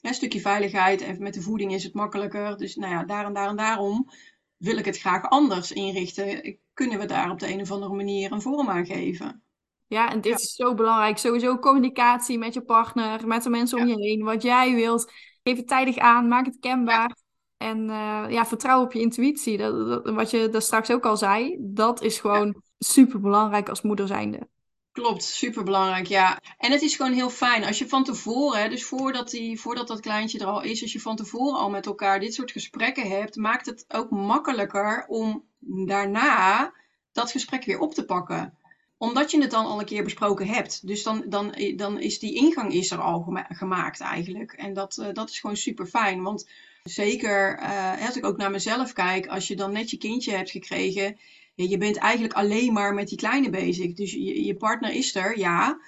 ja, 0.00 0.08
een 0.08 0.14
stukje 0.14 0.40
veiligheid. 0.40 1.00
En 1.02 1.22
met 1.22 1.34
de 1.34 1.42
voeding 1.42 1.72
is 1.72 1.84
het 1.84 1.94
makkelijker. 1.94 2.56
Dus 2.56 2.74
nou 2.76 2.92
ja, 2.92 3.04
daar 3.04 3.24
en 3.24 3.32
daar 3.32 3.48
en 3.48 3.56
daarom 3.56 4.10
wil 4.56 4.76
ik 4.76 4.84
het 4.84 4.98
graag 4.98 5.28
anders 5.28 5.72
inrichten. 5.72 6.58
Kunnen 6.72 6.98
we 6.98 7.06
daar 7.06 7.30
op 7.30 7.38
de 7.38 7.52
een 7.52 7.60
of 7.60 7.70
andere 7.70 7.94
manier 7.94 8.32
een 8.32 8.42
vorm 8.42 8.68
aan 8.68 8.86
geven? 8.86 9.42
Ja, 9.86 10.10
en 10.10 10.20
dit 10.20 10.32
Ja. 10.32 10.36
is 10.38 10.54
zo 10.54 10.74
belangrijk. 10.74 11.18
Sowieso 11.18 11.58
communicatie 11.58 12.38
met 12.38 12.54
je 12.54 12.62
partner, 12.62 13.26
met 13.26 13.42
de 13.42 13.50
mensen 13.50 13.78
om 13.78 13.86
je 13.86 13.96
heen, 14.00 14.22
wat 14.24 14.42
jij 14.42 14.74
wilt. 14.74 15.12
Geef 15.42 15.56
het 15.56 15.68
tijdig 15.68 15.96
aan, 15.98 16.28
maak 16.28 16.46
het 16.46 16.58
kenbaar. 16.60 17.16
En 17.62 17.90
eh, 17.90 18.24
ja, 18.28 18.46
vertrouw 18.46 18.82
op 18.82 18.92
je 18.92 19.00
intuïtie. 19.00 19.56
Dat, 19.58 19.86
dat- 19.88 20.14
wat 20.14 20.30
je 20.30 20.48
daar 20.48 20.62
straks 20.62 20.90
ook 20.90 21.04
al 21.06 21.16
zei, 21.16 21.56
dat 21.60 22.02
is 22.02 22.18
gewoon 22.20 22.62
super 22.78 23.20
belangrijk 23.20 23.68
als 23.68 23.82
moeder 23.82 24.06
zijnde. 24.06 24.48
Klopt, 24.92 25.22
superbelangrijk, 25.22 26.06
ja. 26.06 26.40
En 26.58 26.72
het 26.72 26.82
is 26.82 26.96
gewoon 26.96 27.12
heel 27.12 27.30
fijn 27.30 27.64
als 27.64 27.78
je 27.78 27.88
van 27.88 28.04
tevoren, 28.04 28.70
dus 28.70 28.84
voordat, 28.84 29.30
die, 29.30 29.60
voordat 29.60 29.88
dat 29.88 30.00
kleintje 30.00 30.38
er 30.38 30.46
al 30.46 30.62
is, 30.62 30.82
als 30.82 30.92
je 30.92 31.00
van 31.00 31.16
tevoren 31.16 31.58
al 31.58 31.70
met 31.70 31.86
elkaar 31.86 32.20
dit 32.20 32.34
soort 32.34 32.50
gesprekken 32.50 33.08
hebt, 33.10 33.36
maakt 33.36 33.66
het 33.66 33.84
ook 33.88 34.10
makkelijker 34.10 35.04
om 35.08 35.44
daarna 35.86 36.72
dat 37.12 37.30
gesprek 37.30 37.64
weer 37.64 37.78
op 37.78 37.94
te 37.94 38.04
pakken. 38.04 38.58
Omdat 39.02 39.30
je 39.30 39.40
het 39.40 39.50
dan 39.50 39.66
al 39.66 39.78
een 39.78 39.84
keer 39.84 40.04
besproken 40.04 40.46
hebt. 40.46 40.86
Dus 40.86 41.02
dan, 41.02 41.24
dan, 41.26 41.54
dan 41.76 42.00
is 42.00 42.18
die 42.18 42.34
ingang 42.34 42.72
is 42.72 42.90
er 42.90 43.00
al 43.00 43.20
gema- 43.20 43.46
gemaakt 43.48 44.00
eigenlijk. 44.00 44.52
En 44.52 44.72
dat, 44.72 44.98
eh, 44.98 45.12
dat 45.12 45.30
is 45.30 45.40
gewoon 45.40 45.56
super 45.56 45.86
fijn. 45.86 46.22
Want 46.22 46.48
zeker 46.82 47.58
eh, 47.58 48.06
als 48.06 48.16
ik 48.16 48.26
ook 48.26 48.36
naar 48.36 48.50
mezelf 48.50 48.92
kijk, 48.92 49.26
als 49.26 49.48
je 49.48 49.56
dan 49.56 49.72
net 49.72 49.90
je 49.90 49.96
kindje 49.96 50.32
hebt 50.32 50.50
gekregen, 50.50 51.18
je 51.54 51.78
bent 51.78 51.96
eigenlijk 51.96 52.32
alleen 52.34 52.72
maar 52.72 52.94
met 52.94 53.08
die 53.08 53.18
kleine 53.18 53.50
bezig. 53.50 53.92
Dus 53.92 54.12
je, 54.12 54.44
je 54.44 54.54
partner 54.54 54.92
is 54.92 55.14
er, 55.14 55.38
ja. 55.38 55.80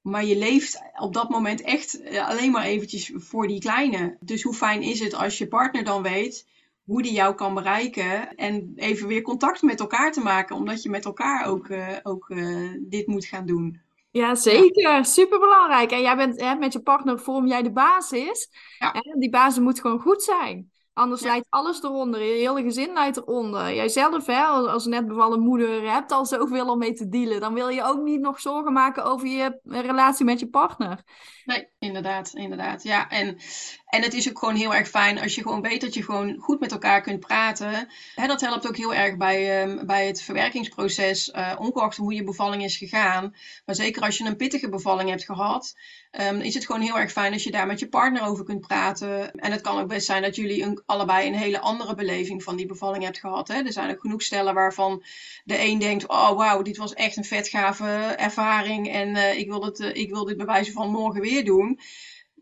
Maar 0.00 0.24
je 0.24 0.38
leeft 0.38 0.82
op 0.98 1.14
dat 1.14 1.28
moment 1.28 1.60
echt 1.60 2.00
eh, 2.00 2.28
alleen 2.28 2.50
maar 2.50 2.64
eventjes 2.64 3.10
voor 3.14 3.46
die 3.48 3.60
kleine. 3.60 4.16
Dus 4.20 4.42
hoe 4.42 4.54
fijn 4.54 4.82
is 4.82 5.00
het 5.00 5.14
als 5.14 5.38
je 5.38 5.48
partner 5.48 5.84
dan 5.84 6.02
weet 6.02 6.46
hoe 6.84 7.02
die 7.02 7.12
jou 7.12 7.34
kan 7.34 7.54
bereiken. 7.54 8.34
En 8.34 8.72
even 8.76 9.08
weer 9.08 9.22
contact 9.22 9.62
met 9.62 9.80
elkaar 9.80 10.12
te 10.12 10.20
maken, 10.20 10.56
omdat 10.56 10.82
je 10.82 10.90
met 10.90 11.04
elkaar 11.04 11.46
ook, 11.46 11.68
uh, 11.68 11.88
ook 12.02 12.28
uh, 12.28 12.70
dit 12.80 13.06
moet 13.06 13.24
gaan 13.24 13.46
doen. 13.46 13.80
Ja, 14.10 14.34
zeker. 14.34 14.82
Ja. 14.82 15.02
Super 15.02 15.38
belangrijk. 15.38 15.90
En 15.90 16.00
jij 16.00 16.16
bent 16.16 16.40
hè, 16.40 16.54
met 16.54 16.72
je 16.72 16.82
partner 16.82 17.20
vorm 17.20 17.46
jij 17.46 17.62
de 17.62 17.72
basis. 17.72 18.48
Ja. 18.78 18.92
En 18.92 19.18
die 19.18 19.30
basis 19.30 19.62
moet 19.62 19.80
gewoon 19.80 20.00
goed 20.00 20.22
zijn. 20.22 20.71
Anders 20.94 21.20
ja. 21.20 21.26
leidt 21.26 21.46
alles 21.48 21.82
eronder. 21.82 22.22
Je 22.22 22.48
hele 22.48 22.62
gezin 22.62 22.92
leidt 22.92 23.16
eronder. 23.16 23.74
Jijzelf, 23.74 24.26
hè, 24.26 24.42
als 24.44 24.86
net 24.86 25.06
bevallen 25.06 25.40
moeder, 25.40 25.92
hebt 25.92 26.12
al 26.12 26.26
zoveel 26.26 26.70
om 26.70 26.78
mee 26.78 26.92
te 26.92 27.08
dealen. 27.08 27.40
Dan 27.40 27.54
wil 27.54 27.68
je 27.68 27.82
ook 27.82 28.02
niet 28.02 28.20
nog 28.20 28.40
zorgen 28.40 28.72
maken 28.72 29.04
over 29.04 29.26
je 29.26 29.58
relatie 29.64 30.24
met 30.24 30.40
je 30.40 30.48
partner. 30.48 31.02
Nee, 31.44 31.68
inderdaad, 31.78 32.32
inderdaad. 32.34 32.82
Ja, 32.82 33.08
en, 33.08 33.38
en 33.86 34.02
het 34.02 34.14
is 34.14 34.28
ook 34.28 34.38
gewoon 34.38 34.54
heel 34.54 34.74
erg 34.74 34.88
fijn 34.88 35.20
als 35.20 35.34
je 35.34 35.42
gewoon 35.42 35.62
weet 35.62 35.80
dat 35.80 35.94
je 35.94 36.02
gewoon 36.02 36.36
goed 36.38 36.60
met 36.60 36.72
elkaar 36.72 37.00
kunt 37.00 37.20
praten. 37.20 37.88
Hè, 38.14 38.26
dat 38.26 38.40
helpt 38.40 38.68
ook 38.68 38.76
heel 38.76 38.94
erg 38.94 39.16
bij, 39.16 39.62
um, 39.62 39.86
bij 39.86 40.06
het 40.06 40.22
verwerkingsproces, 40.22 41.28
uh, 41.28 41.52
ongeacht 41.58 41.96
hoe 41.96 42.14
je 42.14 42.24
bevalling 42.24 42.64
is 42.64 42.76
gegaan. 42.76 43.34
Maar 43.64 43.74
zeker 43.74 44.02
als 44.02 44.18
je 44.18 44.24
een 44.24 44.36
pittige 44.36 44.68
bevalling 44.68 45.08
hebt 45.08 45.24
gehad, 45.24 45.74
um, 46.20 46.40
is 46.40 46.54
het 46.54 46.66
gewoon 46.66 46.80
heel 46.80 46.98
erg 46.98 47.12
fijn 47.12 47.32
als 47.32 47.44
je 47.44 47.50
daar 47.50 47.66
met 47.66 47.78
je 47.78 47.88
partner 47.88 48.22
over 48.22 48.44
kunt 48.44 48.60
praten. 48.60 49.34
En 49.34 49.52
het 49.52 49.60
kan 49.60 49.78
ook 49.78 49.88
best 49.88 50.06
zijn 50.06 50.22
dat 50.22 50.36
jullie 50.36 50.80
allebei 50.86 51.28
een 51.28 51.34
hele 51.34 51.60
andere 51.60 51.94
beleving 51.94 52.42
van 52.42 52.56
die 52.56 52.66
bevalling 52.66 53.04
hebt 53.04 53.18
gehad. 53.18 53.48
Hè. 53.48 53.54
Er 53.54 53.72
zijn 53.72 53.90
ook 53.90 54.00
genoeg 54.00 54.22
stellen 54.22 54.54
waarvan 54.54 55.02
de 55.44 55.58
een 55.58 55.78
denkt, 55.78 56.08
oh 56.08 56.36
wauw, 56.36 56.62
dit 56.62 56.76
was 56.76 56.94
echt 56.94 57.16
een 57.16 57.24
vetgave 57.24 57.86
ervaring 58.16 58.88
en 58.88 59.08
uh, 59.08 59.38
ik, 59.38 59.48
wil 59.48 59.64
het, 59.64 59.80
uh, 59.80 59.94
ik 59.94 60.10
wil 60.10 60.24
dit 60.24 60.36
bewijzen 60.36 60.72
van 60.72 60.90
morgen 60.90 61.20
weer 61.20 61.44
doen. 61.44 61.80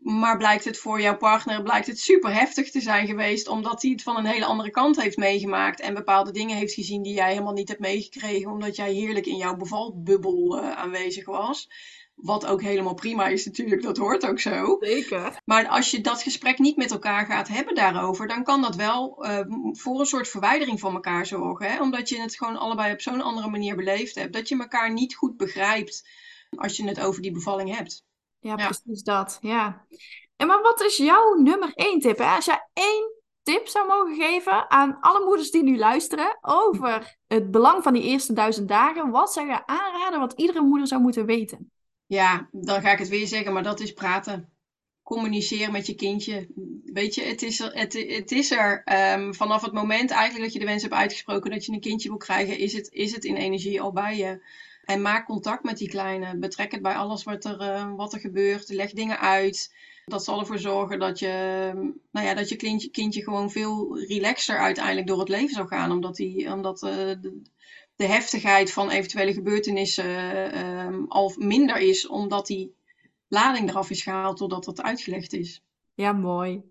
Maar 0.02 0.36
blijkt 0.36 0.64
het 0.64 0.78
voor 0.78 1.00
jouw 1.00 1.16
partner 1.16 1.62
blijkt 1.62 1.86
het 1.86 2.00
super 2.00 2.34
heftig 2.34 2.70
te 2.70 2.80
zijn 2.80 3.06
geweest, 3.06 3.48
omdat 3.48 3.82
hij 3.82 3.90
het 3.90 4.02
van 4.02 4.16
een 4.16 4.26
hele 4.26 4.44
andere 4.44 4.70
kant 4.70 5.02
heeft 5.02 5.16
meegemaakt 5.16 5.80
en 5.80 5.94
bepaalde 5.94 6.30
dingen 6.30 6.56
heeft 6.56 6.74
gezien 6.74 7.02
die 7.02 7.14
jij 7.14 7.30
helemaal 7.30 7.52
niet 7.52 7.68
hebt 7.68 7.80
meegekregen, 7.80 8.50
omdat 8.50 8.76
jij 8.76 8.92
heerlijk 8.92 9.26
in 9.26 9.36
jouw 9.36 9.56
bevalbubbel 9.56 10.58
uh, 10.58 10.70
aanwezig 10.70 11.26
was. 11.26 11.68
Wat 12.22 12.46
ook 12.46 12.62
helemaal 12.62 12.94
prima 12.94 13.26
is 13.26 13.44
natuurlijk, 13.44 13.82
dat 13.82 13.96
hoort 13.96 14.26
ook 14.26 14.40
zo. 14.40 14.76
Zeker. 14.80 15.40
Maar 15.44 15.68
als 15.68 15.90
je 15.90 16.00
dat 16.00 16.22
gesprek 16.22 16.58
niet 16.58 16.76
met 16.76 16.90
elkaar 16.90 17.26
gaat 17.26 17.48
hebben 17.48 17.74
daarover, 17.74 18.28
dan 18.28 18.44
kan 18.44 18.62
dat 18.62 18.76
wel 18.76 19.26
uh, 19.26 19.40
voor 19.72 20.00
een 20.00 20.06
soort 20.06 20.28
verwijdering 20.28 20.80
van 20.80 20.94
elkaar 20.94 21.26
zorgen. 21.26 21.70
Hè? 21.70 21.80
Omdat 21.80 22.08
je 22.08 22.20
het 22.20 22.36
gewoon 22.36 22.56
allebei 22.56 22.92
op 22.92 23.00
zo'n 23.00 23.20
andere 23.20 23.48
manier 23.48 23.76
beleefd 23.76 24.14
hebt. 24.14 24.32
Dat 24.32 24.48
je 24.48 24.58
elkaar 24.58 24.92
niet 24.92 25.14
goed 25.14 25.36
begrijpt 25.36 26.08
als 26.56 26.76
je 26.76 26.88
het 26.88 27.00
over 27.00 27.22
die 27.22 27.32
bevalling 27.32 27.76
hebt. 27.76 28.04
Ja, 28.38 28.54
precies 28.54 29.02
dat. 29.02 29.38
Ja. 29.40 29.86
En 30.36 30.46
maar 30.46 30.62
wat 30.62 30.82
is 30.82 30.96
jouw 30.96 31.34
nummer 31.34 31.72
één 31.74 32.00
tip? 32.00 32.18
Hè? 32.18 32.24
Als 32.24 32.44
jij 32.44 32.68
één 32.72 33.18
tip 33.42 33.68
zou 33.68 33.86
mogen 33.86 34.14
geven 34.14 34.70
aan 34.70 35.00
alle 35.00 35.24
moeders 35.24 35.50
die 35.50 35.62
nu 35.62 35.78
luisteren 35.78 36.38
over 36.40 37.16
het 37.26 37.50
belang 37.50 37.82
van 37.82 37.92
die 37.92 38.02
eerste 38.02 38.32
duizend 38.32 38.68
dagen, 38.68 39.10
wat 39.10 39.32
zou 39.32 39.46
je 39.46 39.66
aanraden 39.66 40.20
wat 40.20 40.32
iedere 40.32 40.60
moeder 40.60 40.86
zou 40.86 41.00
moeten 41.00 41.26
weten? 41.26 41.72
Ja, 42.10 42.48
dan 42.52 42.80
ga 42.80 42.92
ik 42.92 42.98
het 42.98 43.08
weer 43.08 43.26
zeggen, 43.26 43.52
maar 43.52 43.62
dat 43.62 43.80
is 43.80 43.92
praten. 43.92 44.48
Communiceren 45.02 45.72
met 45.72 45.86
je 45.86 45.94
kindje. 45.94 46.48
Weet 46.84 47.14
je, 47.14 47.22
het 47.22 47.42
is 47.42 47.60
er, 47.60 47.72
het, 47.72 48.32
is 48.32 48.50
er 48.50 48.82
um, 49.14 49.34
vanaf 49.34 49.62
het 49.62 49.72
moment 49.72 50.10
eigenlijk 50.10 50.44
dat 50.44 50.52
je 50.52 50.58
de 50.58 50.64
wens 50.64 50.82
hebt 50.82 50.94
uitgesproken 50.94 51.50
dat 51.50 51.64
je 51.64 51.72
een 51.72 51.80
kindje 51.80 52.08
wil 52.08 52.18
krijgen, 52.18 52.58
is 52.58 52.72
het, 52.72 52.88
is 52.92 53.12
het 53.12 53.24
in 53.24 53.36
energie 53.36 53.80
al 53.80 53.92
bij 53.92 54.16
je. 54.16 54.44
En 54.84 55.02
maak 55.02 55.26
contact 55.26 55.64
met 55.64 55.78
die 55.78 55.88
kleine. 55.88 56.36
Betrek 56.36 56.72
het 56.72 56.82
bij 56.82 56.94
alles 56.94 57.22
wat 57.22 57.44
er, 57.44 57.60
uh, 57.60 57.94
wat 57.94 58.12
er 58.12 58.20
gebeurt. 58.20 58.68
Leg 58.68 58.92
dingen 58.92 59.18
uit. 59.18 59.74
Dat 60.04 60.24
zal 60.24 60.40
ervoor 60.40 60.58
zorgen 60.58 60.98
dat 60.98 61.18
je, 61.18 61.70
nou 62.10 62.26
ja, 62.26 62.34
dat 62.34 62.48
je 62.48 62.56
kindje, 62.56 62.90
kindje 62.90 63.22
gewoon 63.22 63.50
veel 63.50 63.98
relaxer 63.98 64.58
uiteindelijk 64.58 65.06
door 65.06 65.18
het 65.18 65.28
leven 65.28 65.54
zal 65.54 65.66
gaan. 65.66 65.92
Omdat, 65.92 66.16
die, 66.16 66.52
omdat 66.52 66.82
uh, 66.82 67.10
de, 68.00 68.06
heftigheid 68.06 68.72
van 68.72 68.90
eventuele 68.90 69.32
gebeurtenissen 69.32 70.06
uh, 70.54 71.04
al 71.08 71.32
minder 71.36 71.76
is. 71.76 72.06
Omdat 72.06 72.46
die 72.46 72.74
lading 73.28 73.68
eraf 73.68 73.90
is 73.90 74.02
gehaald 74.02 74.38
doordat 74.38 74.66
het 74.66 74.82
uitgelegd 74.82 75.32
is. 75.32 75.62
Ja, 75.94 76.12
mooi. 76.12 76.62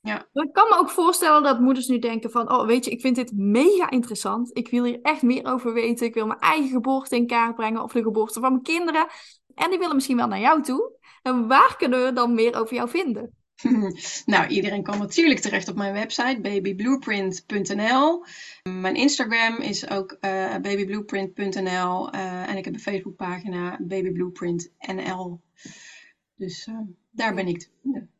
Ja. 0.00 0.28
Ik 0.32 0.52
kan 0.52 0.68
me 0.68 0.76
ook 0.78 0.90
voorstellen 0.90 1.42
dat 1.42 1.60
moeders 1.60 1.86
nu 1.86 1.98
denken 1.98 2.30
van, 2.30 2.52
oh 2.52 2.66
weet 2.66 2.84
je, 2.84 2.90
ik 2.90 3.00
vind 3.00 3.16
dit 3.16 3.32
mega 3.34 3.90
interessant. 3.90 4.56
Ik 4.56 4.68
wil 4.68 4.84
hier 4.84 4.98
echt 5.02 5.22
meer 5.22 5.46
over 5.46 5.72
weten. 5.72 6.06
Ik 6.06 6.14
wil 6.14 6.26
mijn 6.26 6.38
eigen 6.38 6.68
geboorte 6.68 7.16
in 7.16 7.26
kaart 7.26 7.54
brengen 7.54 7.82
of 7.82 7.92
de 7.92 8.02
geboorte 8.02 8.40
van 8.40 8.50
mijn 8.50 8.62
kinderen. 8.62 9.06
En 9.54 9.70
die 9.70 9.78
willen 9.78 9.94
misschien 9.94 10.16
wel 10.16 10.26
naar 10.26 10.40
jou 10.40 10.62
toe. 10.62 10.92
En 11.22 11.48
waar 11.48 11.76
kunnen 11.76 12.04
we 12.04 12.12
dan 12.12 12.34
meer 12.34 12.60
over 12.60 12.74
jou 12.74 12.88
vinden? 12.88 13.36
nou, 14.26 14.46
iedereen 14.46 14.82
kan 14.82 14.98
natuurlijk 14.98 15.40
terecht 15.40 15.68
op 15.68 15.76
mijn 15.76 15.92
website 15.92 16.40
babyblueprint.nl. 16.40 18.24
Mijn 18.62 18.94
Instagram 18.94 19.56
is 19.56 19.88
ook 19.88 20.16
uh, 20.20 20.56
babyblueprint.nl 20.56 22.14
uh, 22.14 22.48
en 22.48 22.56
ik 22.56 22.64
heb 22.64 22.74
een 22.74 22.80
Facebookpagina 22.80 23.78
babyblueprintnl. 23.80 25.40
Dus 26.34 26.66
uh, 26.66 26.78
daar 27.10 27.34
ben 27.34 27.48
ik 27.48 27.58
te 27.58 27.68
vinden. 27.82 28.10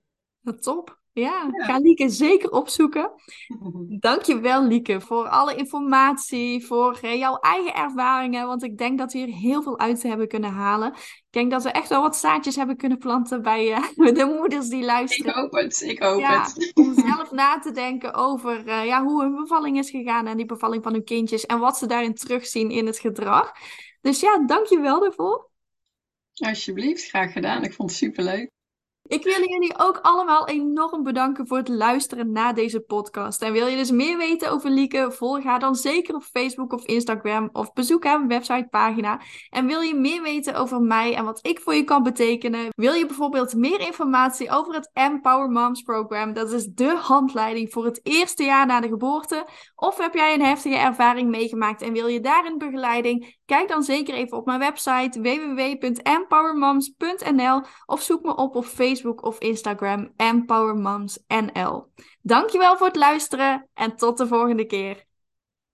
Top. 0.61 0.99
Ja, 1.19 1.51
ga 1.51 1.79
Lieke 1.79 2.09
zeker 2.09 2.51
opzoeken. 2.51 3.11
Dankjewel 4.01 4.65
Lieke 4.65 5.01
voor 5.01 5.29
alle 5.29 5.55
informatie, 5.55 6.67
voor 6.67 6.99
uh, 7.03 7.15
jouw 7.15 7.37
eigen 7.37 7.75
ervaringen, 7.75 8.47
want 8.47 8.63
ik 8.63 8.79
denk 8.79 8.99
dat 8.99 9.13
we 9.13 9.19
hier 9.19 9.35
heel 9.35 9.63
veel 9.63 9.79
uit 9.79 10.03
hebben 10.03 10.29
kunnen 10.29 10.51
halen. 10.51 10.93
Ik 10.95 11.27
denk 11.31 11.51
dat 11.51 11.63
we 11.63 11.71
echt 11.71 11.89
wel 11.89 12.03
wat 12.03 12.17
zaadjes 12.17 12.57
hebben 12.57 12.77
kunnen 12.77 12.99
planten 12.99 13.43
bij 13.43 13.67
uh, 13.97 14.15
de 14.15 14.35
moeders 14.39 14.69
die 14.69 14.85
luisteren. 14.85 15.33
Ik 15.33 15.39
hoop 15.39 15.53
het, 15.53 15.81
ik 15.81 16.03
hoop 16.03 16.21
ja, 16.21 16.43
het. 16.43 16.71
om 16.75 16.95
zelf 17.09 17.31
na 17.31 17.59
te 17.59 17.71
denken 17.71 18.15
over 18.15 18.67
uh, 18.67 18.87
ja, 18.87 19.03
hoe 19.05 19.23
hun 19.23 19.35
bevalling 19.35 19.79
is 19.79 19.91
gegaan 19.91 20.27
en 20.27 20.37
die 20.37 20.47
bevalling 20.47 20.83
van 20.83 20.93
hun 20.93 21.05
kindjes 21.05 21.47
en 21.47 21.59
wat 21.59 21.79
ze 21.79 21.87
daarin 21.87 22.15
terugzien 22.15 22.71
in 22.71 22.87
het 22.87 22.99
gedrag. 22.99 23.53
Dus 24.01 24.21
ja, 24.21 24.47
dankjewel 24.47 25.01
daarvoor. 25.01 25.51
Alsjeblieft, 26.35 27.09
graag 27.09 27.33
gedaan. 27.33 27.65
Ik 27.65 27.73
vond 27.73 27.91
het 27.91 27.99
superleuk. 27.99 28.51
Ik 29.09 29.25
wil 29.25 29.49
jullie 29.49 29.79
ook 29.79 29.99
allemaal 30.03 30.49
enorm 30.49 31.03
bedanken 31.03 31.47
voor 31.47 31.57
het 31.57 31.69
luisteren 31.69 32.33
naar 32.33 32.55
deze 32.55 32.81
podcast. 32.81 33.43
En 33.43 33.53
wil 33.53 33.67
je 33.67 33.77
dus 33.77 33.91
meer 33.91 34.17
weten 34.17 34.51
over 34.51 34.71
Lieke? 34.71 35.11
Volg 35.11 35.45
haar 35.45 35.61
dan 35.61 35.75
zeker 35.75 36.15
op 36.15 36.23
Facebook 36.23 36.73
of 36.73 36.85
Instagram 36.85 37.49
of 37.53 37.73
bezoek 37.73 38.05
haar 38.05 38.27
websitepagina. 38.27 39.21
En 39.51 39.67
wil 39.67 39.81
je 39.81 39.95
meer 39.95 40.23
weten 40.23 40.55
over 40.55 40.81
mij 40.81 41.15
en 41.15 41.25
wat 41.25 41.47
ik 41.47 41.61
voor 41.61 41.75
je 41.75 41.85
kan 41.85 42.03
betekenen? 42.03 42.69
Wil 42.77 42.93
je 42.93 43.07
bijvoorbeeld 43.07 43.55
meer 43.55 43.81
informatie 43.81 44.51
over 44.51 44.75
het 44.75 44.91
Empower 44.93 45.51
Moms 45.51 45.83
Program? 45.83 46.33
Dat 46.33 46.53
is 46.53 46.67
de 46.67 46.97
handleiding 46.97 47.73
voor 47.73 47.85
het 47.85 48.01
eerste 48.03 48.45
jaar 48.45 48.67
na 48.67 48.81
de 48.81 48.89
geboorte. 48.89 49.47
Of 49.75 49.99
heb 49.99 50.15
jij 50.15 50.35
een 50.35 50.43
heftige 50.43 50.77
ervaring 50.77 51.31
meegemaakt 51.31 51.83
en 51.83 51.93
wil 51.93 52.07
je 52.07 52.21
daarin 52.21 52.59
begeleiding? 52.59 53.37
Kijk 53.47 53.69
dan 53.69 53.83
zeker 53.83 54.15
even 54.15 54.37
op 54.37 54.47
mijn 54.47 54.59
website 54.59 55.21
www.empowermoms.nl 55.21 57.63
of 57.87 58.03
zoek 58.03 58.23
me 58.23 58.37
op 58.37 58.57
op 58.57 58.65
Facebook 58.65 58.97
of 59.05 59.39
Instagram 59.39 60.13
EmpowerMomsNL. 60.17 61.93
Dankjewel 62.23 62.77
voor 62.77 62.87
het 62.87 62.97
luisteren 62.97 63.69
en 63.75 63.97
tot 63.97 64.19
de 64.19 64.27
volgende 64.27 64.65
keer. 64.65 65.07